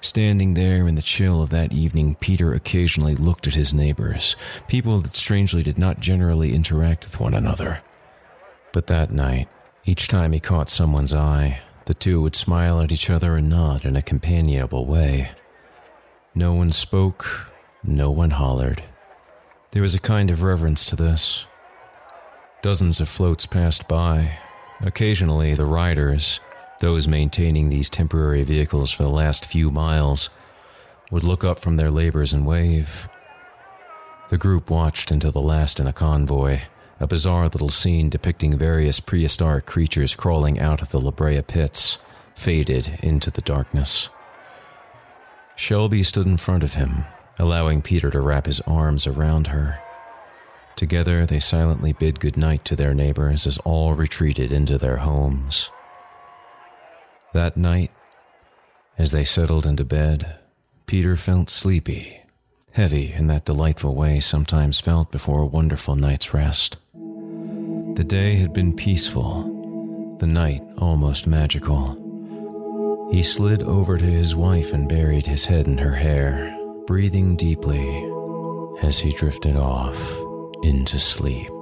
Standing 0.00 0.54
there 0.54 0.86
in 0.86 0.94
the 0.94 1.02
chill 1.02 1.42
of 1.42 1.50
that 1.50 1.72
evening, 1.72 2.16
Peter 2.16 2.52
occasionally 2.52 3.14
looked 3.14 3.46
at 3.46 3.54
his 3.54 3.72
neighbors, 3.72 4.36
people 4.66 4.98
that 5.00 5.16
strangely 5.16 5.62
did 5.62 5.78
not 5.78 6.00
generally 6.00 6.54
interact 6.54 7.04
with 7.04 7.20
one 7.20 7.34
another. 7.34 7.80
But 8.72 8.86
that 8.88 9.10
night, 9.10 9.48
each 9.84 10.08
time 10.08 10.32
he 10.32 10.40
caught 10.40 10.70
someone's 10.70 11.14
eye, 11.14 11.60
the 11.86 11.94
two 11.94 12.20
would 12.20 12.36
smile 12.36 12.80
at 12.80 12.92
each 12.92 13.08
other 13.08 13.36
and 13.36 13.48
nod 13.48 13.84
in 13.84 13.96
a 13.96 14.02
companionable 14.02 14.84
way. 14.84 15.30
No 16.34 16.52
one 16.52 16.70
spoke, 16.70 17.50
no 17.82 18.10
one 18.10 18.30
hollered. 18.30 18.82
There 19.70 19.82
was 19.82 19.94
a 19.94 20.00
kind 20.00 20.30
of 20.30 20.42
reverence 20.42 20.84
to 20.86 20.96
this. 20.96 21.46
Dozens 22.60 23.00
of 23.00 23.08
floats 23.08 23.46
passed 23.46 23.88
by. 23.88 24.38
Occasionally, 24.82 25.54
the 25.54 25.64
riders, 25.64 26.40
those 26.80 27.08
maintaining 27.08 27.68
these 27.68 27.88
temporary 27.88 28.42
vehicles 28.42 28.90
for 28.90 29.02
the 29.02 29.10
last 29.10 29.44
few 29.44 29.70
miles 29.70 30.30
would 31.10 31.24
look 31.24 31.42
up 31.42 31.58
from 31.58 31.76
their 31.76 31.90
labors 31.90 32.32
and 32.32 32.46
wave. 32.46 33.08
The 34.30 34.38
group 34.38 34.70
watched 34.70 35.10
until 35.10 35.32
the 35.32 35.40
last 35.40 35.80
in 35.80 35.86
the 35.86 35.92
convoy, 35.92 36.60
a 37.00 37.06
bizarre 37.06 37.48
little 37.48 37.70
scene 37.70 38.10
depicting 38.10 38.58
various 38.58 39.00
prehistoric 39.00 39.66
creatures 39.66 40.14
crawling 40.14 40.58
out 40.58 40.82
of 40.82 40.90
the 40.90 41.00
La 41.00 41.10
Brea 41.10 41.42
pits, 41.42 41.98
faded 42.34 42.98
into 43.02 43.30
the 43.30 43.40
darkness. 43.40 44.08
Shelby 45.56 46.02
stood 46.02 46.26
in 46.26 46.36
front 46.36 46.62
of 46.62 46.74
him, 46.74 47.04
allowing 47.38 47.82
Peter 47.82 48.10
to 48.10 48.20
wrap 48.20 48.46
his 48.46 48.60
arms 48.60 49.06
around 49.06 49.48
her. 49.48 49.80
Together, 50.76 51.26
they 51.26 51.40
silently 51.40 51.92
bid 51.92 52.20
good 52.20 52.36
night 52.36 52.64
to 52.66 52.76
their 52.76 52.94
neighbors 52.94 53.46
as 53.46 53.58
all 53.58 53.94
retreated 53.94 54.52
into 54.52 54.78
their 54.78 54.98
homes. 54.98 55.70
That 57.34 57.56
night, 57.56 57.90
as 58.96 59.10
they 59.10 59.24
settled 59.24 59.66
into 59.66 59.84
bed, 59.84 60.38
Peter 60.86 61.16
felt 61.16 61.50
sleepy, 61.50 62.22
heavy 62.72 63.12
in 63.12 63.26
that 63.26 63.44
delightful 63.44 63.94
way 63.94 64.18
sometimes 64.20 64.80
felt 64.80 65.10
before 65.10 65.42
a 65.42 65.46
wonderful 65.46 65.94
night's 65.94 66.32
rest. 66.32 66.78
The 66.94 68.04
day 68.06 68.36
had 68.36 68.54
been 68.54 68.74
peaceful, 68.74 70.16
the 70.18 70.26
night 70.26 70.62
almost 70.78 71.26
magical. 71.26 73.08
He 73.12 73.22
slid 73.22 73.62
over 73.62 73.98
to 73.98 74.04
his 74.04 74.34
wife 74.34 74.72
and 74.72 74.88
buried 74.88 75.26
his 75.26 75.44
head 75.44 75.66
in 75.66 75.78
her 75.78 75.96
hair, 75.96 76.56
breathing 76.86 77.36
deeply 77.36 78.10
as 78.82 79.00
he 79.00 79.12
drifted 79.12 79.56
off 79.56 80.16
into 80.62 80.98
sleep. 80.98 81.52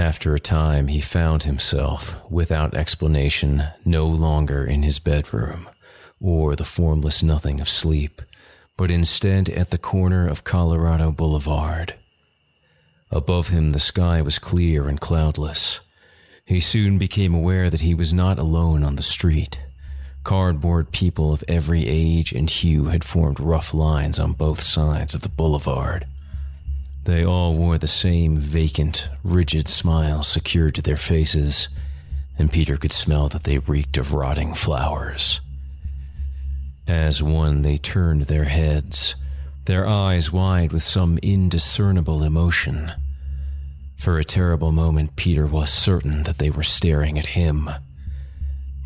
After 0.00 0.34
a 0.34 0.40
time, 0.40 0.88
he 0.88 1.02
found 1.02 1.42
himself, 1.42 2.16
without 2.30 2.72
explanation, 2.72 3.64
no 3.84 4.06
longer 4.06 4.64
in 4.64 4.82
his 4.82 4.98
bedroom, 4.98 5.68
or 6.18 6.56
the 6.56 6.64
formless 6.64 7.22
nothing 7.22 7.60
of 7.60 7.68
sleep, 7.68 8.22
but 8.78 8.90
instead 8.90 9.50
at 9.50 9.68
the 9.68 9.76
corner 9.76 10.26
of 10.26 10.42
Colorado 10.42 11.12
Boulevard. 11.12 11.96
Above 13.10 13.50
him, 13.50 13.72
the 13.72 13.78
sky 13.78 14.22
was 14.22 14.38
clear 14.38 14.88
and 14.88 15.02
cloudless. 15.02 15.80
He 16.46 16.60
soon 16.60 16.96
became 16.96 17.34
aware 17.34 17.68
that 17.68 17.82
he 17.82 17.92
was 17.94 18.10
not 18.10 18.38
alone 18.38 18.82
on 18.82 18.96
the 18.96 19.02
street. 19.02 19.60
Cardboard 20.24 20.92
people 20.92 21.30
of 21.30 21.44
every 21.46 21.86
age 21.86 22.32
and 22.32 22.48
hue 22.48 22.86
had 22.86 23.04
formed 23.04 23.38
rough 23.38 23.74
lines 23.74 24.18
on 24.18 24.32
both 24.32 24.62
sides 24.62 25.12
of 25.12 25.20
the 25.20 25.28
boulevard. 25.28 26.06
They 27.04 27.24
all 27.24 27.54
wore 27.54 27.78
the 27.78 27.86
same 27.86 28.36
vacant, 28.36 29.08
rigid 29.24 29.68
smile 29.68 30.22
secured 30.22 30.74
to 30.74 30.82
their 30.82 30.98
faces, 30.98 31.68
and 32.38 32.52
Peter 32.52 32.76
could 32.76 32.92
smell 32.92 33.28
that 33.30 33.44
they 33.44 33.58
reeked 33.58 33.96
of 33.96 34.12
rotting 34.12 34.54
flowers. 34.54 35.40
As 36.86 37.22
one, 37.22 37.62
they 37.62 37.78
turned 37.78 38.22
their 38.22 38.44
heads, 38.44 39.14
their 39.64 39.86
eyes 39.86 40.30
wide 40.30 40.72
with 40.72 40.82
some 40.82 41.18
indiscernible 41.22 42.22
emotion. 42.22 42.92
For 43.96 44.18
a 44.18 44.24
terrible 44.24 44.72
moment, 44.72 45.16
Peter 45.16 45.46
was 45.46 45.70
certain 45.70 46.24
that 46.24 46.38
they 46.38 46.50
were 46.50 46.62
staring 46.62 47.18
at 47.18 47.28
him. 47.28 47.70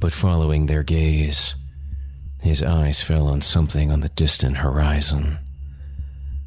But 0.01 0.13
following 0.13 0.67
their 0.67 0.83
gaze, 0.83 1.55
his 2.43 2.63
eyes 2.63 3.03
fell 3.03 3.27
on 3.29 3.41
something 3.41 3.91
on 3.91 4.01
the 4.01 4.09
distant 4.09 4.59
horizon 4.59 5.39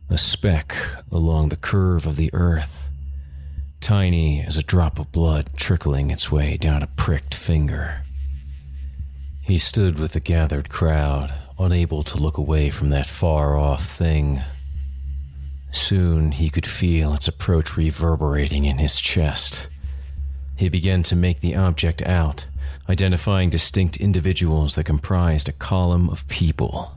a 0.10 0.18
speck 0.18 0.76
along 1.12 1.50
the 1.50 1.58
curve 1.58 2.06
of 2.08 2.16
the 2.16 2.30
earth, 2.34 2.90
tiny 3.82 4.42
as 4.42 4.58
a 4.58 4.64
drop 4.64 5.00
of 5.00 5.12
blood 5.12 5.50
trickling 5.58 6.10
its 6.12 6.32
way 6.32 6.56
down 6.56 6.82
a 6.82 6.88
pricked 6.88 7.34
finger. 7.34 8.04
He 9.42 9.58
stood 9.58 10.00
with 10.00 10.14
the 10.14 10.20
gathered 10.20 10.70
crowd, 10.70 11.34
unable 11.60 12.04
to 12.04 12.18
look 12.18 12.38
away 12.38 12.70
from 12.70 12.90
that 12.90 13.08
far 13.08 13.58
off 13.58 13.86
thing. 13.86 14.42
Soon 15.72 16.32
he 16.34 16.50
could 16.50 16.66
feel 16.66 17.14
its 17.14 17.28
approach 17.28 17.76
reverberating 17.76 18.66
in 18.66 18.78
his 18.78 19.00
chest. 19.00 19.68
He 20.56 20.70
began 20.70 21.04
to 21.04 21.16
make 21.16 21.42
the 21.42 21.56
object 21.56 22.02
out, 22.02 22.48
identifying 22.90 23.50
distinct 23.50 23.98
individuals 23.98 24.76
that 24.76 24.86
comprised 24.86 25.50
a 25.50 25.54
column 25.54 26.10
of 26.10 26.28
people. 26.28 26.97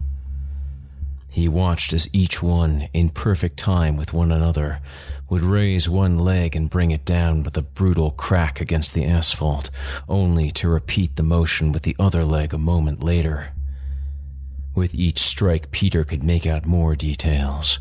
He 1.30 1.48
watched 1.48 1.92
as 1.92 2.12
each 2.12 2.42
one, 2.42 2.88
in 2.92 3.10
perfect 3.10 3.56
time 3.56 3.96
with 3.96 4.12
one 4.12 4.32
another, 4.32 4.80
would 5.28 5.42
raise 5.42 5.88
one 5.88 6.18
leg 6.18 6.56
and 6.56 6.68
bring 6.68 6.90
it 6.90 7.04
down 7.04 7.44
with 7.44 7.56
a 7.56 7.62
brutal 7.62 8.10
crack 8.10 8.60
against 8.60 8.94
the 8.94 9.04
asphalt, 9.04 9.70
only 10.08 10.50
to 10.50 10.68
repeat 10.68 11.14
the 11.14 11.22
motion 11.22 11.70
with 11.70 11.84
the 11.84 11.94
other 12.00 12.24
leg 12.24 12.52
a 12.52 12.58
moment 12.58 13.04
later. 13.04 13.52
With 14.74 14.92
each 14.92 15.20
strike, 15.20 15.70
Peter 15.70 16.02
could 16.02 16.24
make 16.24 16.46
out 16.46 16.66
more 16.66 16.96
details. 16.96 17.78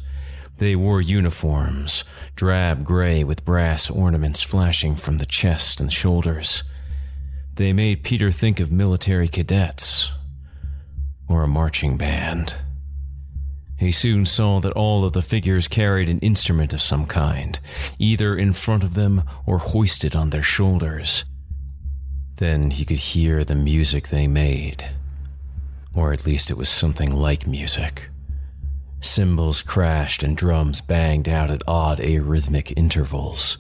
They 0.57 0.75
wore 0.75 1.01
uniforms, 1.01 2.03
drab 2.35 2.85
gray 2.85 3.23
with 3.23 3.45
brass 3.45 3.89
ornaments 3.89 4.43
flashing 4.43 4.95
from 4.95 5.17
the 5.17 5.25
chest 5.25 5.81
and 5.81 5.91
shoulders. 5.91 6.63
They 7.55 7.73
made 7.73 8.03
Peter 8.03 8.31
think 8.31 8.59
of 8.59 8.71
military 8.71 9.27
cadets 9.27 10.11
or 11.27 11.43
a 11.43 11.47
marching 11.47 11.97
band. 11.97 12.53
He 13.79 13.93
soon 13.93 14.25
saw 14.25 14.59
that 14.59 14.73
all 14.73 15.05
of 15.05 15.13
the 15.13 15.21
figures 15.21 15.69
carried 15.69 16.09
an 16.09 16.19
instrument 16.19 16.73
of 16.73 16.81
some 16.81 17.05
kind, 17.05 17.57
either 17.97 18.37
in 18.37 18.51
front 18.51 18.83
of 18.83 18.93
them 18.93 19.23
or 19.45 19.57
hoisted 19.59 20.17
on 20.17 20.31
their 20.31 20.43
shoulders. 20.43 21.23
Then 22.35 22.71
he 22.71 22.83
could 22.83 22.97
hear 22.97 23.45
the 23.45 23.55
music 23.55 24.09
they 24.09 24.27
made. 24.27 24.85
Or 25.93 26.11
at 26.11 26.25
least 26.25 26.51
it 26.51 26.57
was 26.57 26.67
something 26.67 27.15
like 27.15 27.47
music. 27.47 28.09
Cymbals 28.99 29.61
crashed 29.61 30.23
and 30.23 30.35
drums 30.35 30.81
banged 30.81 31.29
out 31.29 31.49
at 31.49 31.63
odd 31.65 31.99
arrhythmic 31.99 32.73
intervals. 32.75 33.57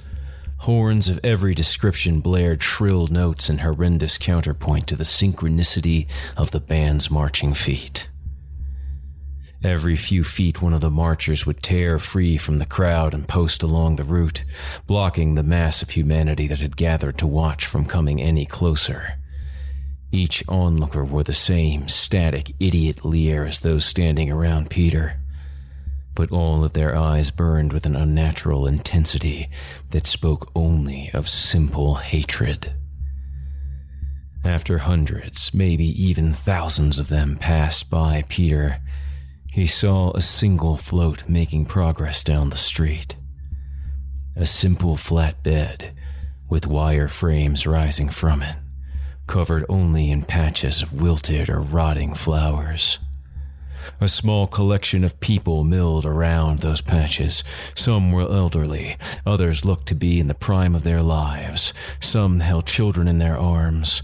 Horns 0.59 1.07
of 1.07 1.21
every 1.23 1.55
description 1.55 2.19
blared 2.19 2.61
shrill 2.61 3.07
notes 3.07 3.49
in 3.49 3.59
horrendous 3.59 4.17
counterpoint 4.17 4.85
to 4.87 4.97
the 4.97 5.05
synchronicity 5.05 6.07
of 6.35 6.51
the 6.51 6.59
band's 6.59 7.09
marching 7.09 7.53
feet. 7.53 8.08
Every 9.63 9.95
few 9.95 10.23
feet, 10.23 10.61
one 10.61 10.73
of 10.73 10.81
the 10.81 10.89
marchers 10.89 11.45
would 11.45 11.61
tear 11.61 11.99
free 11.99 12.37
from 12.37 12.59
the 12.59 12.65
crowd 12.65 13.13
and 13.13 13.27
post 13.27 13.61
along 13.61 13.97
the 13.97 14.03
route, 14.03 14.45
blocking 14.87 15.35
the 15.35 15.43
mass 15.43 15.81
of 15.81 15.91
humanity 15.91 16.47
that 16.47 16.59
had 16.59 16.77
gathered 16.77 17.17
to 17.17 17.27
watch 17.27 17.65
from 17.65 17.85
coming 17.85 18.21
any 18.21 18.45
closer. 18.45 19.19
Each 20.11 20.43
onlooker 20.47 21.03
wore 21.03 21.23
the 21.23 21.33
same 21.33 21.87
static 21.87 22.53
idiot 22.59 23.03
leer 23.03 23.45
as 23.45 23.59
those 23.59 23.85
standing 23.85 24.31
around 24.31 24.69
Peter 24.69 25.19
but 26.19 26.33
all 26.33 26.65
of 26.65 26.73
their 26.73 26.97
eyes 26.97 27.31
burned 27.31 27.71
with 27.71 27.85
an 27.85 27.95
unnatural 27.95 28.67
intensity 28.67 29.49
that 29.91 30.05
spoke 30.05 30.51
only 30.53 31.09
of 31.13 31.29
simple 31.29 31.95
hatred. 31.95 32.73
After 34.43 34.79
hundreds, 34.79 35.53
maybe 35.53 35.85
even 35.85 36.33
thousands 36.33 36.99
of 36.99 37.07
them 37.07 37.37
passed 37.37 37.89
by 37.89 38.25
Peter, 38.27 38.81
he 39.51 39.67
saw 39.67 40.11
a 40.11 40.21
single 40.21 40.77
float 40.77 41.27
making 41.27 41.65
progress 41.65 42.23
down 42.23 42.49
the 42.49 42.57
street. 42.57 43.15
A 44.35 44.45
simple 44.45 44.95
flat 44.95 45.41
bed 45.43 45.93
with 46.49 46.67
wire 46.67 47.07
frames 47.07 47.67
rising 47.67 48.09
from 48.09 48.41
it, 48.41 48.55
covered 49.27 49.65
only 49.69 50.09
in 50.09 50.23
patches 50.23 50.81
of 50.81 51.01
wilted 51.01 51.49
or 51.49 51.59
rotting 51.59 52.13
flowers. 52.13 52.99
A 54.01 54.07
small 54.07 54.47
collection 54.47 55.03
of 55.03 55.19
people 55.19 55.63
milled 55.63 56.05
around 56.05 56.59
those 56.59 56.81
patches. 56.81 57.43
Some 57.75 58.11
were 58.11 58.21
elderly, 58.21 58.97
others 59.25 59.65
looked 59.65 59.87
to 59.87 59.95
be 59.95 60.19
in 60.19 60.27
the 60.27 60.33
prime 60.33 60.75
of 60.75 60.83
their 60.83 61.01
lives, 61.01 61.73
some 61.99 62.39
held 62.39 62.65
children 62.65 63.07
in 63.07 63.19
their 63.19 63.37
arms. 63.37 64.03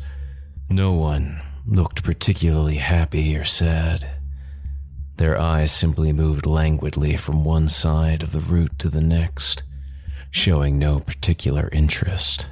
No 0.69 0.93
one 0.93 1.41
looked 1.65 2.03
particularly 2.03 2.75
happy 2.75 3.37
or 3.37 3.45
sad. 3.45 4.14
Their 5.17 5.39
eyes 5.39 5.71
simply 5.71 6.11
moved 6.11 6.45
languidly 6.45 7.15
from 7.15 7.45
one 7.45 7.69
side 7.69 8.21
of 8.21 8.31
the 8.31 8.41
route 8.41 8.77
to 8.79 8.89
the 8.89 9.01
next, 9.01 9.63
showing 10.29 10.77
no 10.77 10.99
particular 10.99 11.69
interest. 11.71 12.47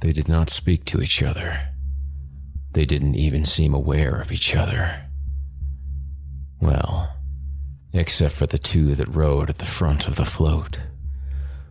They 0.00 0.12
did 0.12 0.28
not 0.28 0.50
speak 0.50 0.84
to 0.86 1.00
each 1.00 1.22
other. 1.22 1.68
They 2.72 2.84
didn't 2.84 3.14
even 3.14 3.46
seem 3.46 3.72
aware 3.72 4.20
of 4.20 4.30
each 4.30 4.54
other. 4.54 5.06
Well, 6.60 7.16
except 7.94 8.34
for 8.34 8.46
the 8.46 8.58
two 8.58 8.94
that 8.96 9.14
rode 9.14 9.48
at 9.48 9.58
the 9.58 9.64
front 9.64 10.06
of 10.06 10.16
the 10.16 10.26
float. 10.26 10.80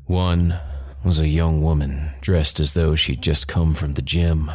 One 0.05 0.59
was 1.03 1.19
a 1.19 1.27
young 1.27 1.61
woman 1.61 2.11
dressed 2.21 2.59
as 2.59 2.73
though 2.73 2.95
she'd 2.95 3.21
just 3.21 3.47
come 3.47 3.75
from 3.75 3.93
the 3.93 4.01
gym, 4.01 4.51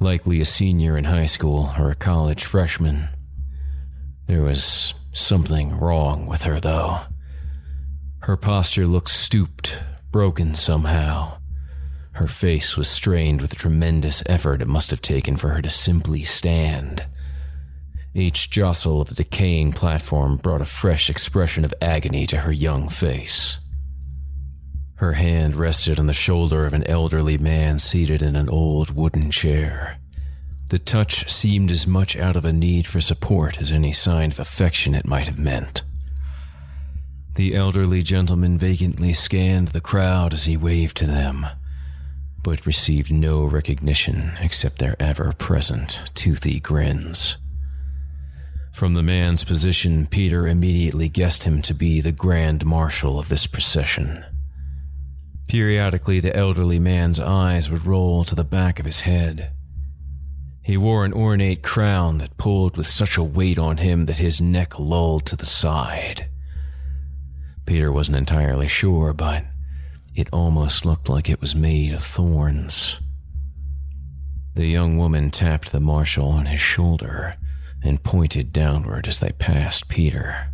likely 0.00 0.40
a 0.40 0.44
senior 0.44 0.96
in 0.96 1.04
high 1.04 1.26
school 1.26 1.72
or 1.78 1.90
a 1.90 1.94
college 1.94 2.44
freshman. 2.44 3.08
There 4.30 4.42
was 4.42 4.94
something 5.12 5.76
wrong 5.76 6.26
with 6.26 6.44
her, 6.44 6.60
though. 6.60 7.00
Her 8.20 8.36
posture 8.36 8.86
looked 8.86 9.10
stooped, 9.10 9.76
broken 10.12 10.54
somehow. 10.54 11.38
Her 12.12 12.28
face 12.28 12.76
was 12.76 12.88
strained 12.88 13.40
with 13.40 13.50
the 13.50 13.56
tremendous 13.56 14.22
effort 14.26 14.62
it 14.62 14.68
must 14.68 14.92
have 14.92 15.02
taken 15.02 15.34
for 15.34 15.48
her 15.48 15.60
to 15.60 15.68
simply 15.68 16.22
stand. 16.22 17.06
Each 18.14 18.48
jostle 18.48 19.00
of 19.00 19.08
the 19.08 19.16
decaying 19.16 19.72
platform 19.72 20.36
brought 20.36 20.60
a 20.60 20.64
fresh 20.64 21.10
expression 21.10 21.64
of 21.64 21.74
agony 21.82 22.24
to 22.28 22.42
her 22.42 22.52
young 22.52 22.88
face. 22.88 23.58
Her 24.94 25.14
hand 25.14 25.56
rested 25.56 25.98
on 25.98 26.06
the 26.06 26.12
shoulder 26.12 26.66
of 26.66 26.72
an 26.72 26.86
elderly 26.86 27.36
man 27.36 27.80
seated 27.80 28.22
in 28.22 28.36
an 28.36 28.48
old 28.48 28.94
wooden 28.94 29.32
chair. 29.32 29.99
The 30.70 30.78
touch 30.78 31.28
seemed 31.28 31.72
as 31.72 31.84
much 31.84 32.16
out 32.16 32.36
of 32.36 32.44
a 32.44 32.52
need 32.52 32.86
for 32.86 33.00
support 33.00 33.60
as 33.60 33.72
any 33.72 33.90
sign 33.90 34.30
of 34.30 34.38
affection 34.38 34.94
it 34.94 35.04
might 35.04 35.26
have 35.26 35.38
meant. 35.38 35.82
The 37.34 37.56
elderly 37.56 38.04
gentleman 38.04 38.56
vacantly 38.56 39.12
scanned 39.12 39.68
the 39.68 39.80
crowd 39.80 40.32
as 40.32 40.44
he 40.44 40.56
waved 40.56 40.96
to 40.98 41.08
them, 41.08 41.44
but 42.44 42.66
received 42.66 43.10
no 43.12 43.44
recognition 43.46 44.34
except 44.40 44.78
their 44.78 44.94
ever 45.02 45.32
present 45.32 46.02
toothy 46.14 46.60
grins. 46.60 47.36
From 48.72 48.94
the 48.94 49.02
man's 49.02 49.42
position, 49.42 50.06
Peter 50.06 50.46
immediately 50.46 51.08
guessed 51.08 51.42
him 51.42 51.62
to 51.62 51.74
be 51.74 52.00
the 52.00 52.12
Grand 52.12 52.64
Marshal 52.64 53.18
of 53.18 53.28
this 53.28 53.48
procession. 53.48 54.24
Periodically, 55.48 56.20
the 56.20 56.36
elderly 56.36 56.78
man's 56.78 57.18
eyes 57.18 57.68
would 57.68 57.86
roll 57.86 58.22
to 58.22 58.36
the 58.36 58.44
back 58.44 58.78
of 58.78 58.86
his 58.86 59.00
head. 59.00 59.50
He 60.62 60.76
wore 60.76 61.04
an 61.04 61.12
ornate 61.12 61.62
crown 61.62 62.18
that 62.18 62.36
pulled 62.36 62.76
with 62.76 62.86
such 62.86 63.16
a 63.16 63.24
weight 63.24 63.58
on 63.58 63.78
him 63.78 64.06
that 64.06 64.18
his 64.18 64.40
neck 64.40 64.78
lolled 64.78 65.26
to 65.26 65.36
the 65.36 65.46
side. 65.46 66.26
Peter 67.66 67.90
wasn't 67.90 68.18
entirely 68.18 68.68
sure, 68.68 69.12
but 69.12 69.44
it 70.14 70.28
almost 70.32 70.84
looked 70.84 71.08
like 71.08 71.30
it 71.30 71.40
was 71.40 71.54
made 71.54 71.92
of 71.92 72.04
thorns. 72.04 72.98
The 74.54 74.66
young 74.66 74.98
woman 74.98 75.30
tapped 75.30 75.72
the 75.72 75.80
marshal 75.80 76.28
on 76.28 76.46
his 76.46 76.60
shoulder 76.60 77.36
and 77.82 78.02
pointed 78.02 78.52
downward 78.52 79.06
as 79.06 79.20
they 79.20 79.32
passed 79.32 79.88
Peter. 79.88 80.52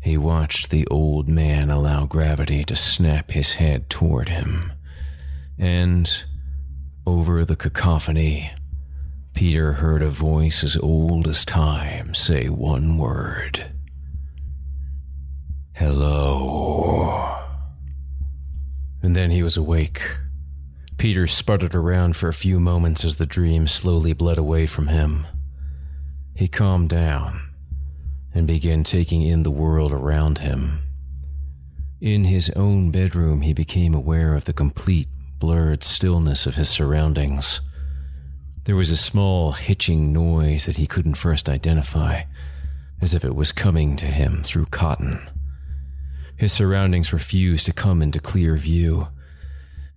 He 0.00 0.16
watched 0.16 0.70
the 0.70 0.86
old 0.86 1.28
man 1.28 1.70
allow 1.70 2.06
gravity 2.06 2.64
to 2.64 2.76
snap 2.76 3.32
his 3.32 3.54
head 3.54 3.90
toward 3.90 4.28
him, 4.28 4.72
and 5.58 6.24
over 7.06 7.44
the 7.44 7.56
cacophony, 7.56 8.52
Peter 9.34 9.74
heard 9.74 10.02
a 10.02 10.10
voice 10.10 10.62
as 10.64 10.76
old 10.76 11.26
as 11.26 11.44
time 11.44 12.14
say 12.14 12.48
one 12.48 12.98
word 12.98 13.72
Hello. 15.80 17.38
And 19.02 19.16
then 19.16 19.30
he 19.30 19.42
was 19.42 19.56
awake. 19.56 20.02
Peter 20.98 21.26
sputtered 21.26 21.74
around 21.74 22.16
for 22.16 22.28
a 22.28 22.34
few 22.34 22.60
moments 22.60 23.02
as 23.02 23.16
the 23.16 23.24
dream 23.24 23.66
slowly 23.66 24.12
bled 24.12 24.36
away 24.36 24.66
from 24.66 24.88
him. 24.88 25.26
He 26.34 26.48
calmed 26.48 26.90
down 26.90 27.40
and 28.34 28.46
began 28.46 28.84
taking 28.84 29.22
in 29.22 29.42
the 29.42 29.50
world 29.50 29.90
around 29.90 30.40
him. 30.40 30.82
In 31.98 32.24
his 32.24 32.50
own 32.50 32.90
bedroom, 32.90 33.40
he 33.40 33.54
became 33.54 33.94
aware 33.94 34.34
of 34.34 34.44
the 34.44 34.52
complete, 34.52 35.08
blurred 35.38 35.82
stillness 35.82 36.46
of 36.46 36.56
his 36.56 36.68
surroundings. 36.68 37.62
There 38.64 38.76
was 38.76 38.90
a 38.90 38.96
small, 38.96 39.52
hitching 39.52 40.12
noise 40.12 40.66
that 40.66 40.76
he 40.76 40.86
couldn't 40.86 41.14
first 41.14 41.48
identify, 41.48 42.22
as 43.00 43.14
if 43.14 43.24
it 43.24 43.34
was 43.34 43.52
coming 43.52 43.96
to 43.96 44.06
him 44.06 44.42
through 44.42 44.66
cotton. 44.66 45.28
His 46.36 46.52
surroundings 46.52 47.12
refused 47.12 47.66
to 47.66 47.72
come 47.72 48.02
into 48.02 48.20
clear 48.20 48.56
view. 48.56 49.08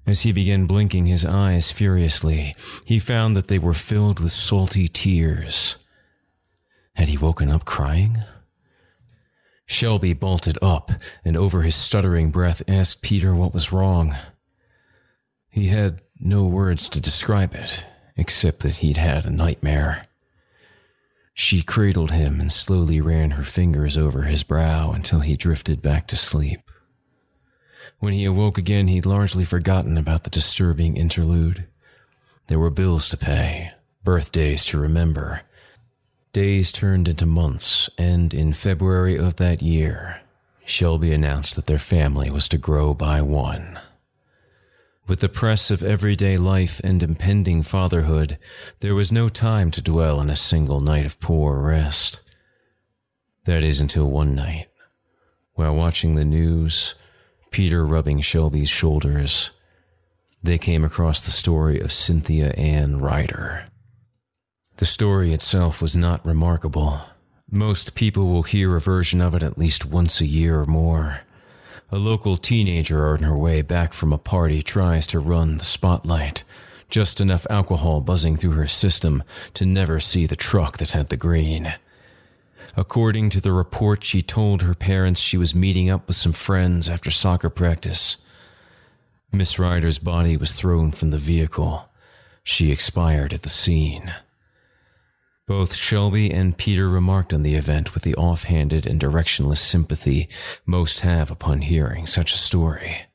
As 0.05 0.21
he 0.21 0.31
began 0.31 0.65
blinking 0.65 1.05
his 1.05 1.23
eyes 1.23 1.71
furiously, 1.71 2.55
he 2.83 2.99
found 2.99 3.35
that 3.35 3.47
they 3.47 3.59
were 3.59 3.73
filled 3.73 4.19
with 4.19 4.33
salty 4.33 4.87
tears. 4.87 5.75
Had 6.95 7.07
he 7.07 7.17
woken 7.17 7.49
up 7.49 7.65
crying? 7.65 8.23
Shelby 9.65 10.13
bolted 10.13 10.57
up 10.61 10.91
and 11.23 11.37
over 11.37 11.61
his 11.61 11.75
stuttering 11.75 12.31
breath 12.31 12.61
asked 12.67 13.01
Peter 13.01 13.33
what 13.33 13.53
was 13.53 13.71
wrong. 13.71 14.15
He 15.49 15.67
had 15.67 16.01
no 16.19 16.45
words 16.45 16.89
to 16.89 16.99
describe 16.99 17.55
it, 17.55 17.85
except 18.15 18.61
that 18.61 18.77
he'd 18.77 18.97
had 18.97 19.25
a 19.25 19.31
nightmare. 19.31 20.05
She 21.33 21.61
cradled 21.61 22.11
him 22.11 22.39
and 22.39 22.51
slowly 22.51 23.01
ran 23.01 23.31
her 23.31 23.43
fingers 23.43 23.97
over 23.97 24.23
his 24.23 24.43
brow 24.43 24.91
until 24.91 25.21
he 25.21 25.35
drifted 25.35 25.81
back 25.81 26.07
to 26.07 26.15
sleep. 26.15 26.61
When 27.99 28.13
he 28.13 28.25
awoke 28.25 28.57
again, 28.57 28.87
he'd 28.87 29.05
largely 29.05 29.45
forgotten 29.45 29.97
about 29.97 30.23
the 30.23 30.29
disturbing 30.29 30.97
interlude. 30.97 31.65
There 32.47 32.59
were 32.59 32.69
bills 32.69 33.09
to 33.09 33.17
pay, 33.17 33.71
birthdays 34.03 34.65
to 34.65 34.77
remember, 34.77 35.41
Days 36.33 36.71
turned 36.71 37.07
into 37.07 37.27
months, 37.27 37.91
and 37.95 38.33
in 38.33 38.53
February 38.53 39.19
of 39.19 39.35
that 39.35 39.61
year, 39.61 40.21
Shelby 40.65 41.11
announced 41.11 41.55
that 41.55 41.67
their 41.67 41.77
family 41.77 42.31
was 42.31 42.47
to 42.47 42.57
grow 42.57 42.95
by 42.95 43.21
one. 43.21 43.79
With 45.05 45.19
the 45.19 45.27
press 45.27 45.69
of 45.69 45.83
everyday 45.83 46.37
life 46.37 46.79
and 46.81 47.03
impending 47.03 47.61
fatherhood, 47.61 48.37
there 48.79 48.95
was 48.95 49.11
no 49.11 49.27
time 49.27 49.69
to 49.71 49.81
dwell 49.81 50.17
on 50.17 50.29
a 50.29 50.35
single 50.35 50.79
night 50.79 51.05
of 51.05 51.19
poor 51.19 51.59
rest. 51.59 52.21
That 53.43 53.63
is 53.63 53.81
until 53.81 54.09
one 54.09 54.33
night, 54.33 54.69
while 55.55 55.75
watching 55.75 56.15
the 56.15 56.23
news, 56.23 56.95
Peter 57.51 57.85
rubbing 57.85 58.21
Shelby's 58.21 58.69
shoulders, 58.69 59.49
they 60.41 60.57
came 60.57 60.85
across 60.85 61.21
the 61.21 61.31
story 61.31 61.81
of 61.81 61.91
Cynthia 61.91 62.51
Ann 62.51 62.99
Ryder. 62.99 63.65
The 64.77 64.85
story 64.85 65.33
itself 65.33 65.81
was 65.81 65.97
not 65.97 66.25
remarkable. 66.25 67.01
Most 67.51 67.93
people 67.93 68.27
will 68.27 68.43
hear 68.43 68.75
a 68.75 68.81
version 68.81 69.19
of 69.19 69.35
it 69.35 69.43
at 69.43 69.57
least 69.57 69.85
once 69.85 70.21
a 70.21 70.25
year 70.25 70.61
or 70.61 70.65
more. 70.65 71.21
A 71.93 71.99
local 71.99 72.37
teenager 72.37 73.09
on 73.09 73.21
her 73.21 73.37
way 73.37 73.61
back 73.61 73.93
from 73.93 74.11
a 74.11 74.17
party 74.17 74.63
tries 74.63 75.05
to 75.05 75.19
run 75.19 75.57
the 75.57 75.63
spotlight. 75.63 76.43
Just 76.89 77.21
enough 77.21 77.45
alcohol 77.51 78.01
buzzing 78.01 78.35
through 78.35 78.53
her 78.53 78.67
system 78.67 79.21
to 79.53 79.63
never 79.63 79.99
see 79.99 80.25
the 80.25 80.35
truck 80.35 80.79
that 80.79 80.93
had 80.93 81.09
the 81.09 81.17
green. 81.17 81.75
According 82.75 83.29
to 83.29 83.41
the 83.41 83.51
report, 83.51 84.03
she 84.03 84.23
told 84.23 84.63
her 84.63 84.73
parents 84.73 85.21
she 85.21 85.37
was 85.37 85.53
meeting 85.53 85.87
up 85.87 86.07
with 86.07 86.15
some 86.15 86.31
friends 86.31 86.89
after 86.89 87.11
soccer 87.11 87.51
practice. 87.51 88.17
Miss 89.31 89.59
Ryder's 89.59 89.99
body 89.99 90.35
was 90.35 90.53
thrown 90.53 90.91
from 90.91 91.11
the 91.11 91.19
vehicle. 91.19 91.89
She 92.43 92.71
expired 92.71 93.33
at 93.33 93.43
the 93.43 93.49
scene. 93.49 94.11
Both 95.45 95.75
Shelby 95.75 96.31
and 96.31 96.57
Peter 96.57 96.87
remarked 96.87 97.33
on 97.33 97.43
the 97.43 97.55
event 97.55 97.93
with 97.93 98.03
the 98.03 98.15
offhanded 98.15 98.85
and 98.85 98.97
directionless 98.97 99.57
sympathy 99.57 100.29
most 100.65 101.01
have 101.01 101.29
upon 101.29 101.61
hearing 101.61 102.07
such 102.07 102.33
a 102.33 102.37
story. 102.37 103.07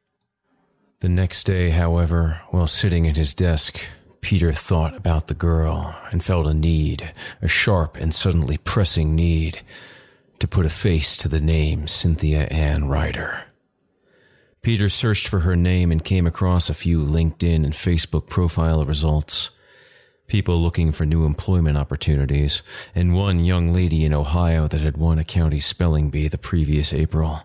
The 1.01 1.09
next 1.09 1.45
day, 1.45 1.71
however, 1.71 2.43
while 2.51 2.67
sitting 2.67 3.09
at 3.09 3.17
his 3.17 3.33
desk, 3.33 3.81
Peter 4.21 4.53
thought 4.53 4.95
about 4.95 5.29
the 5.29 5.35
girl 5.35 5.97
and 6.11 6.23
felt 6.23 6.47
a 6.47 6.53
need, 6.53 7.15
a 7.41 7.49
sharp 7.49 7.97
and 7.97 8.13
suddenly 8.13 8.59
pressing 8.59 9.15
need, 9.15 9.63
to 10.39 10.47
put 10.47 10.67
a 10.67 10.71
face 10.71 11.17
to 11.17 11.29
the 11.29 11.41
name 11.41 11.87
Cynthia 11.87 12.45
Ann 12.49 12.89
Ryder. 12.89 13.45
Peter 14.61 14.91
searched 14.91 15.29
for 15.29 15.41
her 15.41 15.57
name 15.57 15.91
and 15.91 16.05
came 16.05 16.27
across 16.27 16.69
a 16.69 16.75
few 16.75 17.01
LinkedIn 17.01 17.65
and 17.65 17.73
Facebook 17.73 18.29
profile 18.29 18.85
results 18.85 19.49
people 20.29 20.61
looking 20.61 20.93
for 20.93 21.05
new 21.05 21.25
employment 21.25 21.77
opportunities, 21.77 22.63
and 22.95 23.15
one 23.15 23.45
young 23.45 23.73
lady 23.73 24.05
in 24.05 24.15
Ohio 24.15 24.69
that 24.69 24.83
had 24.83 24.97
won 24.97 25.19
a 25.19 25.25
county 25.25 25.59
spelling 25.59 26.11
bee 26.11 26.29
the 26.29 26.39
previous 26.39 26.93
April. 26.93 27.43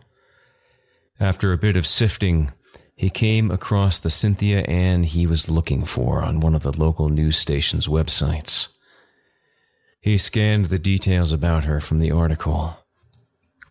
After 1.19 1.51
a 1.51 1.57
bit 1.57 1.77
of 1.77 1.87
sifting, 1.87 2.51
he 2.95 3.09
came 3.09 3.49
across 3.49 3.97
the 3.97 4.09
Cynthia 4.09 4.61
Ann 4.61 5.03
he 5.03 5.25
was 5.25 5.49
looking 5.49 5.85
for 5.85 6.21
on 6.21 6.41
one 6.41 6.53
of 6.53 6.63
the 6.63 6.77
local 6.77 7.09
news 7.09 7.37
station's 7.37 7.87
websites. 7.87 8.67
He 9.99 10.17
scanned 10.17 10.65
the 10.65 10.77
details 10.77 11.31
about 11.31 11.63
her 11.63 11.79
from 11.79 11.99
the 11.99 12.11
article. 12.11 12.77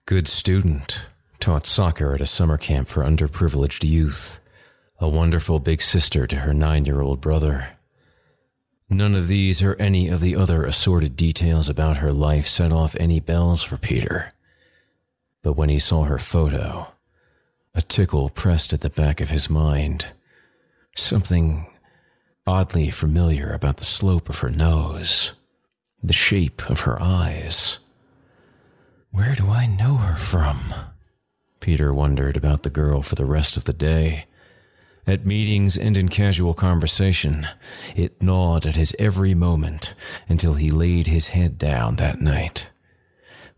Good 0.06 0.26
student, 0.26 1.02
taught 1.38 1.66
soccer 1.66 2.14
at 2.14 2.22
a 2.22 2.26
summer 2.26 2.56
camp 2.56 2.88
for 2.88 3.02
underprivileged 3.02 3.86
youth, 3.88 4.40
a 4.98 5.08
wonderful 5.08 5.58
big 5.58 5.82
sister 5.82 6.26
to 6.26 6.36
her 6.36 6.54
nine 6.54 6.86
year 6.86 7.02
old 7.02 7.20
brother 7.20 7.76
None 8.92 9.14
of 9.14 9.26
these 9.26 9.62
or 9.62 9.74
any 9.76 10.08
of 10.08 10.20
the 10.20 10.36
other 10.36 10.66
assorted 10.66 11.16
details 11.16 11.70
about 11.70 11.96
her 11.96 12.12
life 12.12 12.46
set 12.46 12.72
off 12.72 12.94
any 13.00 13.20
bells 13.20 13.62
for 13.62 13.78
Peter. 13.78 14.34
But 15.42 15.54
when 15.54 15.70
he 15.70 15.78
saw 15.78 16.04
her 16.04 16.18
photo, 16.18 16.92
a 17.74 17.80
tickle 17.80 18.28
pressed 18.28 18.74
at 18.74 18.82
the 18.82 18.90
back 18.90 19.22
of 19.22 19.30
his 19.30 19.48
mind. 19.48 20.08
Something 20.94 21.68
oddly 22.46 22.90
familiar 22.90 23.54
about 23.54 23.78
the 23.78 23.84
slope 23.84 24.28
of 24.28 24.40
her 24.40 24.50
nose, 24.50 25.32
the 26.02 26.12
shape 26.12 26.68
of 26.68 26.80
her 26.80 27.00
eyes. 27.00 27.78
Where 29.10 29.34
do 29.34 29.48
I 29.48 29.66
know 29.66 29.96
her 29.96 30.18
from? 30.18 30.74
Peter 31.60 31.94
wondered 31.94 32.36
about 32.36 32.62
the 32.62 32.70
girl 32.70 33.00
for 33.00 33.14
the 33.14 33.24
rest 33.24 33.56
of 33.56 33.64
the 33.64 33.72
day. 33.72 34.26
At 35.04 35.26
meetings 35.26 35.76
and 35.76 35.96
in 35.96 36.08
casual 36.08 36.54
conversation, 36.54 37.48
it 37.96 38.22
gnawed 38.22 38.66
at 38.66 38.76
his 38.76 38.94
every 39.00 39.34
moment 39.34 39.94
until 40.28 40.54
he 40.54 40.70
laid 40.70 41.08
his 41.08 41.28
head 41.28 41.58
down 41.58 41.96
that 41.96 42.20
night. 42.20 42.68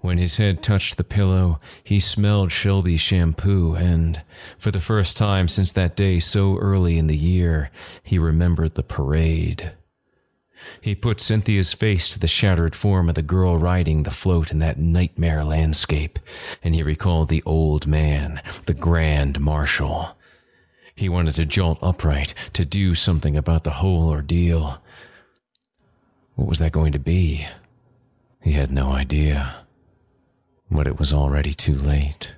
When 0.01 0.17
his 0.17 0.37
head 0.37 0.63
touched 0.63 0.97
the 0.97 1.05
pillow, 1.05 1.61
he 1.83 2.01
smelled 2.01 2.51
Shelby's 2.51 3.01
shampoo, 3.01 3.75
and, 3.75 4.23
for 4.59 4.71
the 4.71 4.81
first 4.81 5.17
time 5.17 5.49
since 5.49 5.73
that 5.73 5.97
day 5.97 6.19
so 6.19 6.57
early 6.59 6.97
in 6.99 7.09
the 7.09 7.17
year, 7.17 7.71
he 8.03 8.19
remembered 8.19 8.75
the 8.75 8.83
parade. 8.83 9.73
He 10.81 10.95
put 10.95 11.21
Cynthia's 11.21 11.73
face 11.73 12.09
to 12.11 12.19
the 12.19 12.27
shattered 12.27 12.75
form 12.75 13.09
of 13.11 13.17
the 13.17 13.23
girl 13.23 13.59
riding 13.59 14.03
the 14.03 14.11
float 14.11 14.51
in 14.51 14.61
that 14.61 14.79
nightmare 14.79 15.45
landscape, 15.45 16.19
and 16.63 16.75
he 16.75 16.83
recalled 16.83 17.29
the 17.29 17.43
old 17.45 17.87
man, 17.87 18.41
the 18.65 18.75
grand 18.75 19.41
marshal, 19.41 20.17
he 20.95 21.09
wanted 21.09 21.35
to 21.35 21.45
jolt 21.45 21.79
upright, 21.83 22.35
to 22.53 22.65
do 22.65 22.95
something 22.95 23.37
about 23.37 23.65
the 23.65 23.71
whole 23.71 24.09
ordeal. 24.09 24.83
What 26.35 26.49
was 26.49 26.59
that 26.59 26.73
going 26.73 26.93
to 26.93 26.99
be? 26.99 27.47
He 28.43 28.53
had 28.53 28.71
no 28.71 28.93
idea. 28.93 29.67
But 30.71 30.87
it 30.87 30.99
was 30.99 31.13
already 31.13 31.53
too 31.53 31.75
late. 31.75 32.35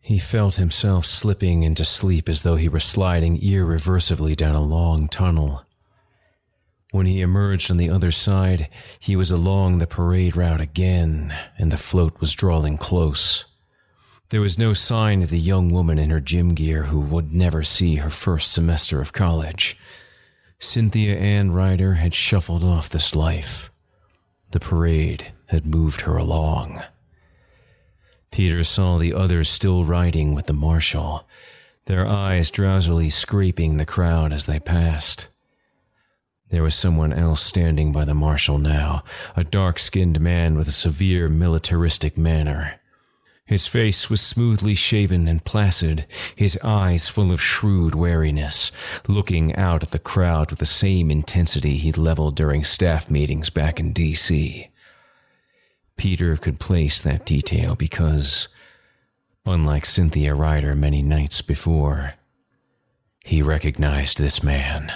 He 0.00 0.18
felt 0.18 0.56
himself 0.56 1.04
slipping 1.04 1.64
into 1.64 1.84
sleep 1.84 2.28
as 2.28 2.42
though 2.42 2.56
he 2.56 2.68
were 2.68 2.80
sliding 2.80 3.36
irreversibly 3.42 4.34
down 4.34 4.54
a 4.54 4.60
long 4.60 5.08
tunnel. 5.08 5.64
When 6.92 7.04
he 7.04 7.20
emerged 7.20 7.70
on 7.70 7.76
the 7.76 7.90
other 7.90 8.10
side, 8.10 8.70
he 8.98 9.16
was 9.16 9.30
along 9.30 9.78
the 9.78 9.86
parade 9.86 10.34
route 10.34 10.62
again, 10.62 11.34
and 11.58 11.70
the 11.70 11.76
float 11.76 12.20
was 12.20 12.32
drawing 12.32 12.78
close. 12.78 13.44
There 14.30 14.42
was 14.42 14.58
no 14.58 14.74
sign 14.74 15.22
of 15.22 15.30
the 15.30 15.38
young 15.38 15.72
woman 15.72 15.98
in 15.98 16.10
her 16.10 16.20
gym 16.20 16.52
gear 16.52 16.84
who 16.84 17.00
would 17.00 17.32
never 17.32 17.64
see 17.64 17.96
her 17.96 18.10
first 18.10 18.52
semester 18.52 19.00
of 19.00 19.14
college. 19.14 19.74
Cynthia 20.58 21.16
Ann 21.16 21.52
Ryder 21.52 21.94
had 21.94 22.14
shuffled 22.14 22.62
off 22.62 22.90
this 22.90 23.16
life. 23.16 23.70
The 24.50 24.60
parade 24.60 25.32
had 25.46 25.64
moved 25.64 26.02
her 26.02 26.18
along. 26.18 26.82
Peter 28.30 28.64
saw 28.64 28.98
the 28.98 29.14
others 29.14 29.48
still 29.48 29.84
riding 29.84 30.34
with 30.34 30.46
the 30.46 30.52
marshal, 30.52 31.26
their 31.86 32.06
eyes 32.06 32.50
drowsily 32.50 33.08
scraping 33.08 33.78
the 33.78 33.86
crowd 33.86 34.34
as 34.34 34.44
they 34.44 34.60
passed. 34.60 35.28
There 36.50 36.62
was 36.62 36.74
someone 36.74 37.14
else 37.14 37.40
standing 37.42 37.92
by 37.92 38.04
the 38.04 38.14
marshal 38.14 38.58
now, 38.58 39.04
a 39.36 39.44
dark 39.44 39.78
skinned 39.78 40.20
man 40.20 40.58
with 40.58 40.68
a 40.68 40.72
severe 40.72 41.30
militaristic 41.30 42.18
manner. 42.18 42.77
His 43.48 43.66
face 43.66 44.10
was 44.10 44.20
smoothly 44.20 44.74
shaven 44.74 45.26
and 45.26 45.42
placid, 45.42 46.04
his 46.36 46.58
eyes 46.62 47.08
full 47.08 47.32
of 47.32 47.40
shrewd 47.40 47.94
wariness, 47.94 48.70
looking 49.08 49.56
out 49.56 49.82
at 49.82 49.90
the 49.90 49.98
crowd 49.98 50.50
with 50.50 50.58
the 50.58 50.66
same 50.66 51.10
intensity 51.10 51.78
he'd 51.78 51.96
leveled 51.96 52.36
during 52.36 52.62
staff 52.62 53.10
meetings 53.10 53.48
back 53.48 53.80
in 53.80 53.94
D.C. 53.94 54.68
Peter 55.96 56.36
could 56.36 56.60
place 56.60 57.00
that 57.00 57.24
detail 57.24 57.74
because, 57.74 58.48
unlike 59.46 59.86
Cynthia 59.86 60.34
Ryder 60.34 60.74
many 60.74 61.00
nights 61.00 61.40
before, 61.40 62.16
he 63.24 63.40
recognized 63.40 64.18
this 64.18 64.42
man. 64.42 64.92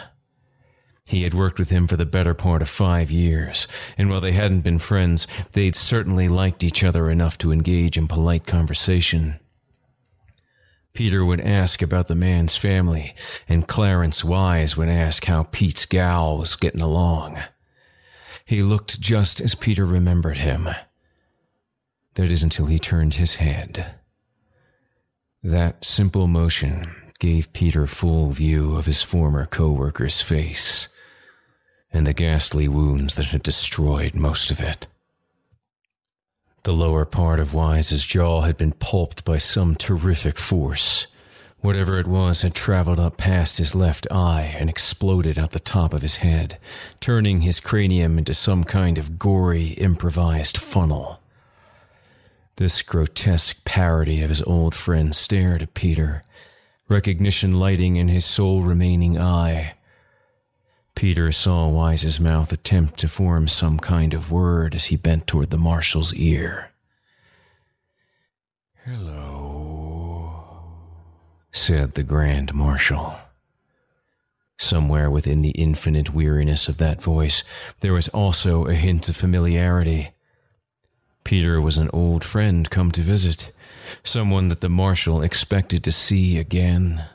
He 1.12 1.24
had 1.24 1.34
worked 1.34 1.58
with 1.58 1.68
him 1.68 1.86
for 1.88 1.98
the 1.98 2.06
better 2.06 2.32
part 2.32 2.62
of 2.62 2.70
five 2.70 3.10
years, 3.10 3.68
and 3.98 4.08
while 4.08 4.22
they 4.22 4.32
hadn't 4.32 4.62
been 4.62 4.78
friends, 4.78 5.26
they'd 5.52 5.76
certainly 5.76 6.26
liked 6.26 6.64
each 6.64 6.82
other 6.82 7.10
enough 7.10 7.36
to 7.38 7.52
engage 7.52 7.98
in 7.98 8.08
polite 8.08 8.46
conversation. 8.46 9.38
Peter 10.94 11.22
would 11.22 11.42
ask 11.42 11.82
about 11.82 12.08
the 12.08 12.14
man's 12.14 12.56
family, 12.56 13.14
and 13.46 13.68
Clarence 13.68 14.24
Wise 14.24 14.74
would 14.78 14.88
ask 14.88 15.26
how 15.26 15.42
Pete's 15.42 15.84
gal 15.84 16.38
was 16.38 16.56
getting 16.56 16.80
along. 16.80 17.42
He 18.46 18.62
looked 18.62 18.98
just 18.98 19.38
as 19.38 19.54
Peter 19.54 19.84
remembered 19.84 20.38
him. 20.38 20.70
That 22.14 22.30
is 22.30 22.42
until 22.42 22.64
he 22.64 22.78
turned 22.78 23.14
his 23.14 23.34
head. 23.34 23.96
That 25.42 25.84
simple 25.84 26.26
motion 26.26 26.90
gave 27.18 27.52
Peter 27.52 27.86
full 27.86 28.30
view 28.30 28.76
of 28.76 28.86
his 28.86 29.02
former 29.02 29.44
co-worker's 29.44 30.22
face 30.22 30.88
and 31.92 32.06
the 32.06 32.12
ghastly 32.12 32.68
wounds 32.68 33.14
that 33.14 33.26
had 33.26 33.42
destroyed 33.42 34.14
most 34.14 34.50
of 34.50 34.60
it. 34.60 34.86
The 36.64 36.72
lower 36.72 37.04
part 37.04 37.40
of 37.40 37.54
Wise's 37.54 38.06
jaw 38.06 38.42
had 38.42 38.56
been 38.56 38.72
pulped 38.72 39.24
by 39.24 39.38
some 39.38 39.74
terrific 39.74 40.38
force. 40.38 41.08
Whatever 41.60 41.98
it 41.98 42.06
was 42.06 42.42
had 42.42 42.54
traveled 42.54 43.00
up 43.00 43.16
past 43.16 43.58
his 43.58 43.74
left 43.74 44.06
eye 44.10 44.54
and 44.58 44.70
exploded 44.70 45.38
out 45.38 45.52
the 45.52 45.60
top 45.60 45.92
of 45.92 46.02
his 46.02 46.16
head, 46.16 46.58
turning 47.00 47.40
his 47.40 47.60
cranium 47.60 48.18
into 48.18 48.34
some 48.34 48.64
kind 48.64 48.98
of 48.98 49.18
gory, 49.18 49.68
improvised 49.70 50.56
funnel. 50.56 51.20
This 52.56 52.82
grotesque 52.82 53.64
parody 53.64 54.22
of 54.22 54.28
his 54.28 54.42
old 54.42 54.74
friend 54.74 55.14
stared 55.14 55.62
at 55.62 55.74
Peter, 55.74 56.22
recognition 56.88 57.58
lighting 57.58 57.96
in 57.96 58.08
his 58.08 58.24
sole 58.24 58.62
remaining 58.62 59.18
eye. 59.18 59.74
Peter 61.02 61.32
saw 61.32 61.66
Wise's 61.66 62.20
mouth 62.20 62.52
attempt 62.52 62.96
to 63.00 63.08
form 63.08 63.48
some 63.48 63.76
kind 63.76 64.14
of 64.14 64.30
word 64.30 64.72
as 64.72 64.84
he 64.84 64.96
bent 64.96 65.26
toward 65.26 65.50
the 65.50 65.58
marshal's 65.58 66.14
ear. 66.14 66.70
Hello, 68.84 70.30
said 71.50 71.94
the 71.94 72.04
Grand 72.04 72.54
Marshal. 72.54 73.16
Somewhere 74.56 75.10
within 75.10 75.42
the 75.42 75.50
infinite 75.50 76.14
weariness 76.14 76.68
of 76.68 76.76
that 76.76 77.02
voice, 77.02 77.42
there 77.80 77.94
was 77.94 78.06
also 78.10 78.66
a 78.66 78.74
hint 78.74 79.08
of 79.08 79.16
familiarity. 79.16 80.12
Peter 81.24 81.60
was 81.60 81.78
an 81.78 81.90
old 81.92 82.22
friend 82.22 82.70
come 82.70 82.92
to 82.92 83.00
visit. 83.00 83.50
someone 84.04 84.46
that 84.46 84.60
the 84.60 84.68
marshal 84.68 85.20
expected 85.20 85.82
to 85.82 85.90
see 85.90 86.38
again. 86.38 87.06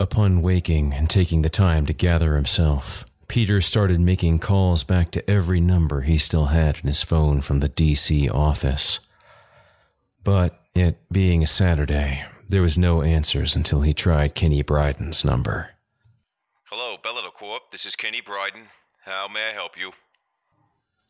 Upon 0.00 0.40
waking 0.40 0.94
and 0.94 1.10
taking 1.10 1.42
the 1.42 1.50
time 1.50 1.84
to 1.84 1.92
gather 1.92 2.34
himself, 2.34 3.04
Peter 3.28 3.60
started 3.60 4.00
making 4.00 4.38
calls 4.38 4.82
back 4.82 5.10
to 5.10 5.30
every 5.30 5.60
number 5.60 6.00
he 6.00 6.16
still 6.16 6.46
had 6.46 6.78
in 6.78 6.86
his 6.86 7.02
phone 7.02 7.42
from 7.42 7.60
the 7.60 7.68
DC 7.68 8.32
office. 8.32 8.98
But 10.24 10.58
it 10.74 10.96
being 11.12 11.42
a 11.42 11.46
Saturday, 11.46 12.24
there 12.48 12.62
was 12.62 12.78
no 12.78 13.02
answers 13.02 13.54
until 13.54 13.82
he 13.82 13.92
tried 13.92 14.34
Kenny 14.34 14.62
Bryden's 14.62 15.22
number. 15.22 15.72
Hello, 16.70 16.96
Bellida 17.02 17.30
Corp. 17.38 17.64
This 17.70 17.84
is 17.84 17.94
Kenny 17.94 18.22
Bryden. 18.22 18.68
How 19.04 19.28
may 19.28 19.50
I 19.50 19.52
help 19.52 19.78
you? 19.78 19.92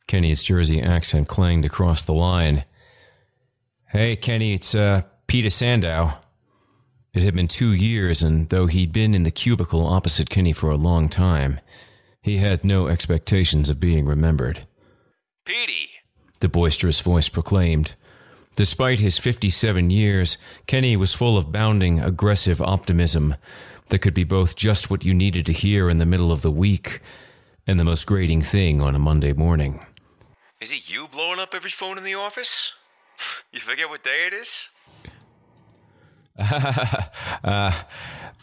Kenny's 0.09 0.43
Jersey 0.43 0.83
accent 0.83 1.29
clanged 1.29 1.65
across 1.65 2.03
the 2.03 2.13
line. 2.13 2.65
Hey, 3.91 4.17
Kenny, 4.17 4.53
it's 4.53 4.75
uh, 4.75 5.03
Peter 5.29 5.51
Sandow. 5.51 6.19
It 7.13 7.23
had 7.25 7.35
been 7.35 7.49
two 7.49 7.73
years, 7.73 8.23
and 8.23 8.49
though 8.51 8.67
he'd 8.67 8.93
been 8.93 9.15
in 9.15 9.25
the 9.25 9.33
cubicle 9.33 9.85
opposite 9.85 10.31
Kenny 10.31 10.53
for 10.53 10.71
a 10.71 10.77
long 10.77 11.09
time, 11.09 11.61
he 12.23 12.39
had 12.39 12.65
no 12.65 12.87
expectations 12.87 13.69
of 13.69 13.81
being 13.81 14.07
remembered. 14.07 14.67
Petey! 15.45 15.89
The 16.39 16.49
boisterous 16.49 17.01
voice 17.01 17.29
proclaimed. 17.29 17.95
Despite 18.55 19.01
his 19.01 19.19
57 19.19 19.91
years, 19.91 20.39
Kenny 20.67 20.97
was 20.97 21.15
full 21.15 21.37
of 21.37 21.51
bounding, 21.51 21.99
aggressive 21.99 22.61
optimism 22.61 23.35
that 23.89 23.99
could 24.01 24.15
be 24.15 24.25
both 24.25 24.55
just 24.55 24.91
what 24.91 25.05
you 25.05 25.13
needed 25.13 25.47
to 25.47 25.53
hear 25.53 25.91
in 25.91 25.99
the 25.99 26.07
middle 26.07 26.31
of 26.31 26.43
the 26.43 26.51
week 26.51 27.01
and 27.67 27.79
the 27.79 27.85
most 27.85 28.07
grating 28.07 28.43
thing 28.43 28.81
on 28.81 28.95
a 28.95 28.99
Monday 29.01 29.33
morning. 29.33 29.85
Is 30.61 30.71
it 30.71 30.89
you 30.89 31.09
blowing 31.09 31.41
up 31.41 31.55
every 31.55 31.71
phone 31.71 31.99
in 31.99 32.05
the 32.05 32.15
office? 32.15 32.73
You 33.53 33.61
forget 33.61 33.91
what 33.91 34.03
day 34.03 34.27
it 34.27 34.33
is? 34.33 34.69
uh, 37.45 37.83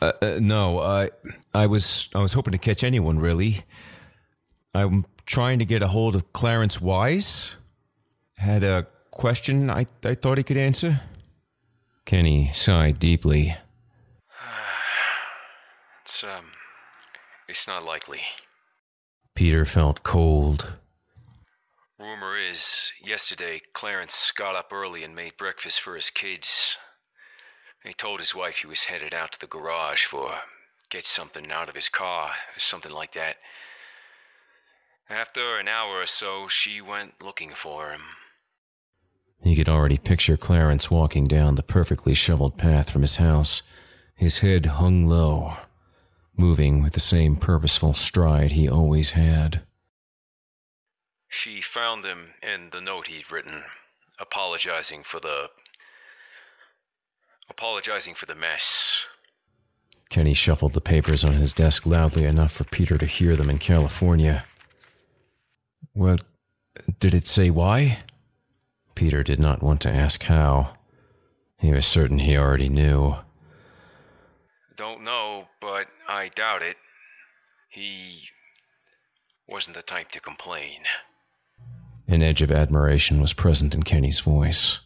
uh, 0.01 0.11
no, 0.39 0.79
uh, 0.79 1.07
I 1.53 1.67
was 1.67 2.09
I 2.13 2.19
was 2.19 2.33
hoping 2.33 2.51
to 2.51 2.57
catch 2.57 2.83
anyone 2.83 3.19
really. 3.19 3.63
I'm 4.73 5.05
trying 5.25 5.59
to 5.59 5.65
get 5.65 5.81
a 5.81 5.87
hold 5.87 6.15
of 6.15 6.31
Clarence 6.33 6.79
Wise. 6.79 7.55
Had 8.37 8.63
a 8.63 8.87
question 9.11 9.69
I 9.69 9.87
I 10.03 10.15
thought 10.15 10.37
he 10.37 10.43
could 10.43 10.57
answer. 10.57 11.01
Kenny 12.05 12.51
sighed 12.53 12.99
deeply. 12.99 13.55
It's 16.05 16.23
um, 16.23 16.45
it's 17.49 17.67
not 17.67 17.83
likely. 17.83 18.21
Peter 19.35 19.65
felt 19.65 20.03
cold. 20.03 20.73
Rumor 21.99 22.37
is, 22.37 22.91
yesterday 23.03 23.61
Clarence 23.73 24.31
got 24.35 24.55
up 24.55 24.71
early 24.71 25.03
and 25.03 25.15
made 25.15 25.37
breakfast 25.37 25.81
for 25.81 25.95
his 25.95 26.09
kids. 26.09 26.77
He 27.87 27.93
told 27.93 28.19
his 28.19 28.35
wife 28.35 28.57
he 28.57 28.67
was 28.67 28.83
headed 28.83 29.13
out 29.13 29.31
to 29.31 29.39
the 29.39 29.47
garage 29.47 30.03
for 30.03 30.41
get 30.89 31.05
something 31.05 31.49
out 31.49 31.69
of 31.69 31.75
his 31.75 31.87
car, 31.87 32.31
or 32.55 32.59
something 32.59 32.91
like 32.91 33.13
that. 33.13 33.37
After 35.09 35.57
an 35.57 35.69
hour 35.69 36.01
or 36.01 36.05
so, 36.05 36.49
she 36.49 36.81
went 36.81 37.23
looking 37.23 37.53
for 37.55 37.91
him. 37.91 38.01
He 39.41 39.55
could 39.55 39.69
already 39.69 39.97
picture 39.97 40.35
Clarence 40.35 40.91
walking 40.91 41.25
down 41.25 41.55
the 41.55 41.63
perfectly 41.63 42.13
shoveled 42.13 42.57
path 42.57 42.89
from 42.89 43.03
his 43.03 43.17
house, 43.17 43.61
his 44.15 44.39
head 44.39 44.65
hung 44.65 45.07
low, 45.07 45.55
moving 46.35 46.83
with 46.83 46.91
the 46.91 46.99
same 46.99 47.37
purposeful 47.37 47.93
stride 47.93 48.51
he 48.51 48.67
always 48.67 49.11
had. 49.11 49.61
She 51.29 51.61
found 51.61 52.03
him 52.03 52.33
in 52.41 52.69
the 52.71 52.81
note 52.81 53.07
he'd 53.07 53.31
written, 53.31 53.63
apologizing 54.19 55.03
for 55.03 55.21
the. 55.21 55.49
Apologizing 57.49 58.15
for 58.15 58.25
the 58.25 58.35
mess. 58.35 58.99
Kenny 60.09 60.33
shuffled 60.33 60.73
the 60.73 60.81
papers 60.81 61.23
on 61.23 61.33
his 61.33 61.53
desk 61.53 61.85
loudly 61.85 62.23
enough 62.25 62.51
for 62.51 62.63
Peter 62.63 62.97
to 62.97 63.05
hear 63.05 63.35
them 63.35 63.49
in 63.49 63.57
California. 63.57 64.45
Well, 65.93 66.17
did 66.99 67.13
it 67.13 67.27
say 67.27 67.49
why? 67.49 67.99
Peter 68.95 69.21
did 69.21 69.39
not 69.39 69.61
want 69.61 69.81
to 69.81 69.91
ask 69.91 70.23
how. 70.23 70.73
He 71.57 71.71
was 71.71 71.85
certain 71.85 72.19
he 72.19 72.37
already 72.37 72.69
knew. 72.69 73.15
Don't 74.75 75.03
know, 75.03 75.47
but 75.59 75.87
I 76.07 76.29
doubt 76.29 76.61
it. 76.61 76.77
He 77.69 78.29
wasn't 79.47 79.75
the 79.75 79.81
type 79.81 80.11
to 80.11 80.19
complain. 80.19 80.81
An 82.07 82.23
edge 82.23 82.41
of 82.41 82.51
admiration 82.51 83.19
was 83.19 83.33
present 83.33 83.75
in 83.75 83.83
Kenny's 83.83 84.19
voice. 84.19 84.79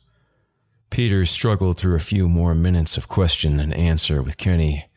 Peter 0.91 1.25
struggled 1.25 1.77
through 1.77 1.95
a 1.95 1.99
few 1.99 2.27
more 2.27 2.53
minutes 2.53 2.97
of 2.97 3.07
question 3.07 3.61
and 3.61 3.73
answer 3.73 4.21
with 4.21 4.37
Kenny, 4.37 4.89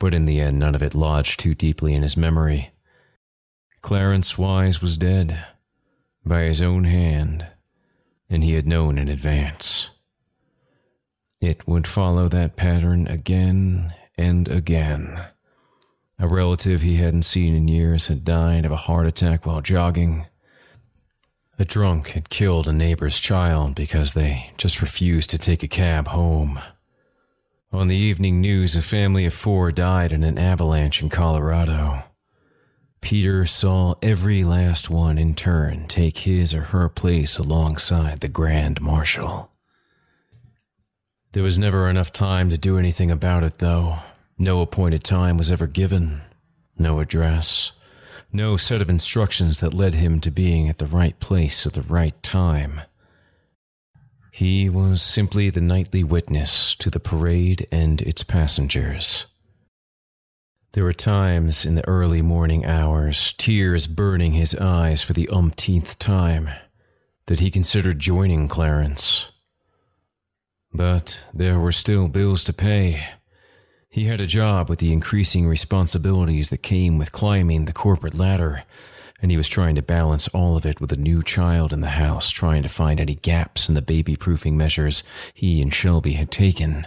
but 0.00 0.12
in 0.12 0.24
the 0.24 0.40
end, 0.40 0.58
none 0.58 0.74
of 0.74 0.82
it 0.82 0.96
lodged 0.96 1.38
too 1.38 1.54
deeply 1.54 1.94
in 1.94 2.02
his 2.02 2.16
memory. 2.16 2.72
Clarence 3.82 4.36
Wise 4.36 4.82
was 4.82 4.96
dead, 4.96 5.46
by 6.26 6.42
his 6.42 6.60
own 6.60 6.84
hand, 6.84 7.46
and 8.28 8.42
he 8.42 8.54
had 8.54 8.66
known 8.66 8.98
in 8.98 9.08
advance. 9.08 9.90
It 11.40 11.68
would 11.68 11.86
follow 11.86 12.28
that 12.28 12.56
pattern 12.56 13.06
again 13.06 13.94
and 14.18 14.48
again. 14.48 15.24
A 16.18 16.26
relative 16.26 16.82
he 16.82 16.96
hadn't 16.96 17.22
seen 17.22 17.54
in 17.54 17.68
years 17.68 18.08
had 18.08 18.24
died 18.24 18.64
of 18.64 18.72
a 18.72 18.76
heart 18.76 19.06
attack 19.06 19.46
while 19.46 19.60
jogging. 19.60 20.26
A 21.58 21.64
drunk 21.64 22.08
had 22.08 22.30
killed 22.30 22.66
a 22.66 22.72
neighbor's 22.72 23.18
child 23.18 23.74
because 23.74 24.14
they 24.14 24.52
just 24.56 24.80
refused 24.80 25.30
to 25.30 25.38
take 25.38 25.62
a 25.62 25.68
cab 25.68 26.08
home. 26.08 26.58
On 27.72 27.88
the 27.88 27.96
evening 27.96 28.40
news, 28.40 28.74
a 28.74 28.82
family 28.82 29.26
of 29.26 29.34
four 29.34 29.70
died 29.70 30.12
in 30.12 30.24
an 30.24 30.38
avalanche 30.38 31.02
in 31.02 31.08
Colorado. 31.08 32.04
Peter 33.00 33.44
saw 33.46 33.94
every 34.00 34.44
last 34.44 34.88
one 34.88 35.18
in 35.18 35.34
turn 35.34 35.86
take 35.88 36.18
his 36.18 36.54
or 36.54 36.62
her 36.62 36.88
place 36.88 37.36
alongside 37.36 38.20
the 38.20 38.28
Grand 38.28 38.80
Marshal. 38.80 39.50
There 41.32 41.42
was 41.42 41.58
never 41.58 41.88
enough 41.88 42.12
time 42.12 42.50
to 42.50 42.58
do 42.58 42.78
anything 42.78 43.10
about 43.10 43.42
it, 43.42 43.58
though. 43.58 43.98
No 44.38 44.60
appointed 44.60 45.02
time 45.02 45.36
was 45.36 45.50
ever 45.50 45.66
given, 45.66 46.20
no 46.78 47.00
address, 47.00 47.72
no 48.32 48.56
set 48.56 48.80
of 48.80 48.88
instructions 48.88 49.60
that 49.60 49.74
led 49.74 49.94
him 49.94 50.20
to 50.20 50.30
being 50.30 50.68
at 50.68 50.78
the 50.78 50.86
right 50.86 51.18
place 51.20 51.66
at 51.66 51.74
the 51.74 51.82
right 51.82 52.20
time. 52.22 52.80
He 54.32 54.70
was 54.70 55.02
simply 55.02 55.50
the 55.50 55.60
nightly 55.60 56.02
witness 56.02 56.74
to 56.76 56.88
the 56.88 57.00
parade 57.00 57.66
and 57.70 58.00
its 58.00 58.24
passengers. 58.24 59.26
There 60.72 60.84
were 60.84 60.94
times 60.94 61.66
in 61.66 61.74
the 61.74 61.86
early 61.86 62.22
morning 62.22 62.64
hours, 62.64 63.34
tears 63.36 63.86
burning 63.86 64.32
his 64.32 64.54
eyes 64.54 65.02
for 65.02 65.12
the 65.12 65.28
umpteenth 65.28 65.98
time, 65.98 66.48
that 67.26 67.40
he 67.40 67.50
considered 67.50 67.98
joining 67.98 68.48
Clarence. 68.48 69.26
But 70.72 71.18
there 71.34 71.60
were 71.60 71.72
still 71.72 72.08
bills 72.08 72.42
to 72.44 72.54
pay. 72.54 73.04
He 73.92 74.06
had 74.06 74.22
a 74.22 74.26
job 74.26 74.70
with 74.70 74.78
the 74.78 74.90
increasing 74.90 75.46
responsibilities 75.46 76.48
that 76.48 76.62
came 76.62 76.96
with 76.96 77.12
climbing 77.12 77.66
the 77.66 77.74
corporate 77.74 78.14
ladder, 78.14 78.62
and 79.20 79.30
he 79.30 79.36
was 79.36 79.48
trying 79.48 79.74
to 79.74 79.82
balance 79.82 80.28
all 80.28 80.56
of 80.56 80.64
it 80.64 80.80
with 80.80 80.92
a 80.92 80.96
new 80.96 81.22
child 81.22 81.74
in 81.74 81.82
the 81.82 81.88
house, 81.88 82.30
trying 82.30 82.62
to 82.62 82.70
find 82.70 82.98
any 82.98 83.16
gaps 83.16 83.68
in 83.68 83.74
the 83.74 83.82
baby 83.82 84.16
proofing 84.16 84.56
measures 84.56 85.02
he 85.34 85.60
and 85.60 85.74
Shelby 85.74 86.14
had 86.14 86.30
taken. 86.30 86.86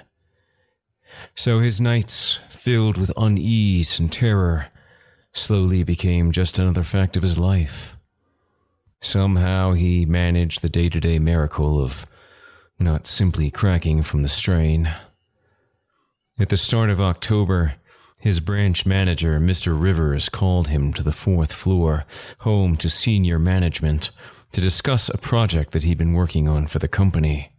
So 1.36 1.60
his 1.60 1.80
nights, 1.80 2.40
filled 2.50 2.98
with 2.98 3.14
unease 3.16 4.00
and 4.00 4.12
terror, 4.12 4.70
slowly 5.32 5.84
became 5.84 6.32
just 6.32 6.58
another 6.58 6.82
fact 6.82 7.16
of 7.16 7.22
his 7.22 7.38
life. 7.38 7.98
Somehow 9.00 9.74
he 9.74 10.08
managed 10.08 10.64
the 10.64 10.70
day 10.70 10.90
to 10.90 11.00
day 11.00 11.20
miracle 11.20 11.80
of 11.80 12.08
not 12.80 13.06
simply 13.06 13.52
cracking 13.52 14.02
from 14.02 14.24
the 14.24 14.28
strain. 14.28 14.92
At 16.38 16.50
the 16.50 16.58
start 16.58 16.90
of 16.90 17.00
October, 17.00 17.76
his 18.20 18.42
branch 18.42 18.86
manager, 18.86 19.40
Mr. 19.40 19.80
Rivers, 19.80 20.28
called 20.28 20.68
him 20.68 20.92
to 20.92 21.02
the 21.02 21.14
fourth 21.14 21.54
floor, 21.54 22.04
home 22.40 22.76
to 22.76 22.90
senior 22.90 23.40
management, 23.40 24.10
to 24.52 24.60
discuss 24.60 25.08
a 25.08 25.18
project 25.18 25.72
that 25.72 25.86
he'd 25.86 25.98
been 25.98 26.12
working 26.12 26.50
on 26.50 26.68
for 26.68 26.80
the 26.80 26.90
company. 26.90 27.54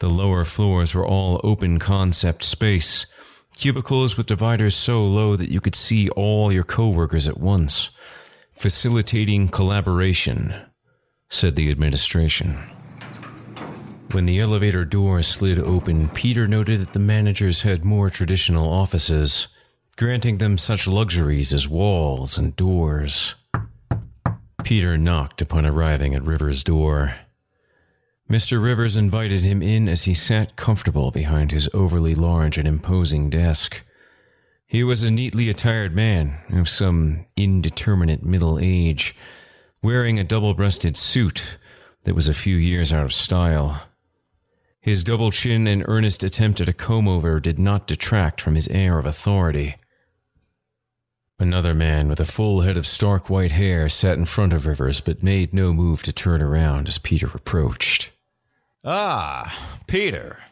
The 0.00 0.10
lower 0.10 0.44
floors 0.44 0.94
were 0.94 1.06
all 1.06 1.40
open 1.42 1.78
concept 1.78 2.44
space, 2.44 3.06
cubicles 3.56 4.18
with 4.18 4.26
dividers 4.26 4.76
so 4.76 5.02
low 5.02 5.34
that 5.36 5.50
you 5.50 5.62
could 5.62 5.74
see 5.74 6.10
all 6.10 6.52
your 6.52 6.64
coworkers 6.64 7.26
at 7.26 7.40
once, 7.40 7.88
facilitating 8.52 9.48
collaboration, 9.48 10.54
said 11.30 11.56
the 11.56 11.70
administration. 11.70 12.79
When 14.12 14.26
the 14.26 14.40
elevator 14.40 14.84
door 14.84 15.22
slid 15.22 15.60
open, 15.60 16.08
Peter 16.08 16.48
noted 16.48 16.80
that 16.80 16.94
the 16.94 16.98
managers 16.98 17.62
had 17.62 17.84
more 17.84 18.10
traditional 18.10 18.68
offices, 18.68 19.46
granting 19.96 20.38
them 20.38 20.58
such 20.58 20.88
luxuries 20.88 21.54
as 21.54 21.68
walls 21.68 22.36
and 22.36 22.56
doors. 22.56 23.36
Peter 24.64 24.98
knocked 24.98 25.40
upon 25.40 25.64
arriving 25.64 26.16
at 26.16 26.24
River's 26.24 26.64
door. 26.64 27.14
Mr. 28.28 28.60
Rivers 28.60 28.96
invited 28.96 29.42
him 29.42 29.62
in 29.62 29.88
as 29.88 30.04
he 30.04 30.14
sat 30.14 30.56
comfortable 30.56 31.12
behind 31.12 31.52
his 31.52 31.68
overly 31.72 32.16
large 32.16 32.58
and 32.58 32.66
imposing 32.66 33.30
desk. 33.30 33.82
He 34.66 34.82
was 34.82 35.04
a 35.04 35.10
neatly 35.12 35.48
attired 35.48 35.94
man 35.94 36.38
of 36.52 36.68
some 36.68 37.26
indeterminate 37.36 38.24
middle 38.24 38.58
age, 38.60 39.14
wearing 39.84 40.18
a 40.18 40.24
double 40.24 40.52
breasted 40.52 40.96
suit 40.96 41.58
that 42.02 42.16
was 42.16 42.28
a 42.28 42.34
few 42.34 42.56
years 42.56 42.92
out 42.92 43.04
of 43.04 43.12
style. 43.12 43.86
His 44.80 45.04
double 45.04 45.30
chin 45.30 45.66
and 45.66 45.84
earnest 45.86 46.24
attempt 46.24 46.60
at 46.60 46.68
a 46.68 46.72
comb 46.72 47.06
over 47.06 47.38
did 47.38 47.58
not 47.58 47.86
detract 47.86 48.40
from 48.40 48.54
his 48.54 48.68
air 48.68 48.98
of 48.98 49.04
authority. 49.04 49.76
Another 51.38 51.74
man 51.74 52.08
with 52.08 52.20
a 52.20 52.24
full 52.24 52.62
head 52.62 52.76
of 52.76 52.86
stark 52.86 53.28
white 53.28 53.50
hair 53.50 53.88
sat 53.88 54.18
in 54.18 54.24
front 54.24 54.52
of 54.52 54.66
Rivers 54.66 55.00
but 55.00 55.22
made 55.22 55.54
no 55.54 55.72
move 55.72 56.02
to 56.04 56.12
turn 56.12 56.42
around 56.42 56.88
as 56.88 56.98
Peter 56.98 57.30
approached. 57.34 58.10
Ah, 58.84 59.78
Peter. 59.86 60.42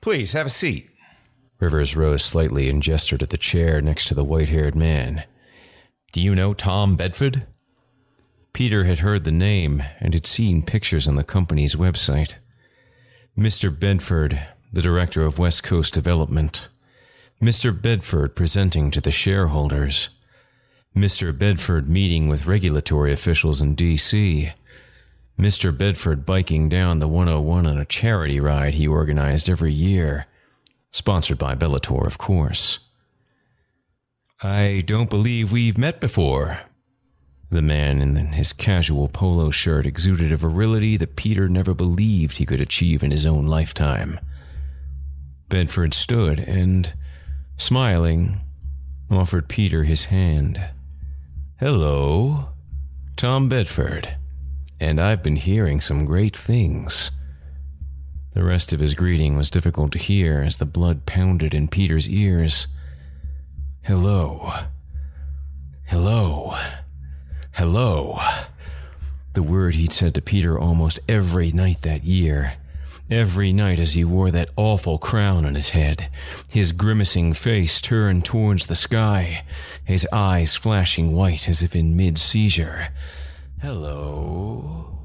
Please 0.00 0.32
have 0.32 0.46
a 0.46 0.50
seat. 0.50 0.90
Rivers 1.58 1.96
rose 1.96 2.24
slightly 2.24 2.68
and 2.68 2.82
gestured 2.82 3.22
at 3.22 3.30
the 3.30 3.36
chair 3.36 3.80
next 3.80 4.08
to 4.08 4.14
the 4.14 4.24
white 4.24 4.48
haired 4.48 4.74
man. 4.74 5.24
Do 6.12 6.20
you 6.20 6.34
know 6.34 6.54
Tom 6.54 6.96
Bedford? 6.96 7.46
Peter 8.52 8.84
had 8.84 9.00
heard 9.00 9.24
the 9.24 9.32
name 9.32 9.82
and 10.00 10.14
had 10.14 10.26
seen 10.26 10.62
pictures 10.62 11.08
on 11.08 11.16
the 11.16 11.24
company's 11.24 11.74
website. 11.74 12.36
Mr. 13.38 13.70
Bedford, 13.70 14.48
the 14.72 14.82
director 14.82 15.22
of 15.22 15.38
West 15.38 15.62
Coast 15.62 15.94
Development. 15.94 16.66
Mr. 17.40 17.70
Bedford 17.70 18.34
presenting 18.34 18.90
to 18.90 19.00
the 19.00 19.12
shareholders. 19.12 20.08
Mr. 20.96 21.38
Bedford 21.38 21.88
meeting 21.88 22.26
with 22.26 22.46
regulatory 22.46 23.12
officials 23.12 23.60
in 23.60 23.76
D.C. 23.76 24.50
Mr. 25.38 25.78
Bedford 25.78 26.26
biking 26.26 26.68
down 26.68 26.98
the 26.98 27.06
101 27.06 27.64
on 27.64 27.78
a 27.78 27.84
charity 27.84 28.40
ride 28.40 28.74
he 28.74 28.88
organized 28.88 29.48
every 29.48 29.72
year, 29.72 30.26
sponsored 30.90 31.38
by 31.38 31.54
Bellator, 31.54 32.08
of 32.08 32.18
course. 32.18 32.80
I 34.42 34.82
don't 34.84 35.08
believe 35.08 35.52
we've 35.52 35.78
met 35.78 36.00
before. 36.00 36.62
The 37.50 37.62
man 37.62 38.00
in 38.00 38.14
his 38.32 38.52
casual 38.52 39.08
polo 39.08 39.50
shirt 39.50 39.86
exuded 39.86 40.32
a 40.32 40.36
virility 40.36 40.96
that 40.96 41.16
Peter 41.16 41.48
never 41.48 41.74
believed 41.74 42.36
he 42.36 42.46
could 42.46 42.60
achieve 42.60 43.02
in 43.02 43.10
his 43.10 43.24
own 43.24 43.46
lifetime. 43.46 44.20
Bedford 45.48 45.94
stood 45.94 46.40
and, 46.40 46.92
smiling, 47.56 48.40
offered 49.10 49.48
Peter 49.48 49.84
his 49.84 50.06
hand. 50.06 50.62
Hello, 51.58 52.50
Tom 53.16 53.48
Bedford 53.48 54.18
and 54.80 55.00
I've 55.00 55.22
been 55.22 55.36
hearing 55.36 55.80
some 55.80 56.04
great 56.04 56.36
things. 56.36 57.10
The 58.32 58.44
rest 58.44 58.72
of 58.72 58.80
his 58.80 58.94
greeting 58.94 59.36
was 59.36 59.50
difficult 59.50 59.92
to 59.92 59.98
hear 59.98 60.42
as 60.42 60.56
the 60.56 60.66
blood 60.66 61.06
pounded 61.06 61.54
in 61.54 61.68
Peter's 61.68 62.08
ears. 62.08 62.68
Hello. 63.82 64.52
Hello. 65.86 66.56
Hello. 67.58 68.20
The 69.32 69.42
word 69.42 69.74
he'd 69.74 69.90
said 69.90 70.14
to 70.14 70.22
Peter 70.22 70.56
almost 70.56 71.00
every 71.08 71.50
night 71.50 71.82
that 71.82 72.04
year. 72.04 72.52
Every 73.10 73.52
night 73.52 73.80
as 73.80 73.94
he 73.94 74.04
wore 74.04 74.30
that 74.30 74.50
awful 74.56 74.96
crown 74.96 75.44
on 75.44 75.56
his 75.56 75.70
head, 75.70 76.08
his 76.48 76.70
grimacing 76.70 77.32
face 77.32 77.80
turned 77.80 78.24
towards 78.24 78.66
the 78.66 78.76
sky, 78.76 79.44
his 79.84 80.06
eyes 80.12 80.54
flashing 80.54 81.12
white 81.12 81.48
as 81.48 81.60
if 81.60 81.74
in 81.74 81.96
mid 81.96 82.16
seizure. 82.16 82.90
Hello. 83.60 84.96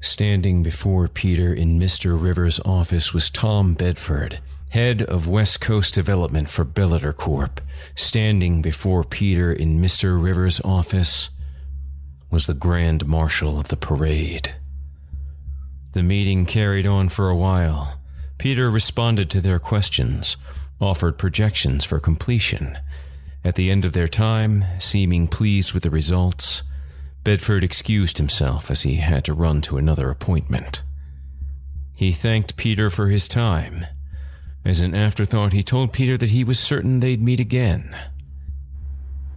Standing 0.00 0.62
before 0.62 1.08
Peter 1.08 1.52
in 1.52 1.80
Mr. 1.80 2.16
Rivers' 2.16 2.60
office 2.64 3.12
was 3.12 3.28
Tom 3.28 3.74
Bedford, 3.74 4.38
head 4.68 5.02
of 5.02 5.26
West 5.26 5.60
Coast 5.60 5.94
Development 5.94 6.48
for 6.48 6.64
Bellator 6.64 7.12
Corp. 7.12 7.60
Standing 7.96 8.62
before 8.62 9.02
Peter 9.02 9.52
in 9.52 9.80
Mr. 9.80 10.22
Rivers' 10.22 10.60
office 10.64 11.30
was 12.30 12.46
the 12.46 12.54
Grand 12.54 13.06
Marshal 13.06 13.58
of 13.58 13.68
the 13.68 13.76
parade. 13.76 14.54
The 15.92 16.02
meeting 16.02 16.46
carried 16.46 16.86
on 16.86 17.08
for 17.08 17.28
a 17.28 17.36
while. 17.36 17.98
Peter 18.38 18.70
responded 18.70 19.28
to 19.30 19.40
their 19.40 19.58
questions, 19.58 20.36
offered 20.80 21.18
projections 21.18 21.84
for 21.84 21.98
completion. 21.98 22.78
At 23.44 23.56
the 23.56 23.70
end 23.70 23.84
of 23.84 23.92
their 23.92 24.08
time, 24.08 24.64
seeming 24.78 25.26
pleased 25.26 25.72
with 25.72 25.82
the 25.82 25.90
results, 25.90 26.62
Bedford 27.24 27.64
excused 27.64 28.18
himself 28.18 28.70
as 28.70 28.82
he 28.82 28.96
had 28.96 29.24
to 29.24 29.34
run 29.34 29.60
to 29.62 29.76
another 29.76 30.10
appointment. 30.10 30.82
He 31.96 32.12
thanked 32.12 32.56
Peter 32.56 32.88
for 32.88 33.08
his 33.08 33.28
time. 33.28 33.86
As 34.64 34.80
an 34.80 34.94
afterthought, 34.94 35.52
he 35.52 35.62
told 35.62 35.92
Peter 35.92 36.16
that 36.16 36.30
he 36.30 36.44
was 36.44 36.58
certain 36.58 37.00
they'd 37.00 37.22
meet 37.22 37.40
again. 37.40 37.94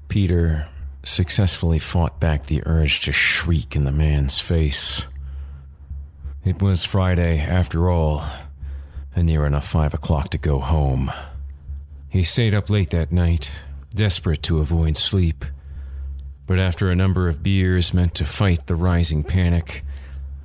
Peter 0.08 0.70
successfully 1.04 1.80
fought 1.80 2.20
back 2.20 2.46
the 2.46 2.62
urge 2.66 3.02
to 3.02 3.12
shriek 3.12 3.76
in 3.76 3.84
the 3.84 3.92
man's 3.92 4.40
face. 4.40 5.08
It 6.44 6.62
was 6.62 6.86
Friday, 6.86 7.40
after 7.40 7.90
all, 7.90 8.26
and 9.16 9.28
near 9.28 9.46
enough 9.46 9.68
five 9.68 9.94
o'clock 9.94 10.30
to 10.30 10.38
go 10.38 10.60
home. 10.60 11.12
He 12.10 12.24
stayed 12.24 12.54
up 12.54 12.70
late 12.70 12.90
that 12.92 13.12
night, 13.12 13.52
desperate 13.96 14.44
to 14.44 14.60
avoid 14.60 14.98
sleep 14.98 15.46
but 16.46 16.60
after 16.60 16.90
a 16.90 16.96
number 16.96 17.28
of 17.28 17.42
beers 17.42 17.94
meant 17.94 18.14
to 18.16 18.26
fight 18.26 18.68
the 18.68 18.76
rising 18.76 19.24
panic, 19.24 19.84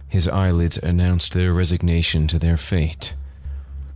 his 0.09 0.29
eyelids 0.29 0.79
announced 0.79 1.33
their 1.33 1.53
resignation 1.53 2.27
to 2.29 2.39
their 2.39 2.57
fate 2.57 3.15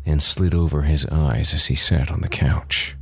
and 0.04 0.22
slid 0.22 0.54
over 0.54 0.82
his 0.82 1.06
eyes 1.06 1.54
as 1.54 1.66
he 1.66 1.76
sat 1.76 2.10
on 2.10 2.20
the 2.20 2.28
couch. 2.28 2.96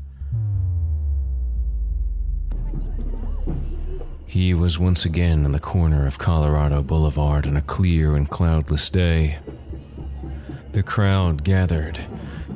He 4.30 4.54
was 4.54 4.78
once 4.78 5.04
again 5.04 5.44
on 5.44 5.50
the 5.50 5.58
corner 5.58 6.06
of 6.06 6.18
Colorado 6.18 6.84
Boulevard 6.84 7.48
on 7.48 7.56
a 7.56 7.62
clear 7.62 8.14
and 8.14 8.30
cloudless 8.30 8.88
day. 8.88 9.40
The 10.70 10.84
crowd 10.84 11.42
gathered, 11.42 11.98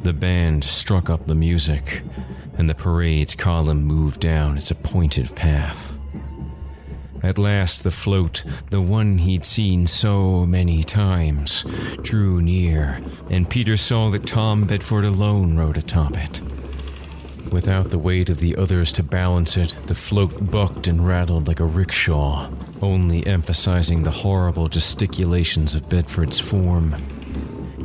the 0.04 0.12
band 0.12 0.62
struck 0.62 1.10
up 1.10 1.26
the 1.26 1.34
music, 1.34 2.02
and 2.56 2.70
the 2.70 2.76
parade's 2.76 3.34
column 3.34 3.82
moved 3.82 4.20
down 4.20 4.56
its 4.56 4.70
appointed 4.70 5.34
path. 5.34 5.98
At 7.24 7.38
last, 7.38 7.82
the 7.82 7.90
float, 7.90 8.44
the 8.70 8.80
one 8.80 9.18
he'd 9.18 9.44
seen 9.44 9.88
so 9.88 10.46
many 10.46 10.84
times, 10.84 11.64
drew 12.02 12.40
near, 12.40 13.00
and 13.30 13.50
Peter 13.50 13.76
saw 13.76 14.10
that 14.10 14.28
Tom 14.28 14.62
Bedford 14.62 15.04
alone 15.04 15.56
rode 15.56 15.76
atop 15.76 16.16
it. 16.16 16.40
Without 17.52 17.90
the 17.90 17.98
weight 17.98 18.28
of 18.28 18.38
the 18.38 18.56
others 18.56 18.90
to 18.92 19.02
balance 19.02 19.56
it, 19.56 19.74
the 19.86 19.94
float 19.94 20.50
bucked 20.50 20.88
and 20.88 21.06
rattled 21.06 21.46
like 21.46 21.60
a 21.60 21.64
rickshaw, 21.64 22.50
only 22.82 23.26
emphasizing 23.26 24.02
the 24.02 24.10
horrible 24.10 24.68
gesticulations 24.68 25.74
of 25.74 25.88
Bedford's 25.88 26.40
form. 26.40 26.94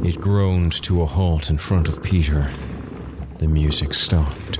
It 0.03 0.19
groaned 0.19 0.73
to 0.83 1.01
a 1.01 1.05
halt 1.05 1.49
in 1.49 1.57
front 1.57 1.87
of 1.87 2.01
Peter. 2.01 2.49
The 3.37 3.47
music 3.47 3.93
stopped. 3.93 4.59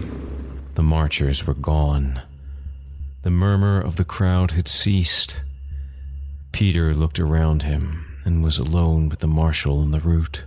The 0.76 0.84
marchers 0.84 1.48
were 1.48 1.54
gone. 1.54 2.22
The 3.24 3.30
murmur 3.30 3.82
of 3.82 3.96
the 3.96 4.06
crowd 4.06 4.52
had 4.52 4.68
ceased. 4.68 5.42
Peter 6.52 6.94
looked 6.94 7.20
around 7.20 7.64
him 7.64 8.06
and 8.26 8.44
was 8.44 8.58
alone 8.58 9.10
with 9.10 9.20
the 9.20 9.28
marshal 9.28 9.80
on 9.80 9.92
the 9.92 10.00
route. 10.00 10.46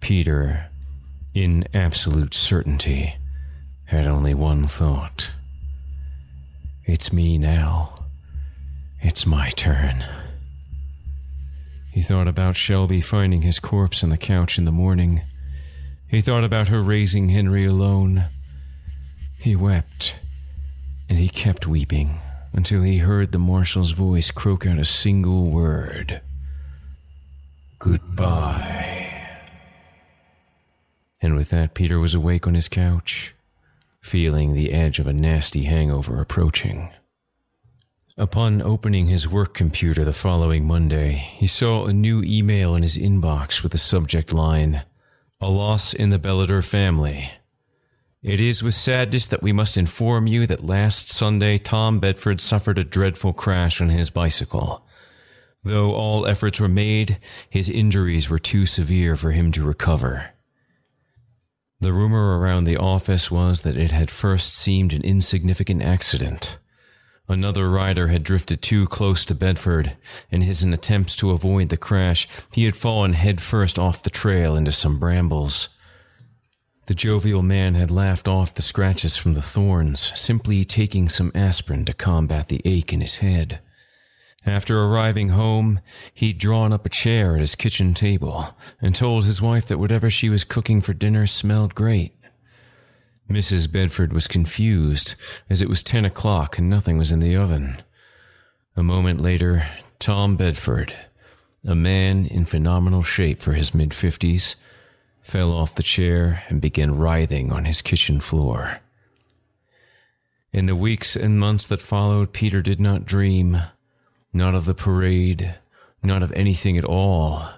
Peter, 0.00 0.70
in 1.34 1.66
absolute 1.74 2.34
certainty, 2.34 3.16
had 3.92 4.06
only 4.06 4.32
one 4.32 4.66
thought 4.66 5.30
It's 6.86 7.12
me 7.12 7.36
now. 7.36 8.06
It's 9.02 9.26
my 9.26 9.50
turn. 9.50 10.04
He 11.90 12.00
thought 12.00 12.26
about 12.26 12.56
Shelby 12.56 13.02
finding 13.02 13.42
his 13.42 13.58
corpse 13.58 14.02
on 14.02 14.08
the 14.08 14.16
couch 14.16 14.56
in 14.56 14.64
the 14.64 14.72
morning. 14.72 15.20
He 16.08 16.22
thought 16.22 16.42
about 16.42 16.68
her 16.68 16.80
raising 16.82 17.28
Henry 17.28 17.66
alone. 17.66 18.26
He 19.38 19.54
wept 19.54 20.16
and 21.10 21.18
he 21.18 21.28
kept 21.28 21.66
weeping 21.66 22.18
until 22.54 22.80
he 22.82 22.98
heard 22.98 23.30
the 23.32 23.38
marshal's 23.38 23.90
voice 23.90 24.30
croak 24.30 24.64
out 24.66 24.78
a 24.78 24.86
single 24.86 25.50
word 25.50 26.22
Goodbye. 27.78 29.28
And 31.20 31.34
with 31.34 31.50
that, 31.50 31.74
Peter 31.74 31.98
was 31.98 32.14
awake 32.14 32.46
on 32.46 32.54
his 32.54 32.68
couch, 32.68 33.34
feeling 34.02 34.52
the 34.52 34.72
edge 34.72 34.98
of 34.98 35.06
a 35.06 35.12
nasty 35.12 35.64
hangover 35.64 36.20
approaching. 36.20 36.90
Upon 38.18 38.60
opening 38.60 39.06
his 39.06 39.26
work 39.26 39.54
computer 39.54 40.04
the 40.04 40.12
following 40.12 40.66
Monday, 40.66 41.12
he 41.12 41.46
saw 41.46 41.86
a 41.86 41.94
new 41.94 42.22
email 42.22 42.74
in 42.74 42.82
his 42.82 42.98
inbox 42.98 43.62
with 43.62 43.72
the 43.72 43.78
subject 43.78 44.34
line 44.34 44.82
A 45.40 45.48
loss 45.48 45.94
in 45.94 46.10
the 46.10 46.18
Bellator 46.18 46.62
family. 46.62 47.30
It 48.22 48.38
is 48.38 48.62
with 48.62 48.74
sadness 48.74 49.26
that 49.28 49.42
we 49.42 49.52
must 49.52 49.76
inform 49.76 50.26
you 50.26 50.46
that 50.46 50.64
last 50.64 51.08
Sunday 51.08 51.58
Tom 51.58 52.00
Bedford 52.00 52.40
suffered 52.40 52.78
a 52.78 52.84
dreadful 52.84 53.32
crash 53.32 53.80
on 53.80 53.88
his 53.88 54.10
bicycle. 54.10 54.86
Though 55.64 55.94
all 55.94 56.26
efforts 56.26 56.60
were 56.60 56.68
made, 56.68 57.18
his 57.48 57.70
injuries 57.70 58.28
were 58.28 58.38
too 58.38 58.66
severe 58.66 59.16
for 59.16 59.30
him 59.30 59.52
to 59.52 59.64
recover. 59.64 60.31
The 61.82 61.92
rumor 61.92 62.38
around 62.38 62.62
the 62.62 62.76
office 62.76 63.28
was 63.28 63.62
that 63.62 63.76
it 63.76 63.90
had 63.90 64.08
first 64.08 64.54
seemed 64.54 64.92
an 64.92 65.02
insignificant 65.02 65.82
accident. 65.82 66.56
Another 67.26 67.68
rider 67.68 68.06
had 68.06 68.22
drifted 68.22 68.62
too 68.62 68.86
close 68.86 69.24
to 69.24 69.34
Bedford. 69.34 69.96
In 70.30 70.42
his 70.42 70.62
attempts 70.62 71.16
to 71.16 71.32
avoid 71.32 71.70
the 71.70 71.76
crash, 71.76 72.28
he 72.52 72.66
had 72.66 72.76
fallen 72.76 73.14
headfirst 73.14 73.80
off 73.80 74.04
the 74.04 74.10
trail 74.10 74.54
into 74.54 74.70
some 74.70 75.00
brambles. 75.00 75.70
The 76.86 76.94
jovial 76.94 77.42
man 77.42 77.74
had 77.74 77.90
laughed 77.90 78.28
off 78.28 78.54
the 78.54 78.62
scratches 78.62 79.16
from 79.16 79.34
the 79.34 79.42
thorns, 79.42 80.12
simply 80.14 80.64
taking 80.64 81.08
some 81.08 81.32
aspirin 81.34 81.84
to 81.86 81.94
combat 81.94 82.46
the 82.46 82.62
ache 82.64 82.92
in 82.92 83.00
his 83.00 83.16
head. 83.16 83.58
After 84.44 84.82
arriving 84.82 85.30
home, 85.30 85.80
he'd 86.12 86.38
drawn 86.38 86.72
up 86.72 86.84
a 86.84 86.90
chair 86.90 87.34
at 87.34 87.40
his 87.40 87.54
kitchen 87.54 87.94
table 87.94 88.56
and 88.80 88.94
told 88.94 89.24
his 89.24 89.40
wife 89.40 89.66
that 89.68 89.78
whatever 89.78 90.10
she 90.10 90.28
was 90.28 90.42
cooking 90.42 90.80
for 90.80 90.92
dinner 90.92 91.26
smelled 91.26 91.74
great. 91.74 92.12
Mrs. 93.30 93.70
Bedford 93.70 94.12
was 94.12 94.26
confused, 94.26 95.14
as 95.48 95.62
it 95.62 95.68
was 95.68 95.82
ten 95.82 96.04
o'clock 96.04 96.58
and 96.58 96.68
nothing 96.68 96.98
was 96.98 97.12
in 97.12 97.20
the 97.20 97.36
oven. 97.36 97.82
A 98.76 98.82
moment 98.82 99.20
later, 99.20 99.66
Tom 100.00 100.36
Bedford, 100.36 100.92
a 101.64 101.76
man 101.76 102.26
in 102.26 102.44
phenomenal 102.44 103.02
shape 103.02 103.40
for 103.40 103.52
his 103.52 103.74
mid 103.74 103.94
fifties, 103.94 104.56
fell 105.22 105.52
off 105.52 105.76
the 105.76 105.84
chair 105.84 106.42
and 106.48 106.60
began 106.60 106.96
writhing 106.96 107.52
on 107.52 107.64
his 107.64 107.80
kitchen 107.80 108.20
floor. 108.20 108.80
In 110.52 110.66
the 110.66 110.76
weeks 110.76 111.14
and 111.14 111.38
months 111.38 111.66
that 111.68 111.80
followed, 111.80 112.32
Peter 112.32 112.60
did 112.60 112.80
not 112.80 113.06
dream, 113.06 113.62
not 114.32 114.54
of 114.54 114.64
the 114.64 114.74
parade, 114.74 115.56
not 116.02 116.22
of 116.22 116.32
anything 116.32 116.78
at 116.78 116.84
all. 116.84 117.48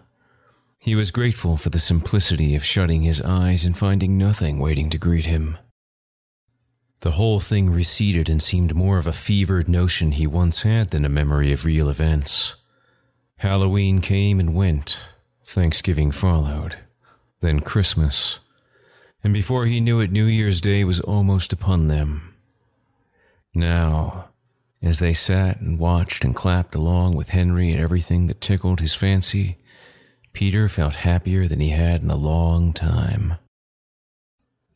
He 0.81 0.95
was 0.95 1.11
grateful 1.11 1.57
for 1.57 1.71
the 1.71 1.79
simplicity 1.79 2.55
of 2.55 2.65
shutting 2.65 3.03
his 3.03 3.23
eyes 3.23 3.65
and 3.65 3.77
finding 3.77 4.19
nothing 4.19 4.59
waiting 4.59 4.91
to 4.91 4.99
greet 4.99 5.27
him. 5.27 5.57
The 7.01 7.13
whole 7.13 7.41
thing 7.41 7.71
receded 7.71 8.29
and 8.29 8.43
seemed 8.43 8.75
more 8.75 8.99
of 8.99 9.07
a 9.07 9.13
fevered 9.13 9.69
notion 9.69 10.13
he 10.13 10.27
once 10.27 10.63
had 10.63 10.91
than 10.91 11.05
a 11.05 11.11
memory 11.11 11.53
of 11.53 11.65
real 11.65 11.89
events. 11.89 12.57
Halloween 13.39 14.01
came 14.01 14.41
and 14.41 14.55
went. 14.55 14.99
Thanksgiving 15.45 16.11
followed. 16.11 16.79
Then 17.41 17.61
Christmas. 17.61 18.39
And 19.23 19.33
before 19.33 19.67
he 19.67 19.81
knew 19.81 20.01
it, 20.01 20.11
New 20.11 20.25
Year's 20.25 20.61
Day 20.61 20.85
was 20.85 21.01
almost 21.01 21.53
upon 21.53 21.89
them. 21.89 22.35
Now, 23.55 24.31
as 24.87 24.99
they 24.99 25.15
sat 25.15 25.61
and 25.61 25.79
watched 25.79 26.25
and 26.25 26.35
clapped 26.35 26.75
along 26.75 27.15
with 27.15 27.31
Henry 27.31 27.73
at 27.73 27.81
everything 27.81 28.27
that 28.27 28.41
tickled 28.41 28.81
his 28.81 28.95
fancy, 28.95 29.57
Peter 30.33 30.69
felt 30.69 30.97
happier 30.97 31.47
than 31.47 31.61
he 31.61 31.71
had 31.71 32.03
in 32.03 32.11
a 32.11 32.17
long 32.17 32.73
time. 32.73 33.37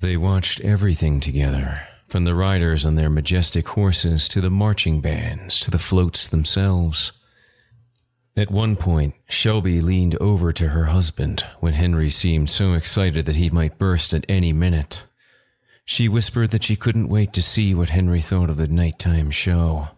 They 0.00 0.16
watched 0.16 0.60
everything 0.60 1.18
together, 1.18 1.88
from 2.08 2.24
the 2.24 2.34
riders 2.34 2.86
on 2.86 2.94
their 2.94 3.10
majestic 3.10 3.68
horses 3.68 4.28
to 4.28 4.40
the 4.40 4.50
marching 4.50 5.00
bands 5.00 5.58
to 5.60 5.70
the 5.70 5.78
floats 5.78 6.28
themselves. 6.28 7.12
At 8.36 8.52
one 8.52 8.76
point, 8.76 9.14
Shelby 9.28 9.80
leaned 9.80 10.16
over 10.20 10.52
to 10.52 10.68
her 10.68 10.84
husband 10.86 11.44
when 11.58 11.72
Henry 11.74 12.08
seemed 12.08 12.50
so 12.50 12.74
excited 12.74 13.26
that 13.26 13.34
he 13.34 13.50
might 13.50 13.78
burst 13.78 14.14
at 14.14 14.24
any 14.28 14.52
minute. 14.52 15.02
She 15.84 16.08
whispered 16.08 16.50
that 16.52 16.62
she 16.62 16.76
couldn't 16.76 17.08
wait 17.08 17.32
to 17.32 17.42
see 17.42 17.74
what 17.74 17.88
Henry 17.88 18.20
thought 18.20 18.50
of 18.50 18.56
the 18.56 18.68
nighttime 18.68 19.32
show. 19.32 19.88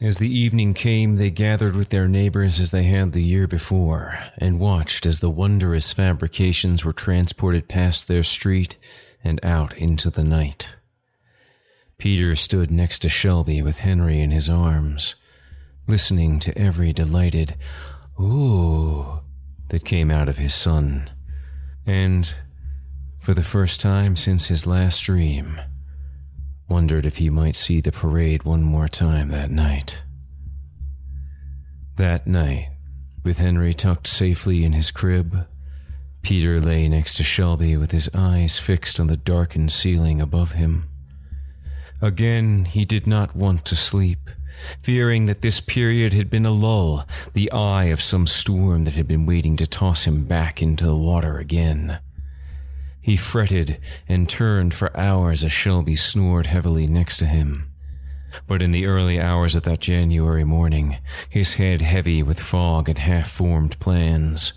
As 0.00 0.18
the 0.18 0.32
evening 0.32 0.74
came, 0.74 1.16
they 1.16 1.30
gathered 1.30 1.74
with 1.74 1.88
their 1.88 2.06
neighbors 2.06 2.60
as 2.60 2.70
they 2.70 2.84
had 2.84 3.10
the 3.10 3.22
year 3.22 3.48
before, 3.48 4.16
and 4.38 4.60
watched 4.60 5.04
as 5.04 5.18
the 5.18 5.30
wondrous 5.30 5.92
fabrications 5.92 6.84
were 6.84 6.92
transported 6.92 7.66
past 7.66 8.06
their 8.06 8.22
street 8.22 8.76
and 9.24 9.44
out 9.44 9.76
into 9.76 10.08
the 10.08 10.22
night. 10.22 10.76
Peter 11.98 12.36
stood 12.36 12.70
next 12.70 13.00
to 13.00 13.08
Shelby 13.08 13.60
with 13.60 13.78
Henry 13.78 14.20
in 14.20 14.30
his 14.30 14.48
arms, 14.48 15.16
listening 15.88 16.38
to 16.38 16.56
every 16.56 16.92
delighted 16.92 17.56
ooh 18.20 19.18
that 19.70 19.84
came 19.84 20.12
out 20.12 20.28
of 20.28 20.38
his 20.38 20.54
son, 20.54 21.10
and, 21.84 22.34
for 23.18 23.34
the 23.34 23.42
first 23.42 23.80
time 23.80 24.14
since 24.14 24.46
his 24.46 24.64
last 24.64 25.02
dream, 25.02 25.60
wondered 26.68 27.06
if 27.06 27.16
he 27.16 27.30
might 27.30 27.56
see 27.56 27.80
the 27.80 27.92
parade 27.92 28.42
one 28.44 28.62
more 28.62 28.88
time 28.88 29.28
that 29.30 29.50
night. 29.50 30.02
That 31.96 32.26
night, 32.26 32.70
with 33.24 33.38
Henry 33.38 33.74
tucked 33.74 34.06
safely 34.06 34.64
in 34.64 34.72
his 34.72 34.90
crib, 34.90 35.46
Peter 36.22 36.60
lay 36.60 36.88
next 36.88 37.14
to 37.14 37.24
Shelby 37.24 37.76
with 37.76 37.90
his 37.90 38.10
eyes 38.14 38.58
fixed 38.58 39.00
on 39.00 39.06
the 39.06 39.16
darkened 39.16 39.72
ceiling 39.72 40.20
above 40.20 40.52
him. 40.52 40.88
Again, 42.00 42.66
he 42.66 42.84
did 42.84 43.06
not 43.06 43.34
want 43.34 43.64
to 43.64 43.76
sleep, 43.76 44.30
fearing 44.82 45.26
that 45.26 45.42
this 45.42 45.60
period 45.60 46.12
had 46.12 46.30
been 46.30 46.46
a 46.46 46.50
lull, 46.50 47.06
the 47.32 47.50
eye 47.50 47.86
of 47.86 48.02
some 48.02 48.26
storm 48.26 48.84
that 48.84 48.94
had 48.94 49.08
been 49.08 49.26
waiting 49.26 49.56
to 49.56 49.66
toss 49.66 50.04
him 50.04 50.24
back 50.24 50.62
into 50.62 50.84
the 50.84 50.96
water 50.96 51.38
again. 51.38 51.98
He 53.08 53.16
fretted 53.16 53.80
and 54.06 54.28
turned 54.28 54.74
for 54.74 54.94
hours 54.94 55.42
as 55.42 55.50
Shelby 55.50 55.96
snored 55.96 56.44
heavily 56.44 56.86
next 56.86 57.16
to 57.16 57.24
him. 57.24 57.70
But 58.46 58.60
in 58.60 58.70
the 58.70 58.84
early 58.84 59.18
hours 59.18 59.56
of 59.56 59.62
that 59.62 59.80
January 59.80 60.44
morning, 60.44 60.98
his 61.26 61.54
head 61.54 61.80
heavy 61.80 62.22
with 62.22 62.38
fog 62.38 62.86
and 62.86 62.98
half 62.98 63.30
formed 63.30 63.80
plans, 63.80 64.52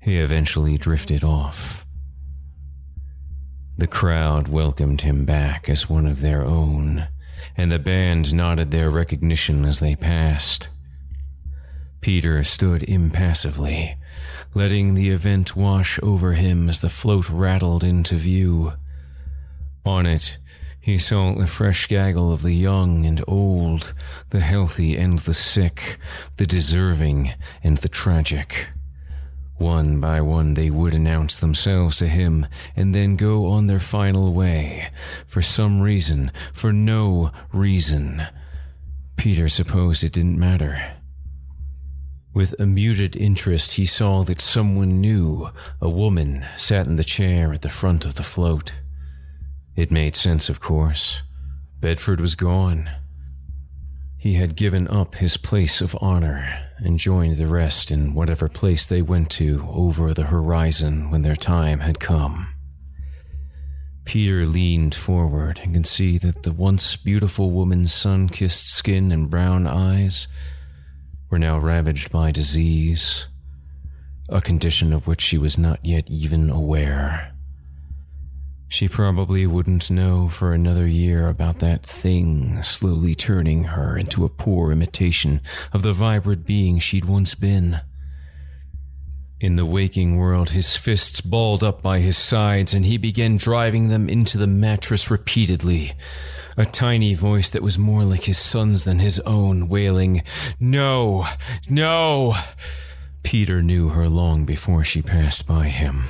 he 0.00 0.18
eventually 0.18 0.76
drifted 0.76 1.22
off. 1.22 1.86
The 3.78 3.86
crowd 3.86 4.48
welcomed 4.48 5.02
him 5.02 5.24
back 5.24 5.68
as 5.68 5.88
one 5.88 6.08
of 6.08 6.20
their 6.20 6.44
own, 6.44 7.06
and 7.56 7.70
the 7.70 7.78
band 7.78 8.34
nodded 8.34 8.72
their 8.72 8.90
recognition 8.90 9.64
as 9.64 9.78
they 9.78 9.94
passed. 9.94 10.68
Peter 12.00 12.42
stood 12.42 12.82
impassively, 12.82 13.94
letting 14.54 14.94
the 14.94 15.10
event 15.10 15.56
wash 15.56 15.98
over 16.02 16.34
him 16.34 16.68
as 16.68 16.80
the 16.80 16.88
float 16.88 17.28
rattled 17.30 17.82
into 17.82 18.16
view. 18.16 18.74
On 19.84 20.06
it, 20.06 20.38
he 20.80 20.98
saw 20.98 21.34
the 21.34 21.46
fresh 21.46 21.86
gaggle 21.86 22.32
of 22.32 22.42
the 22.42 22.52
young 22.52 23.06
and 23.06 23.22
old, 23.28 23.94
the 24.30 24.40
healthy 24.40 24.96
and 24.96 25.20
the 25.20 25.34
sick, 25.34 25.98
the 26.36 26.46
deserving 26.46 27.32
and 27.62 27.78
the 27.78 27.88
tragic. 27.88 28.68
One 29.58 30.00
by 30.00 30.20
one, 30.20 30.54
they 30.54 30.70
would 30.70 30.92
announce 30.92 31.36
themselves 31.36 31.96
to 31.98 32.08
him 32.08 32.46
and 32.74 32.92
then 32.92 33.14
go 33.14 33.46
on 33.46 33.68
their 33.68 33.78
final 33.78 34.32
way. 34.32 34.88
For 35.26 35.40
some 35.40 35.80
reason, 35.80 36.32
for 36.52 36.72
no 36.72 37.30
reason. 37.52 38.26
Peter 39.16 39.48
supposed 39.48 40.02
it 40.02 40.12
didn't 40.12 40.36
matter. 40.38 40.94
With 42.34 42.58
a 42.58 42.64
muted 42.64 43.14
interest, 43.14 43.72
he 43.72 43.84
saw 43.84 44.22
that 44.24 44.40
someone 44.40 45.00
new, 45.02 45.50
a 45.82 45.90
woman, 45.90 46.46
sat 46.56 46.86
in 46.86 46.96
the 46.96 47.04
chair 47.04 47.52
at 47.52 47.60
the 47.60 47.68
front 47.68 48.06
of 48.06 48.14
the 48.14 48.22
float. 48.22 48.72
It 49.76 49.90
made 49.90 50.16
sense, 50.16 50.48
of 50.48 50.58
course. 50.58 51.20
Bedford 51.80 52.20
was 52.20 52.34
gone. 52.34 52.90
He 54.16 54.34
had 54.34 54.56
given 54.56 54.88
up 54.88 55.16
his 55.16 55.36
place 55.36 55.80
of 55.80 55.96
honor 56.00 56.70
and 56.78 56.98
joined 56.98 57.36
the 57.36 57.46
rest 57.46 57.90
in 57.90 58.14
whatever 58.14 58.48
place 58.48 58.86
they 58.86 59.02
went 59.02 59.28
to 59.30 59.66
over 59.68 60.14
the 60.14 60.26
horizon 60.26 61.10
when 61.10 61.22
their 61.22 61.36
time 61.36 61.80
had 61.80 62.00
come. 62.00 62.48
Peter 64.04 64.46
leaned 64.46 64.94
forward 64.94 65.60
and 65.62 65.74
could 65.74 65.86
see 65.86 66.18
that 66.18 66.44
the 66.44 66.52
once 66.52 66.96
beautiful 66.96 67.50
woman's 67.50 67.92
sun 67.92 68.28
kissed 68.28 68.68
skin 68.68 69.12
and 69.12 69.28
brown 69.28 69.66
eyes 69.66 70.28
were 71.32 71.38
now 71.38 71.58
ravaged 71.58 72.12
by 72.12 72.30
disease, 72.30 73.26
a 74.28 74.38
condition 74.38 74.92
of 74.92 75.06
which 75.06 75.22
she 75.22 75.38
was 75.38 75.56
not 75.56 75.82
yet 75.82 76.08
even 76.10 76.50
aware. 76.50 77.32
She 78.68 78.86
probably 78.86 79.46
wouldn't 79.46 79.90
know 79.90 80.28
for 80.28 80.52
another 80.52 80.86
year 80.86 81.28
about 81.28 81.58
that 81.60 81.86
thing 81.86 82.62
slowly 82.62 83.14
turning 83.14 83.64
her 83.64 83.96
into 83.96 84.26
a 84.26 84.28
poor 84.28 84.72
imitation 84.72 85.40
of 85.72 85.80
the 85.80 85.94
vibrant 85.94 86.44
being 86.44 86.78
she'd 86.78 87.06
once 87.06 87.34
been. 87.34 87.80
In 89.42 89.56
the 89.56 89.66
waking 89.66 90.14
world, 90.14 90.50
his 90.50 90.76
fists 90.76 91.20
balled 91.20 91.64
up 91.64 91.82
by 91.82 91.98
his 91.98 92.16
sides, 92.16 92.72
and 92.72 92.86
he 92.86 92.96
began 92.96 93.36
driving 93.36 93.88
them 93.88 94.08
into 94.08 94.38
the 94.38 94.46
mattress 94.46 95.10
repeatedly 95.10 95.94
a 96.56 96.64
tiny 96.64 97.12
voice 97.14 97.50
that 97.50 97.62
was 97.62 97.76
more 97.76 98.04
like 98.04 98.22
his 98.22 98.38
son's 98.38 98.84
than 98.84 99.00
his 99.00 99.18
own, 99.20 99.68
wailing, 99.68 100.22
No, 100.60 101.26
no. 101.68 102.34
Peter 103.24 103.62
knew 103.62 103.88
her 103.88 104.08
long 104.08 104.44
before 104.44 104.84
she 104.84 105.02
passed 105.02 105.44
by 105.44 105.64
him. 105.64 106.04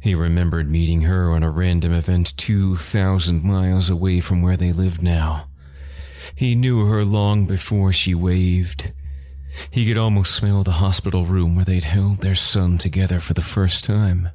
He 0.00 0.14
remembered 0.14 0.70
meeting 0.70 1.02
her 1.02 1.30
on 1.30 1.42
a 1.42 1.50
random 1.50 1.92
event 1.92 2.34
2,000 2.38 3.44
miles 3.44 3.90
away 3.90 4.20
from 4.20 4.40
where 4.40 4.56
they 4.56 4.72
lived 4.72 5.02
now. 5.02 5.48
He 6.34 6.54
knew 6.54 6.86
her 6.86 7.04
long 7.04 7.44
before 7.44 7.92
she 7.92 8.14
waved. 8.14 8.92
He 9.70 9.86
could 9.86 9.96
almost 9.96 10.34
smell 10.34 10.62
the 10.62 10.72
hospital 10.72 11.24
room 11.24 11.56
where 11.56 11.64
they'd 11.64 11.84
held 11.84 12.20
their 12.20 12.34
son 12.34 12.78
together 12.78 13.20
for 13.20 13.34
the 13.34 13.42
first 13.42 13.84
time. 13.84 14.30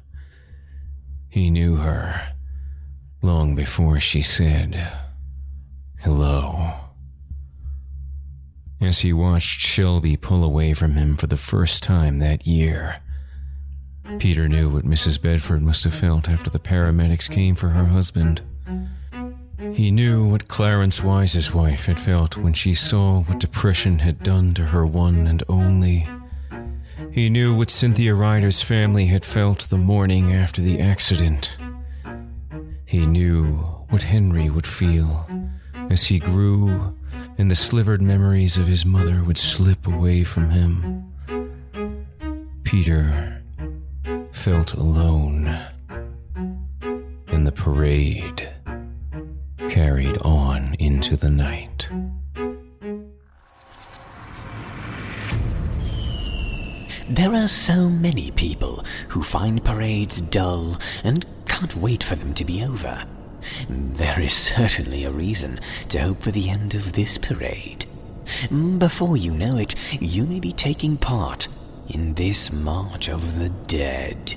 He 1.28 1.50
knew 1.50 1.76
her 1.76 2.32
long 3.22 3.54
before 3.54 4.00
she 4.00 4.22
said 4.22 4.90
hello. 6.00 6.72
As 8.80 9.00
he 9.00 9.12
watched 9.12 9.60
Shelby 9.60 10.16
pull 10.16 10.42
away 10.42 10.72
from 10.72 10.94
him 10.94 11.16
for 11.16 11.26
the 11.26 11.36
first 11.36 11.82
time 11.82 12.18
that 12.18 12.46
year, 12.46 12.96
Peter 14.18 14.48
knew 14.48 14.70
what 14.70 14.86
Mrs. 14.86 15.20
Bedford 15.20 15.62
must 15.62 15.84
have 15.84 15.94
felt 15.94 16.28
after 16.28 16.50
the 16.50 16.58
paramedics 16.58 17.30
came 17.30 17.54
for 17.54 17.68
her 17.68 17.86
husband. 17.86 18.40
He 19.60 19.90
knew 19.90 20.26
what 20.26 20.48
Clarence 20.48 21.02
Wise's 21.02 21.52
wife 21.52 21.84
had 21.84 22.00
felt 22.00 22.38
when 22.38 22.54
she 22.54 22.74
saw 22.74 23.20
what 23.20 23.40
depression 23.40 23.98
had 23.98 24.22
done 24.22 24.54
to 24.54 24.64
her 24.64 24.86
one 24.86 25.26
and 25.26 25.42
only. 25.50 26.08
He 27.12 27.28
knew 27.28 27.54
what 27.54 27.70
Cynthia 27.70 28.14
Ryder's 28.14 28.62
family 28.62 29.06
had 29.06 29.22
felt 29.22 29.68
the 29.68 29.76
morning 29.76 30.32
after 30.32 30.62
the 30.62 30.80
accident. 30.80 31.56
He 32.86 33.04
knew 33.04 33.58
what 33.90 34.04
Henry 34.04 34.48
would 34.48 34.66
feel 34.66 35.28
as 35.90 36.06
he 36.06 36.18
grew 36.18 36.96
and 37.36 37.50
the 37.50 37.54
slivered 37.54 38.00
memories 38.00 38.56
of 38.56 38.66
his 38.66 38.86
mother 38.86 39.22
would 39.22 39.38
slip 39.38 39.86
away 39.86 40.24
from 40.24 40.50
him. 40.50 41.12
Peter 42.64 43.42
felt 44.32 44.72
alone, 44.72 45.58
in 47.28 47.44
the 47.44 47.52
parade 47.52 48.48
carried 49.68 50.16
on 50.18 50.74
into 50.78 51.16
the 51.16 51.30
night. 51.30 51.88
There 57.08 57.34
are 57.34 57.48
so 57.48 57.88
many 57.88 58.30
people 58.30 58.84
who 59.08 59.22
find 59.22 59.64
parades 59.64 60.20
dull 60.20 60.78
and 61.02 61.26
can't 61.46 61.76
wait 61.76 62.02
for 62.02 62.14
them 62.14 62.32
to 62.34 62.44
be 62.44 62.64
over. 62.64 63.04
There 63.68 64.20
is 64.20 64.32
certainly 64.32 65.04
a 65.04 65.10
reason 65.10 65.60
to 65.88 65.98
hope 65.98 66.22
for 66.22 66.30
the 66.30 66.48
end 66.48 66.74
of 66.74 66.92
this 66.92 67.18
parade. 67.18 67.86
Before 68.78 69.16
you 69.16 69.32
know 69.32 69.56
it, 69.56 69.74
you 70.00 70.24
may 70.24 70.40
be 70.40 70.52
taking 70.52 70.96
part 70.96 71.48
in 71.88 72.14
this 72.14 72.52
March 72.52 73.08
of 73.08 73.38
the 73.38 73.48
Dead. 73.66 74.34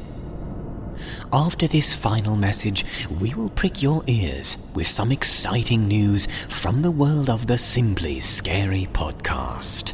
After 1.31 1.67
this 1.67 1.95
final 1.95 2.35
message, 2.35 2.85
we 3.19 3.33
will 3.33 3.49
prick 3.49 3.81
your 3.81 4.03
ears 4.07 4.57
with 4.73 4.87
some 4.87 5.11
exciting 5.11 5.87
news 5.87 6.27
from 6.49 6.81
the 6.81 6.91
world 6.91 7.29
of 7.29 7.47
the 7.47 7.57
Simply 7.57 8.19
Scary 8.19 8.87
podcast. 8.93 9.93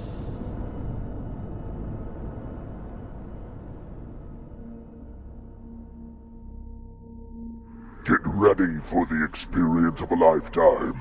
Get 8.05 8.19
ready 8.23 8.79
for 8.81 9.05
the 9.05 9.23
experience 9.23 10.01
of 10.01 10.11
a 10.11 10.15
lifetime 10.15 10.95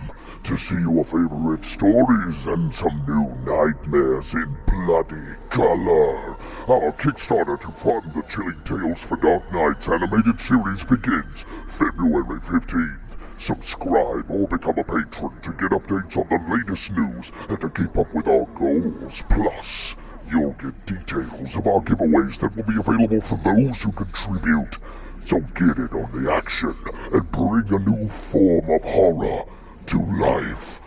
to 0.45 0.57
see 0.59 0.79
your 0.81 1.05
favorite 1.05 1.65
stories 1.65 2.47
and 2.47 2.75
some 2.75 3.03
new 3.09 3.35
nightmares 3.51 4.35
in 4.35 4.57
bloody 4.67 5.35
color. 5.49 6.37
Our 6.69 6.93
Kickstarter 6.93 7.59
to 7.63 7.69
fund 7.69 8.13
the 8.13 8.21
Chilling 8.29 8.61
Tales 8.63 9.03
for 9.03 9.17
Dark 9.17 9.51
Nights 9.55 9.89
animated 9.89 10.39
series 10.39 10.85
begins 10.85 11.47
February 11.67 12.41
15th. 12.41 13.41
Subscribe 13.41 14.31
or 14.31 14.47
become 14.47 14.77
a 14.77 14.85
patron 14.85 15.33
to 15.41 15.53
get 15.53 15.71
updates 15.71 16.19
on 16.19 16.29
the 16.29 16.39
latest 16.55 16.93
news 16.93 17.33
and 17.49 17.59
to 17.59 17.71
keep 17.71 17.97
up 17.97 18.13
with 18.13 18.29
our 18.29 18.45
goals. 18.55 19.25
Plus, 19.31 19.97
you'll 20.31 20.53
get 20.53 20.85
details 20.85 21.57
of 21.57 21.67
our 21.67 21.81
giveaways 21.81 22.39
that 22.41 22.55
will 22.55 22.65
be 22.65 22.79
available 22.79 23.23
for 23.23 23.39
those 23.39 23.83
who 23.83 23.93
contribute. 23.93 24.77
So 25.25 25.41
get 25.41 25.79
in 25.79 25.89
on 25.89 26.23
the 26.23 26.31
action 26.31 26.75
and 27.15 27.33
bring 27.33 27.73
a 27.73 27.79
new 27.79 28.09
form 28.11 28.69
of 28.69 28.85
horror 28.85 29.47
to 29.87 29.99
life. 30.21 30.83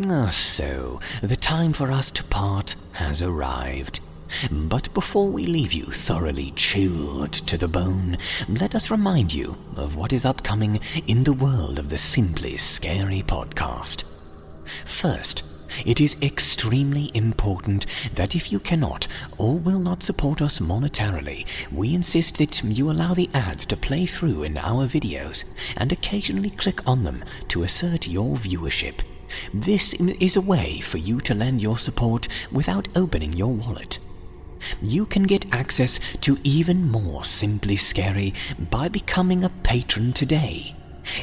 Ah, 0.03 0.29
so, 0.29 0.99
the 1.23 1.37
time 1.37 1.73
for 1.73 1.93
us 1.93 2.11
to 2.11 2.25
part 2.25 2.75
has 2.95 3.23
arrived. 3.23 4.01
But 4.51 4.93
before 4.93 5.29
we 5.29 5.45
leave 5.45 5.73
you 5.73 5.85
thoroughly 5.85 6.51
chilled 6.57 7.33
to 7.33 7.57
the 7.57 7.69
bone, 7.69 8.19
let 8.49 8.75
us 8.75 8.91
remind 8.91 9.33
you 9.33 9.57
of 9.77 9.95
what 9.95 10.13
is 10.13 10.25
upcoming 10.25 10.81
in 11.07 11.23
the 11.23 11.33
world 11.33 11.79
of 11.79 11.91
the 11.91 11.97
Simply 11.99 12.57
Scary 12.57 13.23
podcast. 13.23 14.03
First, 14.85 15.45
it 15.87 16.01
is 16.01 16.17
extremely 16.21 17.13
important 17.15 17.87
that 18.15 18.35
if 18.35 18.51
you 18.51 18.59
cannot 18.59 19.07
or 19.39 19.57
will 19.57 19.79
not 19.79 20.03
support 20.03 20.43
us 20.43 20.59
monetarily, 20.59 21.47
we 21.71 21.95
insist 21.95 22.39
that 22.39 22.65
you 22.65 22.91
allow 22.91 23.15
the 23.15 23.31
ads 23.33 23.65
to 23.67 23.77
play 23.77 24.07
through 24.07 24.43
in 24.43 24.59
our 24.59 24.89
videos 24.89 25.45
and 25.77 25.93
occasionally 25.93 26.51
click 26.51 26.81
on 26.85 27.05
them 27.05 27.25
to 27.47 27.63
assert 27.63 28.09
your 28.09 28.35
viewership. 28.35 29.01
This 29.53 29.95
is 29.95 30.37
a 30.37 30.41
way 30.41 30.81
for 30.81 30.99
you 30.99 31.21
to 31.23 31.35
lend 31.35 31.61
your 31.61 31.79
support 31.79 32.29
without 32.53 32.89
opening 32.97 33.33
your 33.33 33.53
wallet. 33.53 33.99
You 34.83 35.07
can 35.07 35.25
get 35.25 35.53
access 35.53 36.01
to 36.23 36.39
even 36.43 36.91
more 36.91 37.25
Simply 37.25 37.77
Scary 37.77 38.35
by 38.71 38.89
becoming 38.89 39.45
a 39.45 39.51
patron 39.63 40.13
today. 40.13 40.75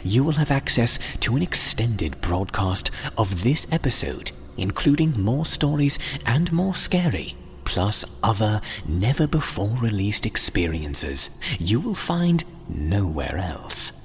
You 0.03 0.23
will 0.23 0.33
have 0.33 0.51
access 0.51 0.99
to 1.21 1.35
an 1.35 1.41
extended 1.41 2.21
broadcast 2.21 2.91
of 3.17 3.43
this 3.43 3.67
episode, 3.71 4.31
including 4.57 5.19
more 5.21 5.45
stories 5.45 5.97
and 6.25 6.51
more 6.51 6.75
scary, 6.75 7.35
plus 7.65 8.05
other 8.21 8.61
never 8.87 9.25
before 9.27 9.75
released 9.81 10.25
experiences 10.25 11.29
you 11.59 11.79
will 11.79 11.95
find 11.95 12.43
nowhere 12.67 13.37
else. 13.37 14.00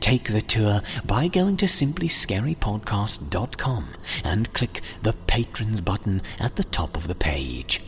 Take 0.00 0.32
the 0.32 0.42
tour 0.42 0.82
by 1.04 1.28
going 1.28 1.56
to 1.58 1.66
simplyscarypodcast.com 1.66 3.88
and 4.24 4.52
click 4.52 4.82
the 5.02 5.12
Patrons 5.26 5.80
button 5.80 6.22
at 6.38 6.56
the 6.56 6.64
top 6.64 6.96
of 6.96 7.08
the 7.08 7.14
page. 7.14 7.80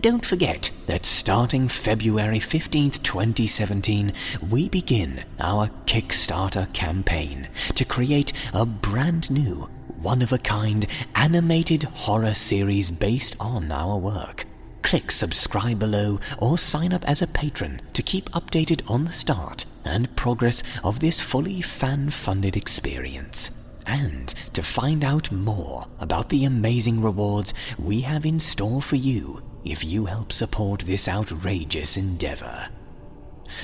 Don't 0.00 0.24
forget 0.24 0.70
that 0.86 1.06
starting 1.06 1.68
February 1.68 2.38
15th, 2.38 3.02
2017, 3.02 4.12
we 4.50 4.68
begin 4.68 5.24
our 5.38 5.68
Kickstarter 5.86 6.72
campaign 6.72 7.48
to 7.74 7.84
create 7.84 8.32
a 8.52 8.66
brand 8.66 9.30
new, 9.30 9.68
one 10.00 10.22
of 10.22 10.32
a 10.32 10.38
kind 10.38 10.86
animated 11.14 11.84
horror 11.84 12.34
series 12.34 12.90
based 12.90 13.36
on 13.38 13.70
our 13.70 13.96
work. 13.96 14.46
Click 14.86 15.10
subscribe 15.10 15.80
below 15.80 16.20
or 16.38 16.56
sign 16.56 16.92
up 16.92 17.04
as 17.08 17.20
a 17.20 17.26
patron 17.26 17.82
to 17.92 18.04
keep 18.04 18.30
updated 18.30 18.88
on 18.88 19.04
the 19.04 19.12
start 19.12 19.64
and 19.84 20.14
progress 20.14 20.62
of 20.84 21.00
this 21.00 21.20
fully 21.20 21.60
fan 21.60 22.08
funded 22.08 22.56
experience. 22.56 23.50
And 23.84 24.32
to 24.52 24.62
find 24.62 25.02
out 25.02 25.32
more 25.32 25.88
about 25.98 26.28
the 26.28 26.44
amazing 26.44 27.02
rewards 27.02 27.52
we 27.80 28.02
have 28.02 28.24
in 28.24 28.38
store 28.38 28.80
for 28.80 28.94
you 28.94 29.42
if 29.64 29.84
you 29.84 30.04
help 30.04 30.30
support 30.30 30.82
this 30.82 31.08
outrageous 31.08 31.96
endeavor. 31.96 32.68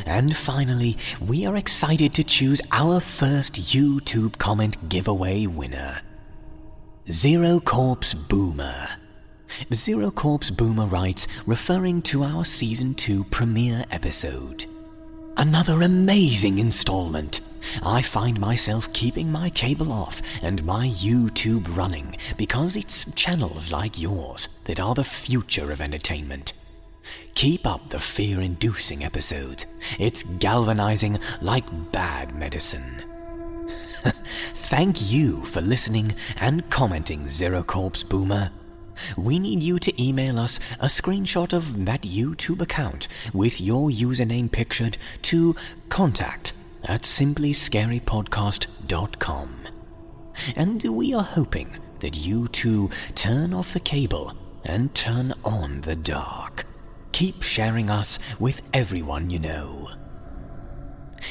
And 0.05 0.37
finally, 0.37 0.99
we 1.21 1.47
are 1.47 1.55
excited 1.55 2.15
to 2.15 2.25
choose 2.25 2.61
our 2.73 2.99
first 2.99 3.63
YouTube 3.63 4.39
comment 4.39 4.89
giveaway 4.89 5.47
winner 5.47 6.01
Zero 7.09 7.61
Corpse 7.61 8.13
Boomer. 8.13 9.02
Zero 9.75 10.11
Corpse 10.11 10.51
Boomer 10.51 10.87
writes, 10.87 11.27
referring 11.47 12.03
to 12.03 12.25
our 12.25 12.45
Season 12.45 12.95
2 12.95 13.25
premiere 13.25 13.85
episode. 13.91 14.67
Another 15.37 15.83
amazing 15.83 16.59
installment. 16.59 17.41
I 17.83 18.03
find 18.03 18.39
myself 18.39 18.93
keeping 18.93 19.31
my 19.31 19.51
cable 19.51 19.93
off 19.93 20.21
and 20.43 20.65
my 20.65 20.89
YouTube 20.89 21.77
running 21.77 22.17
because 22.37 22.77
it's 22.77 23.11
channels 23.15 23.73
like 23.73 23.99
yours 23.99 24.49
that 24.65 24.81
are 24.81 24.95
the 24.95 25.05
future 25.05 25.73
of 25.73 25.81
entertainment. 25.81 26.53
Keep 27.35 27.67
up 27.67 27.89
the 27.89 27.99
fear 27.99 28.41
inducing 28.41 29.05
episodes. 29.05 29.67
It's 29.99 30.23
galvanizing 30.23 31.19
like 31.41 31.65
bad 31.93 32.35
medicine. 32.35 33.03
Thank 34.55 35.11
you 35.11 35.43
for 35.45 35.61
listening 35.61 36.15
and 36.41 36.69
commenting, 36.71 37.29
Zero 37.29 37.63
Corpse 37.63 38.03
Boomer. 38.03 38.51
We 39.17 39.39
need 39.39 39.63
you 39.63 39.79
to 39.79 40.03
email 40.03 40.39
us 40.39 40.59
a 40.81 40.87
screenshot 40.87 41.53
of 41.53 41.85
that 41.85 42.01
YouTube 42.03 42.61
account 42.61 43.07
with 43.33 43.61
your 43.61 43.91
username 43.91 44.51
pictured 44.51 44.99
to 45.23 45.55
contact 45.89 46.53
at 46.85 47.03
simplyscarypodcast.com. 47.03 49.69
And 50.57 50.83
we 50.83 51.15
are 51.15 51.23
hoping 51.23 51.79
that 52.01 52.17
you 52.17 52.49
too 52.49 52.91
turn 53.15 53.55
off 53.55 53.73
the 53.73 53.81
cable 53.81 54.33
and 54.65 54.95
turn 54.95 55.35
on 55.45 55.81
the 55.83 55.97
dark. 55.97 56.67
Keep 57.13 57.43
sharing 57.43 57.91
us 57.91 58.19
with 58.39 58.63
everyone 58.73 59.31
you 59.31 59.39
know. 59.39 59.91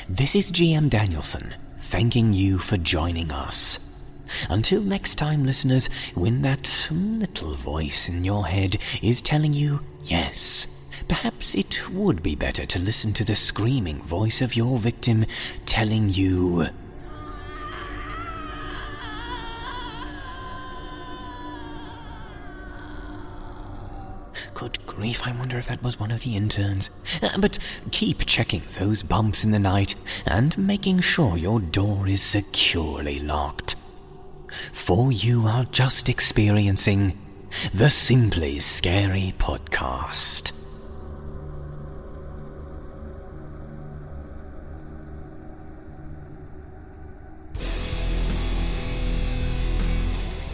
This 0.08 0.36
is 0.36 0.52
GM 0.52 0.90
Danielson, 0.90 1.56
thanking 1.78 2.34
you 2.34 2.60
for 2.60 2.78
joining 2.78 3.32
us. 3.32 3.91
Until 4.50 4.82
next 4.82 5.16
time, 5.16 5.46
listeners, 5.46 5.88
when 6.16 6.42
that 6.42 6.88
little 6.92 7.54
voice 7.54 8.10
in 8.10 8.24
your 8.24 8.48
head 8.48 8.78
is 9.02 9.22
telling 9.22 9.54
you 9.54 9.82
yes, 10.06 10.68
perhaps 11.08 11.56
it 11.56 11.90
would 11.90 12.24
be 12.24 12.36
better 12.36 12.66
to 12.66 12.80
listen 12.80 13.14
to 13.14 13.24
the 13.24 13.36
screaming 13.36 14.02
voice 14.02 14.42
of 14.42 14.56
your 14.56 14.78
victim 14.78 15.26
telling 15.66 16.10
you 16.10 16.68
Good 24.62 24.86
grief, 24.86 25.26
I 25.26 25.32
wonder 25.32 25.58
if 25.58 25.68
that 25.70 25.82
was 25.82 26.00
one 26.00 26.12
of 26.12 26.22
the 26.22 26.36
interns. 26.36 26.92
Uh, 27.24 27.30
but 27.40 27.58
keep 27.90 28.28
checking 28.28 28.62
those 28.78 29.02
bumps 29.02 29.44
in 29.44 29.50
the 29.50 29.58
night 29.58 29.96
and 30.28 30.56
making 30.56 31.00
sure 31.00 31.36
your 31.36 31.60
door 31.60 32.08
is 32.08 32.22
securely 32.22 33.18
locked. 33.18 33.76
For 34.72 35.12
you 35.12 35.48
are 35.48 35.66
just 35.66 36.10
experiencing 36.10 37.18
the 37.74 37.90
Simply 37.90 38.60
Scary 38.60 39.34
Podcast. 39.38 40.52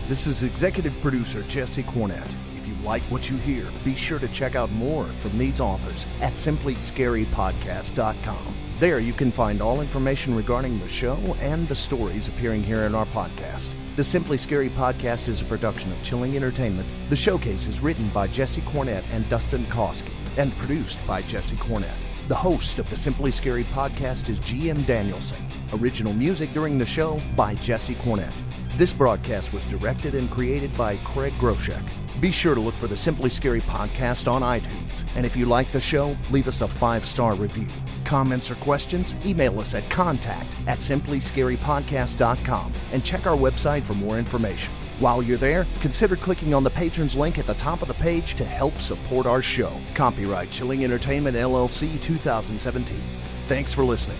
This 0.08 0.26
is 0.26 0.44
executive 0.44 1.00
producer 1.02 1.42
Jesse 1.44 1.84
Cornett 1.84 2.34
like 2.84 3.04
what 3.04 3.30
you 3.30 3.38
hear, 3.38 3.66
be 3.84 3.96
sure 3.96 4.20
to 4.20 4.28
check 4.28 4.56
out 4.56 4.72
more 4.72 5.06
from 5.06 5.38
these 5.38 5.60
authors 5.60 6.06
at 6.22 6.34
simplyscarypodcast.com. 6.34 8.56
There 8.80 9.00
you 9.00 9.14
can 9.14 9.32
find 9.32 9.62
all 9.62 9.82
information 9.82 10.36
regarding 10.36 10.80
the 10.80 10.88
show 10.88 11.18
and 11.42 11.68
the 11.68 11.76
stories 11.76 12.28
appearing 12.28 12.64
here 12.64 12.84
in 12.84 12.94
our 12.94 13.08
podcast. 13.08 13.72
The 13.96 14.04
Simply 14.04 14.38
Scary 14.38 14.70
podcast 14.70 15.28
is 15.28 15.42
a 15.42 15.46
production 15.46 15.92
of 15.92 16.04
Chilling 16.04 16.36
Entertainment. 16.36 16.88
The 17.10 17.16
showcase 17.16 17.66
is 17.66 17.82
written 17.82 18.10
by 18.10 18.28
Jesse 18.28 18.62
Cornett 18.62 19.04
and 19.12 19.28
Dustin 19.30 19.66
Kosky 19.66 20.12
and 20.38 20.56
produced 20.58 21.00
by 21.08 21.24
Jesse 21.24 21.56
Cornett. 21.56 21.98
The 22.28 22.36
host 22.36 22.78
of 22.78 22.88
the 22.92 22.96
Simply 22.96 23.32
Scary 23.32 23.64
podcast 23.64 24.30
is 24.30 24.38
GM 24.42 24.86
Danielson. 24.86 25.40
Original 25.74 26.14
music 26.14 26.54
during 26.54 26.78
the 26.78 26.86
show 26.86 27.20
by 27.36 27.56
Jesse 27.56 27.96
Cornett. 27.96 28.34
This 28.78 28.94
broadcast 28.94 29.54
was 29.54 29.66
directed 29.66 30.14
and 30.14 30.30
created 30.30 30.72
by 30.78 30.98
Craig 30.98 31.34
Groshek. 31.40 31.84
Be 32.22 32.32
sure 32.32 32.54
to 32.54 32.62
look 32.62 32.76
for 32.76 32.86
the 32.86 32.96
Simply 32.96 33.28
Scary 33.28 33.62
podcast 33.62 34.32
on 34.32 34.44
iTunes. 34.44 35.04
And 35.16 35.26
if 35.26 35.36
you 35.36 35.48
like 35.48 35.72
the 35.72 35.80
show, 35.80 36.16
leave 36.30 36.48
us 36.48 36.62
a 36.62 36.68
five 36.68 37.04
star 37.04 37.34
review. 37.34 37.66
Comments 38.06 38.52
or 38.52 38.54
questions? 38.56 39.16
Email 39.26 39.60
us 39.60 39.74
at 39.74 39.90
contact 39.90 40.56
at 40.68 40.78
simplyscarypodcast.com 40.78 42.74
and 42.92 43.04
check 43.04 43.26
our 43.26 43.36
website 43.36 43.82
for 43.82 43.96
more 43.96 44.20
information. 44.20 44.72
While 45.00 45.24
you're 45.24 45.38
there, 45.38 45.66
consider 45.82 46.16
clicking 46.16 46.54
on 46.54 46.64
the 46.64 46.70
patrons 46.70 47.16
link 47.16 47.40
at 47.40 47.48
the 47.48 47.56
top 47.56 47.82
of 47.82 47.88
the 47.88 47.96
page 47.96 48.36
to 48.36 48.46
help 48.46 48.78
support 48.78 49.26
our 49.26 49.42
show. 49.42 49.72
Copyright 49.96 50.52
Chilling 50.52 50.84
Entertainment 50.84 51.36
LLC 51.36 52.00
2017. 52.00 53.02
Thanks 53.48 53.74
for 53.74 53.84
listening. 53.84 54.20